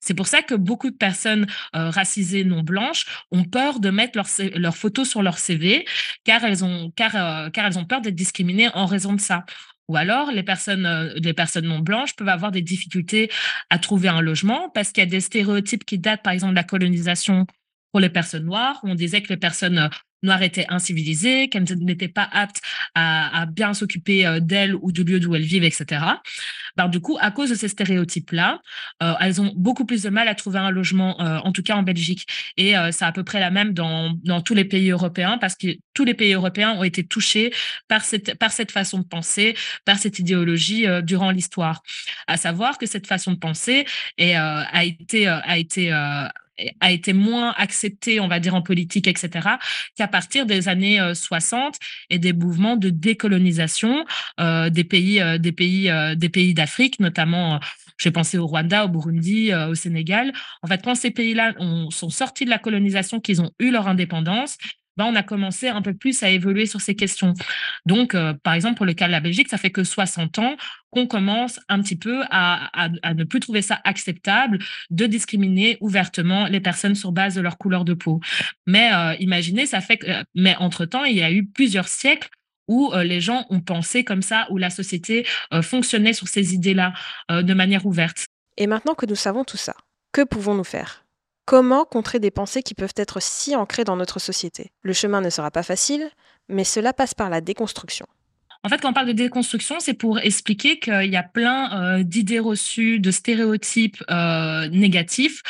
C'est 0.00 0.14
pour 0.14 0.26
ça 0.26 0.42
que 0.42 0.54
beaucoup 0.54 0.90
de 0.90 0.96
personnes 0.96 1.46
racisées 1.72 2.42
non 2.42 2.62
blanches 2.62 3.06
ont 3.30 3.44
peur 3.44 3.78
de 3.78 3.88
mettre 3.88 4.18
leurs 4.18 4.28
leur 4.56 4.76
photos 4.76 5.08
sur 5.08 5.22
leur 5.22 5.38
CV 5.38 5.84
car 6.24 6.42
elles 6.42 6.64
ont, 6.64 6.90
car, 6.96 7.12
car 7.52 7.66
elles 7.66 7.78
ont 7.78 7.84
peur 7.84 8.00
d'être 8.00 8.16
discriminées 8.16 8.68
en 8.74 8.86
raison 8.86 9.12
de 9.12 9.20
ça. 9.20 9.44
Ou 9.88 9.96
alors, 9.96 10.30
les 10.30 10.42
personnes, 10.42 10.86
euh, 10.86 11.12
les 11.16 11.34
personnes 11.34 11.66
non 11.66 11.80
blanches 11.80 12.14
peuvent 12.14 12.28
avoir 12.28 12.52
des 12.52 12.62
difficultés 12.62 13.30
à 13.70 13.78
trouver 13.78 14.08
un 14.08 14.20
logement 14.20 14.70
parce 14.70 14.92
qu'il 14.92 15.02
y 15.02 15.06
a 15.06 15.10
des 15.10 15.20
stéréotypes 15.20 15.84
qui 15.84 15.98
datent, 15.98 16.22
par 16.22 16.32
exemple, 16.32 16.52
de 16.52 16.56
la 16.56 16.64
colonisation 16.64 17.46
pour 17.90 18.00
les 18.00 18.08
personnes 18.08 18.44
noires. 18.44 18.80
On 18.84 18.94
disait 18.94 19.22
que 19.22 19.28
les 19.28 19.36
personnes 19.36 19.90
noires 20.22 20.42
étaient 20.42 20.66
incivilisées, 20.68 21.48
qu'elles 21.48 21.64
n'étaient 21.78 22.08
pas 22.08 22.28
aptes 22.32 22.60
à, 22.94 23.46
bien 23.46 23.74
s'occuper 23.74 24.38
d'elles 24.40 24.74
ou 24.74 24.92
du 24.92 25.04
lieu 25.04 25.20
d'où 25.20 25.34
elles 25.34 25.42
vivent, 25.42 25.64
etc. 25.64 26.04
Ben, 26.76 26.88
du 26.88 27.00
coup, 27.00 27.18
à 27.20 27.30
cause 27.30 27.50
de 27.50 27.54
ces 27.54 27.68
stéréotypes-là, 27.68 28.60
elles 29.20 29.40
ont 29.40 29.52
beaucoup 29.56 29.84
plus 29.84 30.02
de 30.02 30.10
mal 30.10 30.28
à 30.28 30.34
trouver 30.34 30.58
un 30.58 30.70
logement, 30.70 31.18
en 31.20 31.52
tout 31.52 31.62
cas 31.62 31.76
en 31.76 31.82
Belgique. 31.82 32.26
Et 32.56 32.74
c'est 32.90 33.04
à 33.04 33.12
peu 33.12 33.24
près 33.24 33.40
la 33.40 33.50
même 33.50 33.72
dans, 33.72 34.16
tous 34.44 34.54
les 34.54 34.64
pays 34.64 34.90
européens 34.90 35.38
parce 35.38 35.56
que 35.56 35.68
tous 35.94 36.04
les 36.04 36.14
pays 36.14 36.32
européens 36.32 36.72
ont 36.72 36.84
été 36.84 37.04
touchés 37.04 37.52
par 37.88 38.02
cette, 38.02 38.38
par 38.38 38.52
cette 38.52 38.72
façon 38.72 38.98
de 38.98 39.04
penser, 39.04 39.54
par 39.84 39.98
cette 39.98 40.18
idéologie 40.18 40.86
durant 41.02 41.30
l'histoire. 41.30 41.82
À 42.26 42.36
savoir 42.36 42.78
que 42.78 42.86
cette 42.86 43.06
façon 43.06 43.32
de 43.32 43.38
penser 43.38 43.86
a 44.18 44.84
été, 44.84 45.26
a 45.26 45.58
été 45.58 45.92
a 46.80 46.90
été 46.92 47.12
moins 47.12 47.54
accepté, 47.56 48.20
on 48.20 48.28
va 48.28 48.40
dire, 48.40 48.54
en 48.54 48.62
politique, 48.62 49.08
etc., 49.08 49.56
qu'à 49.96 50.08
partir 50.08 50.46
des 50.46 50.68
années 50.68 51.00
60 51.14 51.74
euh, 51.74 51.78
et 52.10 52.18
des 52.18 52.32
mouvements 52.32 52.76
de 52.76 52.90
décolonisation 52.90 54.04
euh, 54.40 54.70
des 54.70 54.84
pays, 54.84 55.20
euh, 55.20 55.38
des 55.38 56.28
pays 56.28 56.54
d'Afrique, 56.54 57.00
notamment. 57.00 57.60
J'ai 57.98 58.10
pensé 58.10 58.36
au 58.36 58.46
Rwanda, 58.46 58.84
au 58.86 58.88
Burundi, 58.88 59.54
au 59.54 59.76
Sénégal. 59.76 60.32
En 60.62 60.66
fait, 60.66 60.82
quand 60.82 60.96
ces 60.96 61.12
pays-là 61.12 61.52
sont 61.90 62.10
sortis 62.10 62.44
de 62.44 62.50
la 62.50 62.58
colonisation, 62.58 63.20
qu'ils 63.20 63.40
ont 63.40 63.52
eu 63.60 63.70
leur 63.70 63.86
indépendance, 63.86 64.56
ben, 64.96 65.06
on 65.06 65.14
a 65.14 65.22
commencé 65.22 65.68
un 65.68 65.82
peu 65.82 65.94
plus 65.94 66.22
à 66.22 66.30
évoluer 66.30 66.66
sur 66.66 66.80
ces 66.80 66.94
questions. 66.94 67.34
Donc, 67.86 68.14
euh, 68.14 68.34
par 68.42 68.54
exemple, 68.54 68.76
pour 68.76 68.86
le 68.86 68.92
cas 68.92 69.06
de 69.06 69.12
la 69.12 69.20
Belgique, 69.20 69.48
ça 69.48 69.58
fait 69.58 69.70
que 69.70 69.84
60 69.84 70.38
ans 70.38 70.56
qu'on 70.90 71.06
commence 71.06 71.58
un 71.68 71.80
petit 71.80 71.96
peu 71.96 72.22
à, 72.30 72.88
ne 73.14 73.24
plus 73.24 73.40
trouver 73.40 73.62
ça 73.62 73.80
acceptable 73.84 74.58
de 74.90 75.06
discriminer 75.06 75.78
ouvertement 75.80 76.46
les 76.46 76.60
personnes 76.60 76.94
sur 76.94 77.12
base 77.12 77.34
de 77.34 77.40
leur 77.40 77.56
couleur 77.56 77.84
de 77.84 77.94
peau. 77.94 78.20
Mais 78.66 78.92
euh, 78.92 79.14
imaginez, 79.18 79.64
ça 79.66 79.80
fait 79.80 79.96
que, 79.96 80.06
euh, 80.06 80.22
mais 80.34 80.54
entre-temps, 80.56 81.04
il 81.04 81.16
y 81.16 81.22
a 81.22 81.32
eu 81.32 81.46
plusieurs 81.46 81.88
siècles 81.88 82.28
où 82.68 82.92
les 82.94 83.20
gens 83.20 83.44
ont 83.50 83.60
pensé 83.60 84.04
comme 84.04 84.22
ça, 84.22 84.46
où 84.48 84.56
la 84.56 84.70
société 84.70 85.26
fonctionnait 85.62 86.12
sur 86.12 86.28
ces 86.28 86.54
idées-là 86.54 86.94
de 87.28 87.54
manière 87.54 87.84
ouverte. 87.84 88.24
Et 88.56 88.68
maintenant 88.68 88.94
que 88.94 89.04
nous 89.04 89.16
savons 89.16 89.44
tout 89.44 89.56
ça, 89.56 89.74
que 90.12 90.22
pouvons-nous 90.22 90.64
faire? 90.64 91.01
Comment 91.44 91.84
contrer 91.84 92.20
des 92.20 92.30
pensées 92.30 92.62
qui 92.62 92.74
peuvent 92.74 92.94
être 92.96 93.20
si 93.20 93.56
ancrées 93.56 93.84
dans 93.84 93.96
notre 93.96 94.20
société? 94.20 94.70
Le 94.82 94.92
chemin 94.92 95.20
ne 95.20 95.30
sera 95.30 95.50
pas 95.50 95.64
facile, 95.64 96.08
mais 96.48 96.64
cela 96.64 96.92
passe 96.92 97.14
par 97.14 97.30
la 97.30 97.40
déconstruction. 97.40 98.06
En 98.64 98.68
fait, 98.68 98.80
quand 98.80 98.90
on 98.90 98.92
parle 98.92 99.08
de 99.08 99.12
déconstruction, 99.12 99.80
c'est 99.80 99.94
pour 99.94 100.20
expliquer 100.20 100.78
qu'il 100.78 101.10
y 101.10 101.16
a 101.16 101.24
plein 101.24 101.98
euh, 101.98 102.02
d'idées 102.04 102.38
reçues, 102.38 103.00
de 103.00 103.10
stéréotypes 103.10 104.02
euh, 104.08 104.68
négatifs 104.68 105.42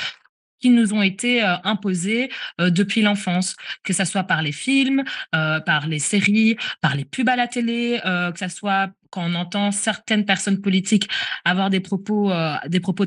qui 0.60 0.70
nous 0.70 0.94
ont 0.94 1.02
été 1.02 1.44
euh, 1.44 1.56
imposés 1.64 2.30
depuis 2.58 3.02
l'enfance, 3.02 3.56
que 3.82 3.92
ce 3.92 4.04
soit 4.04 4.22
par 4.22 4.42
les 4.42 4.52
films, 4.52 5.02
par 5.32 5.88
les 5.88 5.98
séries, 5.98 6.56
par 6.80 6.94
les 6.94 7.04
pubs 7.04 7.28
à 7.28 7.36
la 7.36 7.48
télé, 7.48 8.00
que 8.04 8.38
ce 8.38 8.48
soit 8.48 8.90
quand 9.12 9.30
on 9.30 9.34
entend 9.34 9.70
certaines 9.70 10.24
personnes 10.24 10.60
politiques 10.60 11.08
avoir 11.44 11.70
des 11.70 11.80
propos, 11.80 12.32
euh, 12.32 12.56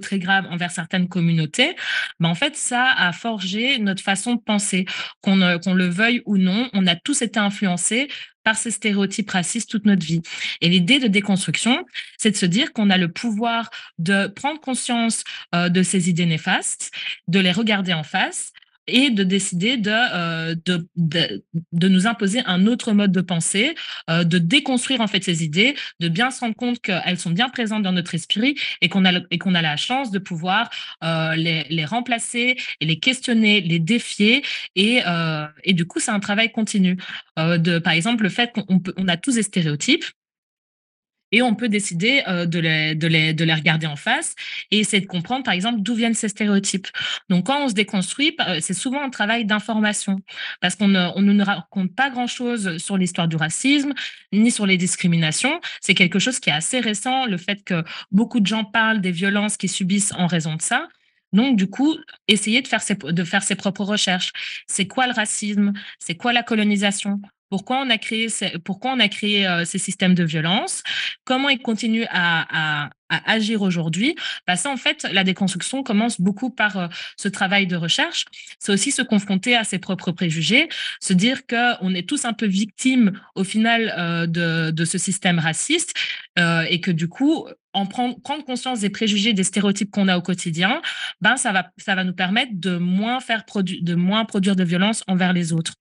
très 0.01 0.19
graves 0.19 0.45
envers 0.49 0.71
certaines 0.71 1.09
communautés, 1.09 1.75
ben 2.19 2.29
en 2.29 2.35
fait, 2.35 2.55
ça 2.55 2.91
a 2.91 3.11
forgé 3.11 3.79
notre 3.79 4.03
façon 4.03 4.35
de 4.35 4.41
penser. 4.41 4.85
Qu'on 5.21 5.35
le 5.35 5.87
veuille 5.87 6.21
ou 6.25 6.37
non, 6.37 6.69
on 6.73 6.87
a 6.87 6.95
tous 6.95 7.21
été 7.21 7.39
influencés 7.39 8.07
par 8.43 8.55
ces 8.55 8.71
stéréotypes 8.71 9.31
racistes 9.31 9.69
toute 9.69 9.85
notre 9.85 10.05
vie. 10.05 10.21
Et 10.61 10.69
l'idée 10.69 10.99
de 10.99 11.07
déconstruction, 11.07 11.83
c'est 12.17 12.31
de 12.31 12.37
se 12.37 12.45
dire 12.45 12.71
qu'on 12.71 12.91
a 12.91 12.97
le 12.97 13.11
pouvoir 13.11 13.71
de 13.97 14.27
prendre 14.27 14.61
conscience 14.61 15.23
euh, 15.55 15.67
de 15.67 15.81
ces 15.81 16.09
idées 16.09 16.27
néfastes, 16.27 16.91
de 17.27 17.39
les 17.39 17.51
regarder 17.51 17.93
en 17.93 18.03
face 18.03 18.53
et 18.87 19.09
de 19.09 19.23
décider 19.23 19.77
de, 19.77 19.91
euh, 19.91 20.55
de, 20.65 20.87
de, 20.95 21.43
de, 21.71 21.87
nous 21.87 22.07
imposer 22.07 22.41
un 22.45 22.67
autre 22.67 22.93
mode 22.93 23.11
de 23.11 23.21
pensée, 23.21 23.75
euh, 24.09 24.23
de 24.23 24.37
déconstruire 24.37 25.01
en 25.01 25.07
fait 25.07 25.23
ces 25.23 25.43
idées, 25.43 25.75
de 25.99 26.07
bien 26.07 26.31
se 26.31 26.39
rendre 26.41 26.55
compte 26.55 26.79
qu'elles 26.79 27.19
sont 27.19 27.31
bien 27.31 27.49
présentes 27.49 27.83
dans 27.83 27.91
notre 27.91 28.15
esprit 28.15 28.55
et 28.81 28.89
qu'on 28.89 29.05
a, 29.05 29.19
et 29.31 29.37
qu'on 29.37 29.55
a 29.55 29.61
la 29.61 29.77
chance 29.77 30.11
de 30.11 30.19
pouvoir 30.19 30.69
euh, 31.03 31.35
les, 31.35 31.65
les, 31.69 31.85
remplacer 31.85 32.57
et 32.79 32.85
les 32.85 32.99
questionner, 32.99 33.61
les 33.61 33.79
défier. 33.79 34.43
Et, 34.75 35.01
euh, 35.05 35.45
et 35.63 35.73
du 35.73 35.85
coup, 35.85 35.99
c'est 35.99 36.11
un 36.11 36.19
travail 36.19 36.51
continu. 36.51 36.97
Euh, 37.39 37.57
de, 37.57 37.79
par 37.79 37.93
exemple, 37.93 38.23
le 38.23 38.29
fait 38.29 38.51
qu'on 38.53 38.81
on 38.97 39.07
a 39.07 39.17
tous 39.17 39.35
des 39.35 39.43
stéréotypes, 39.43 40.05
et 41.31 41.41
on 41.41 41.55
peut 41.55 41.69
décider 41.69 42.23
euh, 42.27 42.45
de, 42.45 42.59
les, 42.59 42.95
de, 42.95 43.07
les, 43.07 43.33
de 43.33 43.43
les 43.43 43.53
regarder 43.53 43.87
en 43.87 43.95
face 43.95 44.35
et 44.71 44.79
essayer 44.79 45.01
de 45.01 45.07
comprendre, 45.07 45.43
par 45.43 45.53
exemple, 45.53 45.79
d'où 45.81 45.95
viennent 45.95 46.13
ces 46.13 46.29
stéréotypes. 46.29 46.87
Donc, 47.29 47.47
quand 47.47 47.63
on 47.63 47.69
se 47.69 47.73
déconstruit, 47.73 48.35
euh, 48.47 48.59
c'est 48.61 48.73
souvent 48.73 49.01
un 49.01 49.09
travail 49.09 49.45
d'information 49.45 50.21
parce 50.61 50.75
qu'on 50.75 50.87
ne, 50.87 51.09
on 51.15 51.21
ne 51.21 51.43
raconte 51.43 51.95
pas 51.95 52.09
grand-chose 52.09 52.77
sur 52.77 52.97
l'histoire 52.97 53.27
du 53.27 53.35
racisme 53.35 53.93
ni 54.31 54.51
sur 54.51 54.65
les 54.65 54.77
discriminations. 54.77 55.59
C'est 55.81 55.95
quelque 55.95 56.19
chose 56.19 56.39
qui 56.39 56.49
est 56.49 56.53
assez 56.53 56.79
récent, 56.79 57.25
le 57.25 57.37
fait 57.37 57.63
que 57.63 57.83
beaucoup 58.11 58.39
de 58.39 58.47
gens 58.47 58.63
parlent 58.63 59.01
des 59.01 59.11
violences 59.11 59.57
qu'ils 59.57 59.71
subissent 59.71 60.13
en 60.13 60.27
raison 60.27 60.55
de 60.55 60.61
ça. 60.61 60.87
Donc, 61.33 61.57
du 61.57 61.67
coup, 61.67 61.97
essayer 62.29 62.61
de 62.61 62.67
faire 62.67 62.81
ses, 62.81 62.95
de 62.95 63.23
faire 63.23 63.43
ses 63.43 63.55
propres 63.55 63.83
recherches. 63.83 64.31
C'est 64.67 64.87
quoi 64.87 65.05
le 65.05 65.13
racisme? 65.13 65.73
C'est 65.99 66.15
quoi 66.15 66.31
la 66.31 66.43
colonisation? 66.43 67.19
Pourquoi 67.49 67.77
on 67.77 67.89
a 67.89 67.97
créé, 67.97 69.47
euh, 69.47 69.65
ces 69.65 69.77
systèmes 69.77 70.15
de 70.15 70.23
violence? 70.23 70.83
Comment 71.23 71.49
ils 71.49 71.61
continuent 71.61 72.07
à, 72.09 72.89
agir 73.07 73.61
aujourd'hui, 73.61 74.15
bah 74.47 74.55
ça, 74.55 74.71
en 74.71 74.77
fait, 74.77 75.07
la 75.11 75.23
déconstruction 75.23 75.83
commence 75.83 76.19
beaucoup 76.19 76.49
par 76.49 76.77
euh, 76.77 76.87
ce 77.17 77.27
travail 77.27 77.67
de 77.67 77.75
recherche. 77.75 78.25
C'est 78.57 78.71
aussi 78.71 78.91
se 78.91 79.03
confronter 79.03 79.55
à 79.55 79.63
ses 79.63 79.77
propres 79.77 80.11
préjugés, 80.11 80.69
se 80.99 81.13
dire 81.13 81.45
qu'on 81.45 81.93
est 81.93 82.09
tous 82.09 82.25
un 82.25 82.33
peu 82.33 82.47
victimes, 82.47 83.13
au 83.35 83.43
final, 83.43 83.93
euh, 83.97 84.25
de, 84.25 84.85
ce 84.85 84.97
système 84.97 85.39
raciste 85.39 85.93
et 86.37 86.81
que 86.81 86.91
du 86.91 87.07
coup, 87.07 87.47
en 87.75 87.85
prendre, 87.85 88.15
conscience 88.45 88.79
des 88.79 88.89
préjugés, 88.89 89.33
des 89.33 89.43
stéréotypes 89.43 89.91
qu'on 89.91 90.07
a 90.07 90.17
au 90.17 90.21
quotidien, 90.21 90.81
ben 91.21 91.37
ça 91.37 91.51
va, 91.51 92.03
nous 92.03 92.13
permettre 92.13 92.53
de 92.53 92.77
moins 92.77 93.19
produire 94.25 94.55
de 94.55 94.63
violence 94.63 95.03
envers 95.07 95.33
les 95.33 95.53
autres. 95.53 95.73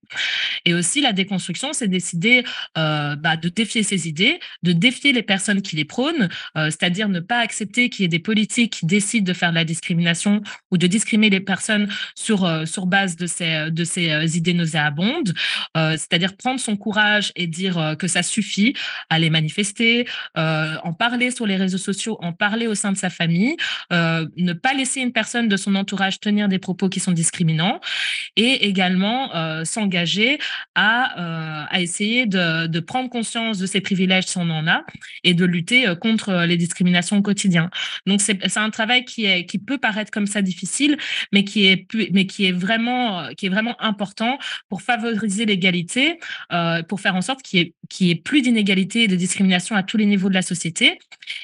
Et 0.64 0.74
aussi, 0.74 1.00
la 1.00 1.12
déconstruction, 1.12 1.72
c'est 1.72 1.88
décider 1.88 2.44
euh, 2.78 3.16
bah, 3.16 3.37
de 3.37 3.48
défier 3.48 3.83
ces 3.83 4.09
idées, 4.09 4.40
de 4.62 4.72
défier 4.72 5.12
les 5.12 5.22
personnes 5.22 5.62
qui 5.62 5.76
les 5.76 5.85
prônent, 5.85 6.28
euh, 6.57 6.70
c'est-à-dire 6.70 7.09
ne 7.09 7.20
pas 7.20 7.38
accepter 7.38 7.88
qu'il 7.88 8.02
y 8.02 8.07
ait 8.07 8.09
des 8.09 8.18
politiques 8.18 8.74
qui 8.74 8.87
décident 8.87 9.24
de 9.24 9.33
faire 9.37 9.50
de 9.50 9.54
la 9.54 9.64
discrimination 9.64 10.42
ou 10.70 10.78
de 10.78 10.87
discriminer 10.87 11.30
les 11.30 11.40
personnes 11.40 11.88
sur, 12.14 12.44
euh, 12.44 12.64
base 12.87 13.16
de 13.16 13.26
ces, 13.26 14.37
idées 14.37 14.52
nauséabondes, 14.52 15.33
c'est-à-dire 15.74 16.37
prendre 16.37 16.61
son 16.61 16.76
courage 16.76 17.33
et 17.35 17.46
dire 17.46 17.96
que 17.98 18.09
ça 18.09 18.22
suffit, 18.22 18.74
aller 19.09 19.30
manifester, 19.30 20.07
en 20.35 20.92
parler 20.92 21.30
sur 21.30 21.46
les 21.46 21.57
réseaux 21.57 21.78
sociaux, 21.84 22.16
en 22.20 22.32
parler 22.32 22.66
au 22.66 22.74
sein 22.74 22.92
de 22.92 22.96
sa 22.96 23.10
famille, 23.10 23.56
ne 23.90 24.52
pas 24.52 24.74
laisser 24.74 25.00
une 25.00 25.12
personne 25.12 25.48
de 25.48 25.56
son 25.56 25.74
entourage 25.74 26.20
tenir 26.20 26.48
des 26.48 26.58
propos 26.58 26.88
qui 26.88 27.00
sont 27.00 27.12
discriminants 27.12 27.80
et 28.36 28.66
également 28.66 29.30
s'engager 29.64 30.38
à, 30.74 31.66
à 31.70 31.80
essayer 31.80 32.26
de, 32.26 32.66
de 32.66 32.80
prendre 32.80 33.10
conscience 33.10 33.58
de 33.58 33.66
ses 33.66 33.80
privilèges 33.80 34.26
si 34.26 34.38
on 34.38 34.50
en 34.50 34.66
a 34.66 34.84
et 35.22 35.34
de 35.34 35.44
lutter 35.44 35.92
contre 36.00 36.44
les 36.44 36.56
discriminations 36.56 37.18
au 37.18 37.22
quotidien. 37.22 37.70
Donc 38.06 38.20
c'est 38.20 38.56
un 38.56 38.70
travail 38.70 39.04
qui 39.04 39.26
est 39.26 39.46
qui 39.46 39.58
peut 39.58 39.78
paraître 39.78 40.10
comme 40.10 40.26
ça 40.26 40.42
difficile, 40.42 40.96
mais 41.32 41.44
qui 41.44 41.66
est 41.66 41.86
mais 42.12 42.26
qui 42.26 42.46
est 42.46 42.52
vraiment 42.52 43.28
qui 43.36 43.46
est 43.46 43.48
vraiment 43.48 43.76
important 43.80 44.38
pour 44.68 44.82
favoriser 44.82 45.46
l'égalité, 45.46 46.18
euh, 46.52 46.82
pour 46.82 47.00
faire 47.00 47.16
en 47.16 47.22
sorte 47.22 47.42
qu'il 47.42 47.58
y 47.58 47.62
ait 47.62 47.74
qu'il 47.88 48.06
y 48.08 48.10
ait 48.10 48.14
plus 48.16 48.42
d'inégalité 48.42 49.04
et 49.04 49.08
de 49.08 49.16
discrimination 49.16 49.76
à 49.76 49.82
tous 49.82 49.96
les 49.96 50.06
niveaux 50.06 50.28
de 50.28 50.34
la 50.34 50.42
société. 50.42 50.98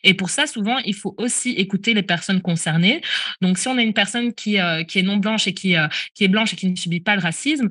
Et 0.05 0.15
pour 0.15 0.30
ça, 0.31 0.47
souvent, 0.47 0.79
il 0.79 0.95
faut 0.95 1.15
aussi 1.19 1.51
écouter 1.51 1.95
les 1.95 2.03
personnes 2.03 2.41
concernées. 2.41 3.03
Donc, 3.41 3.59
si 3.59 3.69
on 3.69 3.77
a 3.77 3.83
une 3.83 3.95
personne 3.95 4.33
qui, 4.33 4.59
euh, 4.59 4.85
qui 4.85 4.99
est 4.99 5.03
non 5.03 5.17
blanche 5.19 5.47
et 5.47 5.55
qui, 5.55 5.77
euh, 5.77 5.89
qui 6.15 6.25
est 6.25 6.29
blanche 6.29 6.53
et 6.53 6.57
qui 6.57 6.69
ne 6.69 6.77
subit 6.77 7.01
pas 7.01 7.17
le 7.17 7.23
racisme, 7.23 7.69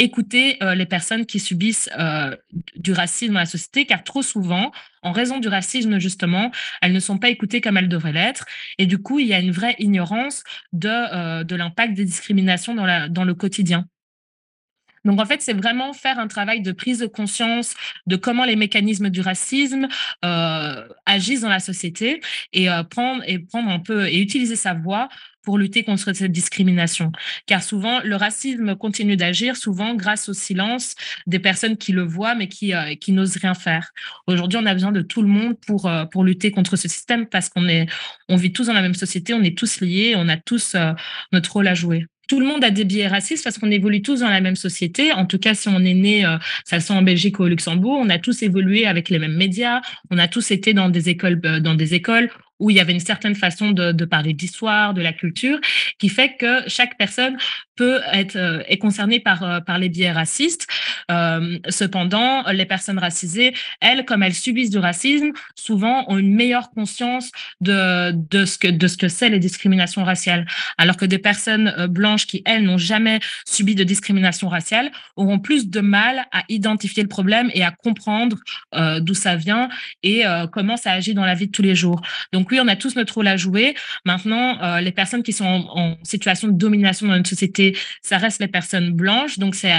écouter 0.00 0.62
euh, 0.62 0.74
les 0.74 0.86
personnes 0.86 1.26
qui 1.26 1.40
subissent 1.40 1.90
euh, 1.98 2.36
du 2.76 2.92
racisme 2.92 3.32
dans 3.34 3.40
la 3.40 3.46
société, 3.46 3.84
car 3.84 4.04
trop 4.04 4.22
souvent, 4.22 4.70
en 5.02 5.12
raison 5.12 5.38
du 5.38 5.48
racisme 5.48 5.98
justement, 5.98 6.52
elles 6.82 6.92
ne 6.92 7.00
sont 7.00 7.18
pas 7.18 7.30
écoutées 7.30 7.60
comme 7.60 7.76
elles 7.76 7.88
devraient 7.88 8.12
l'être. 8.12 8.46
Et 8.78 8.86
du 8.86 8.98
coup, 8.98 9.18
il 9.18 9.26
y 9.26 9.34
a 9.34 9.40
une 9.40 9.50
vraie 9.50 9.76
ignorance 9.78 10.44
de, 10.72 11.42
de 11.42 11.56
l'impact 11.56 11.94
des 11.94 12.04
discriminations 12.04 12.74
dans 12.74 13.24
le 13.24 13.34
quotidien. 13.34 13.86
Donc 15.04 15.20
en 15.20 15.26
fait, 15.26 15.42
c'est 15.42 15.54
vraiment 15.54 15.92
faire 15.92 16.18
un 16.18 16.28
travail 16.28 16.62
de 16.62 16.72
prise 16.72 16.98
de 16.98 17.06
conscience 17.06 17.74
de 18.06 18.16
comment 18.16 18.44
les 18.44 18.56
mécanismes 18.56 19.10
du 19.10 19.20
racisme 19.20 19.88
euh, 20.24 20.86
agissent 21.06 21.42
dans 21.42 21.48
la 21.48 21.60
société 21.60 22.20
et 22.52 22.70
euh, 22.70 22.82
prendre 22.82 23.22
et 23.26 23.44
un 23.54 23.78
peu 23.80 24.06
et 24.06 24.18
utiliser 24.18 24.56
sa 24.56 24.74
voix 24.74 25.08
pour 25.42 25.56
lutter 25.56 25.82
contre 25.82 26.12
cette 26.12 26.32
discrimination. 26.32 27.10
Car 27.46 27.62
souvent, 27.62 28.00
le 28.00 28.16
racisme 28.16 28.76
continue 28.76 29.16
d'agir, 29.16 29.56
souvent 29.56 29.94
grâce 29.94 30.28
au 30.28 30.34
silence 30.34 30.94
des 31.26 31.38
personnes 31.38 31.78
qui 31.78 31.92
le 31.92 32.02
voient, 32.02 32.34
mais 32.34 32.48
qui, 32.48 32.74
euh, 32.74 32.94
qui 32.96 33.12
n'osent 33.12 33.36
rien 33.36 33.54
faire. 33.54 33.90
Aujourd'hui, 34.26 34.58
on 34.62 34.66
a 34.66 34.74
besoin 34.74 34.92
de 34.92 35.00
tout 35.00 35.22
le 35.22 35.28
monde 35.28 35.54
pour, 35.66 35.90
pour 36.12 36.24
lutter 36.24 36.50
contre 36.50 36.76
ce 36.76 36.86
système 36.86 37.26
parce 37.26 37.48
qu'on 37.48 37.66
on 38.28 38.36
vit 38.36 38.52
tous 38.52 38.66
dans 38.66 38.72
la 38.74 38.82
même 38.82 38.94
société, 38.94 39.34
on 39.34 39.42
est 39.42 39.56
tous 39.56 39.80
liés, 39.80 40.14
on 40.16 40.28
a 40.28 40.36
tous 40.36 40.74
euh, 40.74 40.92
notre 41.32 41.52
rôle 41.52 41.68
à 41.68 41.74
jouer. 41.74 42.06
Tout 42.28 42.38
le 42.38 42.46
monde 42.46 42.62
a 42.62 42.70
des 42.70 42.84
biais 42.84 43.08
racistes 43.08 43.42
parce 43.42 43.58
qu'on 43.58 43.70
évolue 43.70 44.02
tous 44.02 44.20
dans 44.20 44.28
la 44.28 44.40
même 44.40 44.54
société. 44.54 45.12
En 45.12 45.26
tout 45.26 45.38
cas, 45.38 45.54
si 45.54 45.68
on 45.68 45.80
est 45.80 45.94
né, 45.94 46.24
euh, 46.24 46.36
ça 46.64 46.78
soit 46.78 46.94
en 46.94 47.02
Belgique 47.02 47.40
ou 47.40 47.44
au 47.44 47.48
Luxembourg, 47.48 47.98
on 48.00 48.08
a 48.10 48.18
tous 48.18 48.42
évolué 48.42 48.86
avec 48.86 49.08
les 49.08 49.18
mêmes 49.18 49.36
médias, 49.36 49.80
on 50.10 50.18
a 50.18 50.28
tous 50.28 50.50
été 50.50 50.74
dans 50.74 50.90
des 50.90 51.08
écoles, 51.08 51.40
euh, 51.44 51.58
dans 51.58 51.74
des 51.74 51.94
écoles 51.94 52.30
où 52.60 52.70
il 52.70 52.76
y 52.76 52.80
avait 52.80 52.92
une 52.92 52.98
certaine 52.98 53.36
façon 53.36 53.70
de 53.70 54.04
parler 54.04 54.34
d'histoire, 54.34 54.92
de 54.92 55.00
la 55.00 55.12
culture, 55.12 55.60
qui 56.00 56.08
fait 56.08 56.34
que 56.36 56.68
chaque 56.68 56.98
personne 56.98 57.36
peut 57.78 58.00
être 58.12 58.36
euh, 58.36 58.62
est 58.66 58.78
concernée 58.78 59.20
par 59.20 59.42
euh, 59.44 59.60
par 59.60 59.78
les 59.78 59.88
biais 59.88 60.10
racistes. 60.10 60.66
Euh, 61.10 61.58
cependant, 61.68 62.42
les 62.50 62.66
personnes 62.66 62.98
racisées, 62.98 63.54
elles, 63.80 64.04
comme 64.04 64.22
elles 64.24 64.34
subissent 64.34 64.70
du 64.70 64.78
racisme, 64.78 65.30
souvent 65.54 66.04
ont 66.08 66.18
une 66.18 66.34
meilleure 66.34 66.70
conscience 66.70 67.30
de 67.60 68.10
de 68.12 68.44
ce 68.44 68.58
que 68.58 68.68
de 68.68 68.88
ce 68.88 68.96
que 68.96 69.08
c'est 69.08 69.30
les 69.30 69.38
discriminations 69.38 70.02
raciales, 70.02 70.44
alors 70.76 70.96
que 70.96 71.06
des 71.06 71.18
personnes 71.18 71.86
blanches 71.88 72.26
qui 72.26 72.42
elles 72.44 72.64
n'ont 72.64 72.78
jamais 72.78 73.20
subi 73.46 73.76
de 73.76 73.84
discrimination 73.84 74.48
raciale 74.48 74.90
auront 75.16 75.38
plus 75.38 75.70
de 75.70 75.80
mal 75.80 76.26
à 76.32 76.42
identifier 76.48 77.04
le 77.04 77.08
problème 77.08 77.48
et 77.54 77.62
à 77.62 77.70
comprendre 77.70 78.36
d'où 79.00 79.14
ça 79.14 79.36
vient 79.36 79.68
et 80.02 80.24
comment 80.52 80.76
ça 80.76 80.92
agit 80.92 81.14
dans 81.14 81.24
la 81.24 81.34
vie 81.34 81.46
de 81.46 81.52
tous 81.52 81.62
les 81.62 81.76
jours. 81.76 82.00
Donc 82.32 82.50
oui, 82.50 82.58
on 82.60 82.68
a 82.68 82.76
tous 82.76 82.96
notre 82.96 83.14
rôle 83.14 83.28
à 83.28 83.36
jouer. 83.36 83.74
Maintenant, 84.04 84.78
les 84.80 84.92
personnes 84.92 85.22
qui 85.22 85.32
sont 85.32 85.44
en, 85.44 85.96
situation 86.02 86.48
de 86.48 86.58
domination 86.58 87.06
dans 87.06 87.14
une 87.14 87.24
société, 87.24 87.67
ça 88.02 88.18
reste 88.18 88.40
les 88.40 88.48
personnes 88.48 88.92
blanches. 88.92 89.38
Donc 89.38 89.54
c'est 89.54 89.72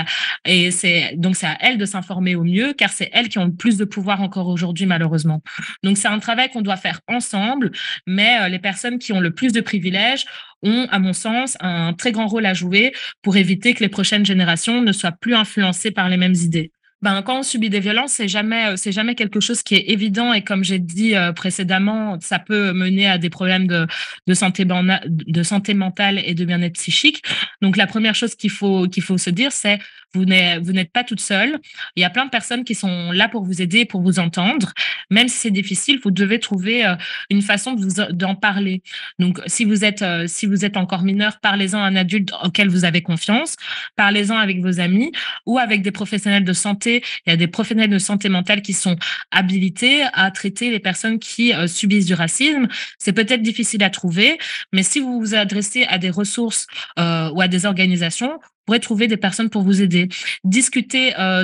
et 0.46 0.72
c'est 0.72 1.14
donc 1.16 1.36
c'est 1.36 1.48
à 1.48 1.58
elles 1.62 1.78
de 1.78 1.86
s'informer 1.86 2.36
au 2.36 2.44
mieux, 2.44 2.74
car 2.74 2.90
c'est 2.90 3.10
elles 3.14 3.30
qui 3.30 3.40
ont 3.40 3.46
le 3.46 3.54
plus 3.54 3.78
de 3.78 3.86
pouvoir 3.86 4.22
encore 4.22 4.48
aujourd'hui, 4.48 4.86
malheureusement. 4.86 5.42
Donc 5.84 5.98
c'est 5.98 6.08
un 6.08 6.20
travail 6.20 6.50
qu'on 6.50 6.62
doit 6.62 6.78
faire 6.78 7.02
ensemble, 7.08 7.72
mais 8.08 8.40
euh, 8.42 8.50
les 8.50 8.60
personnes 8.60 9.00
qui 9.00 9.14
ont 9.14 9.20
le 9.20 9.32
plus 9.32 9.54
de 9.54 9.62
privilèges 9.62 10.26
ont, 10.62 10.88
à 10.92 11.00
mon 11.00 11.14
sens, 11.14 11.58
un 11.62 11.94
très 11.94 12.12
grand 12.12 12.28
rôle 12.28 12.46
à 12.46 12.54
jouer 12.54 12.94
pour 13.22 13.38
éviter 13.38 13.74
que 13.74 13.82
les 13.82 13.90
prochaines 13.90 14.26
générations 14.26 14.82
ne 14.82 14.92
soient 14.92 15.14
plus 15.14 15.36
influencées 15.36 15.92
par 15.92 16.10
les 16.10 16.18
mêmes 16.18 16.36
idées 16.36 16.72
ben, 17.02 17.22
quand 17.22 17.40
on 17.40 17.44
subit 17.44 17.70
des 17.70 17.80
violences, 17.80 18.14
c'est 18.14 18.28
jamais, 18.28 18.68
euh, 18.68 18.76
c'est 18.76 18.92
jamais 18.92 19.16
quelque 19.16 19.40
chose 19.40 19.64
qui 19.64 19.76
est 19.76 19.90
évident. 19.90 20.34
Et 20.34 20.44
comme 20.44 20.64
j'ai 20.64 20.80
dit 20.80 21.16
euh, 21.16 21.32
précédemment, 21.32 22.18
ça 22.20 22.40
peut 22.40 22.74
mener 22.74 23.08
à 23.08 23.18
des 23.18 23.30
problèmes 23.30 23.68
de, 23.68 23.88
de, 24.28 24.34
santé, 24.34 24.66
de 24.66 25.44
santé 25.44 25.74
mentale 25.74 26.22
et 26.26 26.34
de 26.34 26.44
bien-être 26.44 26.74
psychique. 26.74 27.24
Donc, 27.62 27.78
la 27.78 27.88
première 27.88 28.16
chose 28.16 28.36
qu'il 28.36 28.52
faut, 28.52 28.88
qu'il 28.88 29.04
faut 29.04 29.18
se 29.18 29.30
dire, 29.30 29.52
c'est 29.52 29.80
vous 30.14 30.26
n'êtes 30.26 30.92
pas 30.92 31.04
toute 31.04 31.20
seule. 31.20 31.60
Il 31.96 32.02
y 32.02 32.04
a 32.04 32.10
plein 32.10 32.26
de 32.26 32.30
personnes 32.30 32.64
qui 32.64 32.76
sont 32.76 33.12
là 33.12 33.30
pour 33.30 33.44
vous 33.44 33.62
aider, 33.62 33.86
pour 33.86 34.02
vous 34.02 34.20
entendre. 34.20 34.74
Même 35.12 35.28
si 35.28 35.38
c'est 35.38 35.52
difficile, 35.52 36.00
vous 36.04 36.12
devez 36.12 36.40
trouver 36.40 36.86
euh, 36.86 36.96
une 37.30 37.42
façon 37.42 37.76
d'en 38.12 38.36
parler. 38.36 38.82
Donc, 39.20 39.40
si 39.46 39.66
vous 39.66 39.86
êtes, 39.86 40.02
euh, 40.02 40.26
si 40.28 40.46
vous 40.46 40.66
êtes 40.66 40.78
encore 40.78 41.04
mineur, 41.04 41.40
parlez-en 41.42 41.80
à 41.80 41.86
un 41.86 41.96
adulte 41.96 42.32
auquel 42.44 42.70
vous 42.70 42.86
avez 42.86 43.02
confiance. 43.02 43.56
Parlez-en 43.96 44.38
avec 44.38 44.62
vos 44.62 44.80
amis 44.80 45.12
ou 45.46 45.58
avec 45.60 45.82
des 45.82 45.92
professionnels 45.92 46.44
de 46.44 46.54
santé. 46.54 47.04
Il 47.26 47.30
y 47.30 47.34
a 47.34 47.38
des 47.38 47.48
professionnels 47.48 47.90
de 47.90 48.00
santé 48.00 48.30
mentale 48.30 48.62
qui 48.62 48.74
sont 48.74 48.96
habilités 49.32 50.04
à 50.14 50.32
traiter 50.32 50.72
les 50.72 50.80
personnes 50.80 51.20
qui 51.20 51.54
euh, 51.54 51.68
subissent 51.68 52.08
du 52.08 52.14
racisme. 52.16 52.68
C'est 52.98 53.14
peut-être 53.14 53.42
difficile 53.42 53.84
à 53.84 53.90
trouver, 53.90 54.38
mais 54.74 54.84
si 54.84 55.00
vous 55.00 55.20
vous 55.20 55.36
adressez 55.36 55.84
à 55.84 55.98
des 55.98 56.10
ressources 56.10 56.68
ou 56.98 57.42
à 57.42 57.48
des 57.48 57.66
organisations, 57.66 58.40
trouver 58.78 59.08
des 59.08 59.18
personnes 59.18 59.50
pour 59.50 59.64
vous 59.64 59.82
aider. 59.82 60.08
Discuter 60.44 61.14
euh, 61.18 61.44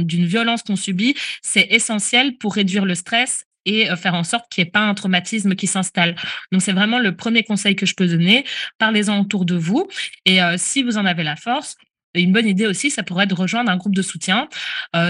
d'une 0.00 0.26
violence 0.26 0.62
qu'on 0.62 0.76
subit, 0.76 1.16
c'est 1.42 1.66
essentiel 1.70 2.36
pour 2.38 2.54
réduire 2.54 2.84
le 2.84 2.94
stress 2.94 3.46
et 3.66 3.90
euh, 3.90 3.96
faire 3.96 4.14
en 4.14 4.22
sorte 4.22 4.50
qu'il 4.50 4.62
n'y 4.62 4.68
ait 4.68 4.70
pas 4.70 4.80
un 4.80 4.94
traumatisme 4.94 5.56
qui 5.56 5.66
s'installe. 5.66 6.14
Donc, 6.52 6.62
c'est 6.62 6.72
vraiment 6.72 7.00
le 7.00 7.16
premier 7.16 7.42
conseil 7.42 7.74
que 7.74 7.86
je 7.86 7.94
peux 7.94 8.06
donner. 8.06 8.44
Parlez-en 8.78 9.20
autour 9.20 9.44
de 9.44 9.56
vous. 9.56 9.88
Et 10.24 10.40
euh, 10.40 10.54
si 10.56 10.84
vous 10.84 10.96
en 10.96 11.04
avez 11.04 11.24
la 11.24 11.34
force, 11.34 11.76
une 12.14 12.32
bonne 12.32 12.46
idée 12.46 12.66
aussi, 12.66 12.90
ça 12.90 13.02
pourrait 13.02 13.24
être 13.24 13.30
de 13.30 13.34
rejoindre 13.34 13.70
un 13.70 13.76
groupe 13.76 13.94
de 13.94 14.02
soutien. 14.02 14.48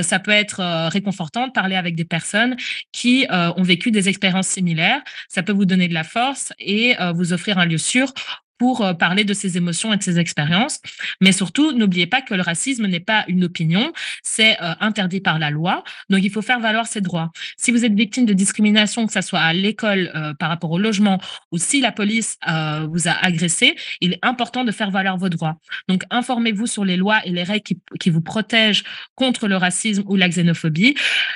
ça 0.02 0.18
peut 0.18 0.32
être 0.32 0.88
réconfortant 0.90 1.46
de 1.46 1.52
parler 1.52 1.74
avec 1.74 1.96
des 1.96 2.04
personnes 2.04 2.58
qui 2.92 3.26
ont 3.30 3.62
vécu 3.62 3.90
des 3.90 4.10
expériences 4.10 4.48
similaires. 4.48 5.00
Ça 5.30 5.42
peut 5.42 5.52
vous 5.52 5.64
donner 5.64 5.88
de 5.88 5.94
la 5.94 6.04
force 6.04 6.52
et 6.58 6.94
vous 7.14 7.32
offrir 7.32 7.56
un 7.56 7.64
lieu 7.64 7.78
sûr 7.78 8.12
pour 8.60 8.82
euh, 8.82 8.92
parler 8.92 9.24
de 9.24 9.32
ses 9.32 9.56
émotions 9.56 9.90
et 9.94 9.96
de 9.96 10.02
ses 10.02 10.18
expériences. 10.18 10.80
Mais 11.22 11.32
surtout, 11.32 11.72
n'oubliez 11.72 12.06
pas 12.06 12.20
que 12.20 12.34
le 12.34 12.42
racisme 12.42 12.86
n'est 12.86 13.00
pas 13.00 13.24
une 13.26 13.44
opinion, 13.44 13.90
c'est 14.22 14.60
euh, 14.60 14.74
interdit 14.80 15.20
par 15.20 15.38
la 15.38 15.48
loi. 15.48 15.82
Donc, 16.10 16.20
il 16.22 16.30
faut 16.30 16.42
faire 16.42 16.60
valoir 16.60 16.86
ses 16.86 17.00
droits. 17.00 17.30
Si 17.56 17.70
vous 17.70 17.86
êtes 17.86 17.94
victime 17.94 18.26
de 18.26 18.34
discrimination, 18.34 19.06
que 19.06 19.14
ce 19.14 19.22
soit 19.22 19.40
à 19.40 19.54
l'école, 19.54 20.12
euh, 20.14 20.34
par 20.34 20.50
rapport 20.50 20.70
au 20.72 20.78
logement, 20.78 21.18
ou 21.52 21.56
si 21.56 21.80
la 21.80 21.90
police 21.90 22.36
vous 22.92 23.08
a 23.08 23.12
agressé, 23.24 23.76
il 24.02 24.12
est 24.12 24.18
important 24.22 24.64
de 24.64 24.72
faire 24.72 24.90
valoir 24.90 25.16
vos 25.16 25.30
droits. 25.30 25.56
Donc, 25.88 26.02
informez-vous 26.10 26.66
sur 26.66 26.84
les 26.84 26.98
lois 26.98 27.20
et 27.24 27.30
les 27.30 27.42
règles 27.42 27.64
qui, 27.98 28.10
vous 28.10 28.20
protègent 28.20 28.84
contre 29.14 29.48
le 29.48 29.56
racisme 29.56 30.02
ou 30.06 30.16
la 30.16 30.28
xénophobie 30.28 30.94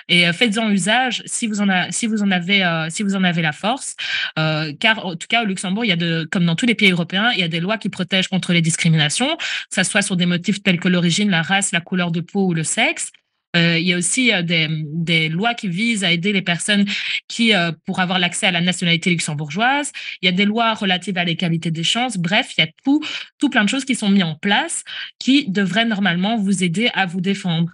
et 0.08 0.30
faites-en 0.32 0.68
usage 0.70 1.22
si 1.24 1.46
vous 1.46 1.60
en, 1.62 1.68
si 1.90 2.06
vous 2.06 2.22
en 2.22 2.30
avez, 2.30 2.60
si 2.90 3.02
vous 3.02 3.14
en 3.14 3.24
avez 3.24 3.42
la 3.42 3.52
force. 3.52 3.96
car, 4.36 5.06
en 5.06 5.16
tout 5.16 5.28
cas, 5.28 5.42
au 5.42 5.46
Luxembourg, 5.46 5.84
il 5.84 5.88
y 5.88 5.92
a 5.92 5.96
de, 5.96 6.28
comme 6.30 6.44
dans 6.44 6.56
tous 6.56 6.66
les 6.66 6.74
pays 6.74 6.90
européens, 6.90 7.13
il 7.34 7.40
y 7.40 7.42
a 7.42 7.48
des 7.48 7.60
lois 7.60 7.78
qui 7.78 7.88
protègent 7.88 8.28
contre 8.28 8.52
les 8.52 8.62
discriminations, 8.62 9.36
que 9.36 9.74
ce 9.74 9.82
soit 9.82 10.02
sur 10.02 10.16
des 10.16 10.26
motifs 10.26 10.62
tels 10.62 10.80
que 10.80 10.88
l'origine, 10.88 11.30
la 11.30 11.42
race, 11.42 11.72
la 11.72 11.80
couleur 11.80 12.10
de 12.10 12.20
peau 12.20 12.46
ou 12.46 12.54
le 12.54 12.64
sexe. 12.64 13.10
Euh, 13.56 13.78
il 13.78 13.86
y 13.86 13.92
a 13.92 13.96
aussi 13.96 14.32
euh, 14.32 14.42
des, 14.42 15.28
lois 15.28 15.54
qui 15.54 15.68
visent 15.68 16.04
à 16.04 16.10
aider 16.10 16.32
les 16.32 16.42
personnes 16.42 16.86
qui 17.28 17.54
euh, 17.54 17.70
pour 17.86 18.00
avoir 18.00 18.18
l'accès 18.18 18.46
à 18.46 18.50
la 18.50 18.60
nationalité 18.60 19.10
luxembourgeoise. 19.10 19.92
Il 20.22 20.26
y 20.26 20.28
a 20.28 20.32
des 20.32 20.44
lois 20.44 20.74
relatives 20.74 21.18
à 21.18 21.24
l'égalité 21.24 21.70
des 21.70 21.84
chances. 21.84 22.16
Bref, 22.16 22.52
il 22.56 22.62
y 22.62 22.64
a 22.64 22.70
tout, 22.84 23.02
tout 23.38 23.50
plein 23.50 23.64
de 23.64 23.68
choses 23.68 23.84
qui 23.84 23.94
sont 23.94 24.08
mises 24.08 24.24
en 24.24 24.34
place 24.34 24.82
qui 25.18 25.48
devraient 25.48 25.84
normalement 25.84 26.36
vous 26.36 26.64
aider 26.64 26.90
à 26.94 27.06
vous 27.06 27.20
défendre. 27.20 27.70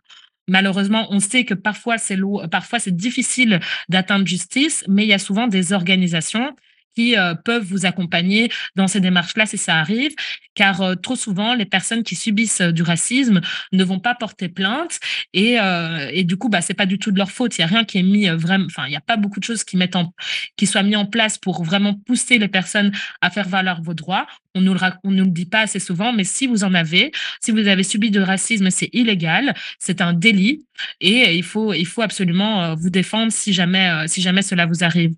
Malheureusement, 0.49 1.07
on 1.11 1.20
sait 1.20 1.45
que 1.45 1.55
parfois 1.55 1.97
c'est 1.97 2.18
parfois 2.51 2.78
c'est 2.78 2.95
difficile 2.95 3.61
d'atteindre 3.88 4.26
justice, 4.26 4.84
mais 4.88 5.05
il 5.05 5.09
y 5.09 5.14
a 5.14 5.18
souvent 5.18 5.47
des 5.47 5.72
organisations 5.72 6.55
qui 7.01 7.16
euh, 7.16 7.34
peuvent 7.34 7.64
vous 7.64 7.86
accompagner 7.86 8.51
dans 8.76 8.86
ces 8.86 9.01
démarches-là 9.01 9.46
si 9.46 9.57
ça 9.57 9.76
arrive, 9.76 10.12
car 10.55 10.82
euh, 10.82 10.94
trop 10.96 11.16
souvent, 11.16 11.55
les 11.55 11.64
personnes 11.64 12.03
qui 12.03 12.14
subissent 12.14 12.61
euh, 12.61 12.72
du 12.72 12.82
racisme 12.82 13.40
ne 13.72 13.84
vont 13.84 13.98
pas 13.98 14.14
porter 14.14 14.48
plainte 14.51 15.01
et, 15.32 15.57
et 16.12 16.24
du 16.24 16.36
coup, 16.36 16.48
bah, 16.48 16.61
c'est 16.61 16.74
pas 16.74 16.86
du 16.86 16.98
tout 16.98 17.12
de 17.12 17.18
leur 17.18 17.30
faute. 17.30 17.57
Il 17.57 17.61
y 17.61 17.64
a 17.64 17.66
rien 17.66 17.84
qui 17.84 17.98
est 17.98 18.03
mis 18.03 18.28
vraiment, 18.28 18.66
enfin, 18.66 18.86
il 18.86 18.90
n'y 18.90 18.96
a 18.96 19.01
pas 19.01 19.16
beaucoup 19.16 19.40
de 19.40 19.44
choses 19.44 19.64
qui 19.64 19.76
mettent 19.76 19.96
en, 19.96 20.12
qui 20.57 20.66
soient 20.66 20.82
mis 20.82 20.96
en 20.96 21.07
place 21.07 21.38
pour 21.38 21.62
vraiment 21.62 21.94
pousser 22.07 22.38
les 22.38 22.48
personnes 22.48 22.92
à 23.20 23.30
faire 23.30 23.48
valoir 23.48 23.80
vos 23.82 23.94
droits. 23.94 24.26
On 24.55 24.61
nous 24.61 24.74
le, 24.74 24.80
nous 25.05 25.24
le 25.24 25.30
dit 25.30 25.46
pas 25.46 25.61
assez 25.61 25.78
souvent, 25.78 26.12
mais 26.12 26.24
si 26.24 26.46
vous 26.46 26.64
en 26.64 26.74
avez, 26.74 27.12
si 27.40 27.53
vous 27.53 27.66
avez 27.66 27.84
subi 27.84 28.11
de 28.11 28.20
racisme, 28.20 28.70
c'est 28.70 28.90
illégal, 28.92 29.55
c'est 29.78 30.01
un 30.01 30.12
délit 30.12 30.66
et 31.01 31.34
il 31.36 31.44
faut, 31.44 31.72
il 31.72 31.86
faut 31.86 32.03
absolument 32.03 32.74
vous 32.74 32.90
défendre 32.90 33.32
si 33.32 33.53
jamais, 33.53 34.09
si 34.09 34.20
jamais 34.20 34.42
cela 34.42 34.66
vous 34.66 34.82
arrive. 34.82 35.12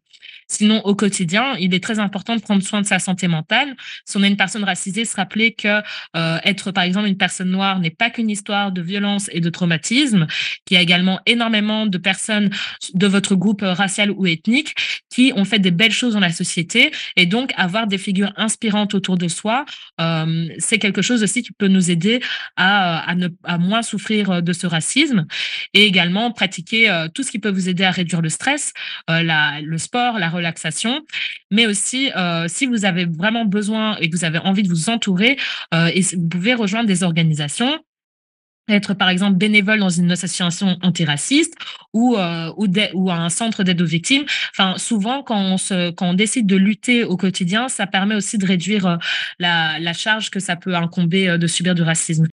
Sinon, 0.52 0.82
au 0.84 0.94
quotidien, 0.94 1.54
il 1.58 1.72
est 1.74 1.82
très 1.82 1.98
important 1.98 2.36
de 2.36 2.42
prendre 2.42 2.62
soin 2.62 2.82
de 2.82 2.86
sa 2.86 2.98
santé 2.98 3.26
mentale. 3.26 3.74
Si 4.04 4.18
on 4.18 4.22
est 4.22 4.28
une 4.28 4.36
personne 4.36 4.64
racisée, 4.64 5.06
se 5.06 5.16
rappeler 5.16 5.54
que 5.54 5.80
euh, 6.14 6.38
être, 6.44 6.72
par 6.72 6.84
exemple, 6.84 7.08
une 7.08 7.16
personne 7.16 7.50
noire 7.50 7.78
n'est 7.78 7.88
pas 7.90 8.10
qu'une 8.10 8.28
histoire 8.28 8.70
de 8.70 8.82
violence 8.82 9.30
et 9.32 9.40
de 9.40 9.48
traumatisme, 9.48 10.26
qu'il 10.66 10.74
y 10.74 10.78
a 10.78 10.82
également 10.82 11.20
énormément 11.24 11.86
de 11.86 11.96
personnes 11.96 12.50
de 12.92 13.06
votre 13.06 13.34
groupe 13.34 13.62
racial 13.62 14.10
ou 14.10 14.26
ethnique 14.26 14.74
qui 15.08 15.32
ont 15.34 15.46
fait 15.46 15.58
des 15.58 15.70
belles 15.70 15.92
choses 15.92 16.12
dans 16.12 16.20
la 16.20 16.32
société. 16.32 16.90
Et 17.16 17.24
donc, 17.24 17.52
avoir 17.56 17.86
des 17.86 17.98
figures 17.98 18.34
inspirantes 18.36 18.94
autour 18.94 19.16
de 19.16 19.28
soi, 19.28 19.64
euh, 20.02 20.48
c'est 20.58 20.78
quelque 20.78 21.00
chose 21.00 21.22
aussi 21.22 21.42
qui 21.42 21.52
peut 21.52 21.68
nous 21.68 21.90
aider 21.90 22.20
à, 22.56 23.14
ne, 23.16 23.28
à 23.44 23.56
moins 23.56 23.80
souffrir 23.80 24.42
de 24.42 24.52
ce 24.52 24.66
racisme. 24.66 25.26
Et 25.72 25.86
également, 25.86 26.30
pratiquer 26.30 26.90
euh, 26.90 27.08
tout 27.08 27.22
ce 27.22 27.30
qui 27.30 27.38
peut 27.38 27.50
vous 27.50 27.70
aider 27.70 27.84
à 27.84 27.90
réduire 27.90 28.20
le 28.20 28.28
stress, 28.28 28.74
euh, 29.08 29.22
la, 29.22 29.62
le 29.62 29.78
sport, 29.78 30.18
la 30.18 30.28
relaxation, 30.42 31.00
mais 31.50 31.66
aussi 31.66 32.10
euh, 32.16 32.46
si 32.48 32.66
vous 32.66 32.84
avez 32.84 33.06
vraiment 33.06 33.44
besoin 33.44 33.96
et 33.98 34.10
que 34.10 34.16
vous 34.16 34.24
avez 34.24 34.38
envie 34.38 34.62
de 34.62 34.68
vous 34.68 34.90
entourer, 34.90 35.38
euh, 35.74 35.90
vous 36.14 36.28
pouvez 36.28 36.54
rejoindre 36.54 36.86
des 36.86 37.02
organisations 37.02 37.78
être 38.68 38.94
par 38.94 39.10
exemple 39.10 39.36
bénévole 39.36 39.80
dans 39.80 39.90
une 39.90 40.12
association 40.12 40.78
antiraciste 40.82 41.54
ou 41.92 42.16
euh, 42.16 42.52
ou, 42.56 42.68
ou 42.94 43.10
un 43.10 43.28
centre 43.28 43.64
d'aide 43.64 43.82
aux 43.82 43.86
victimes. 43.86 44.24
Enfin, 44.52 44.78
souvent 44.78 45.24
quand 45.24 45.40
on 45.40 45.58
se 45.58 45.90
quand 45.90 46.10
on 46.10 46.14
décide 46.14 46.46
de 46.46 46.56
lutter 46.56 47.02
au 47.02 47.16
quotidien, 47.16 47.68
ça 47.68 47.88
permet 47.88 48.14
aussi 48.14 48.38
de 48.38 48.46
réduire 48.46 48.98
la, 49.40 49.80
la 49.80 49.92
charge 49.92 50.30
que 50.30 50.38
ça 50.38 50.54
peut 50.54 50.76
incomber 50.76 51.36
de 51.38 51.46
subir 51.48 51.74
du 51.74 51.82
racisme. 51.82 52.28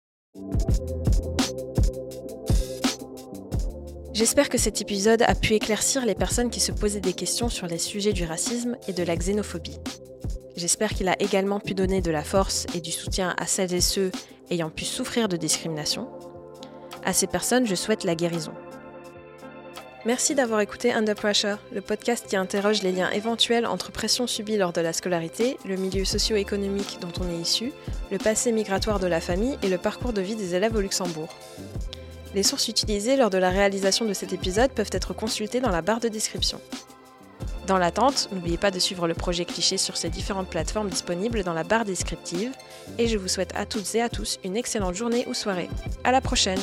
J'espère 4.15 4.47
que 4.47 4.57
cet 4.57 4.79
épisode 4.79 5.23
a 5.23 5.35
pu 5.35 5.55
éclaircir 5.55 6.05
les 6.05 6.15
personnes 6.15 6.49
qui 6.49 6.61
se 6.61 6.71
posaient 6.71 7.01
des 7.01 7.11
questions 7.11 7.49
sur 7.49 7.67
les 7.67 7.77
sujets 7.77 8.13
du 8.13 8.23
racisme 8.23 8.77
et 8.87 8.93
de 8.93 9.03
la 9.03 9.17
xénophobie. 9.17 9.77
J'espère 10.55 10.93
qu'il 10.93 11.09
a 11.09 11.21
également 11.21 11.59
pu 11.59 11.73
donner 11.73 11.99
de 11.99 12.11
la 12.11 12.23
force 12.23 12.65
et 12.73 12.79
du 12.79 12.91
soutien 12.91 13.35
à 13.37 13.45
celles 13.45 13.73
et 13.73 13.81
ceux 13.81 14.13
ayant 14.49 14.69
pu 14.69 14.85
souffrir 14.85 15.27
de 15.27 15.35
discrimination. 15.35 16.07
À 17.03 17.11
ces 17.11 17.27
personnes, 17.27 17.67
je 17.67 17.75
souhaite 17.75 18.05
la 18.05 18.15
guérison. 18.15 18.53
Merci 20.05 20.33
d'avoir 20.33 20.61
écouté 20.61 20.93
Under 20.93 21.15
Pressure, 21.15 21.57
le 21.73 21.81
podcast 21.81 22.25
qui 22.25 22.37
interroge 22.37 22.83
les 22.83 22.93
liens 22.93 23.11
éventuels 23.11 23.65
entre 23.65 23.91
pression 23.91 24.27
subie 24.27 24.55
lors 24.55 24.71
de 24.71 24.79
la 24.79 24.93
scolarité, 24.93 25.57
le 25.65 25.75
milieu 25.75 26.05
socio-économique 26.05 26.99
dont 27.01 27.11
on 27.19 27.29
est 27.29 27.41
issu, 27.41 27.73
le 28.11 28.17
passé 28.17 28.53
migratoire 28.53 29.01
de 29.01 29.07
la 29.07 29.19
famille 29.19 29.57
et 29.61 29.67
le 29.67 29.77
parcours 29.77 30.13
de 30.13 30.21
vie 30.21 30.37
des 30.37 30.55
élèves 30.55 30.77
au 30.77 30.79
Luxembourg. 30.79 31.35
Les 32.35 32.43
sources 32.43 32.67
utilisées 32.67 33.15
lors 33.15 33.29
de 33.29 33.37
la 33.37 33.49
réalisation 33.49 34.05
de 34.05 34.13
cet 34.13 34.33
épisode 34.33 34.71
peuvent 34.71 34.89
être 34.91 35.13
consultées 35.13 35.61
dans 35.61 35.71
la 35.71 35.81
barre 35.81 36.01
de 36.01 36.09
description. 36.09 36.59
Dans 37.65 37.77
l'attente, 37.77 38.29
n'oubliez 38.31 38.57
pas 38.57 38.71
de 38.71 38.77
suivre 38.77 39.07
le 39.07 39.13
projet 39.13 39.45
Cliché 39.45 39.77
sur 39.77 39.97
ces 39.97 40.09
différentes 40.09 40.49
plateformes 40.49 40.89
disponibles 40.89 41.43
dans 41.43 41.53
la 41.53 41.63
barre 41.63 41.85
descriptive 41.85 42.51
et 42.99 43.07
je 43.07 43.17
vous 43.17 43.29
souhaite 43.29 43.55
à 43.55 43.65
toutes 43.65 43.95
et 43.95 44.01
à 44.01 44.09
tous 44.09 44.37
une 44.43 44.57
excellente 44.57 44.95
journée 44.95 45.25
ou 45.27 45.33
soirée. 45.33 45.69
À 46.03 46.11
la 46.11 46.21
prochaine! 46.21 46.59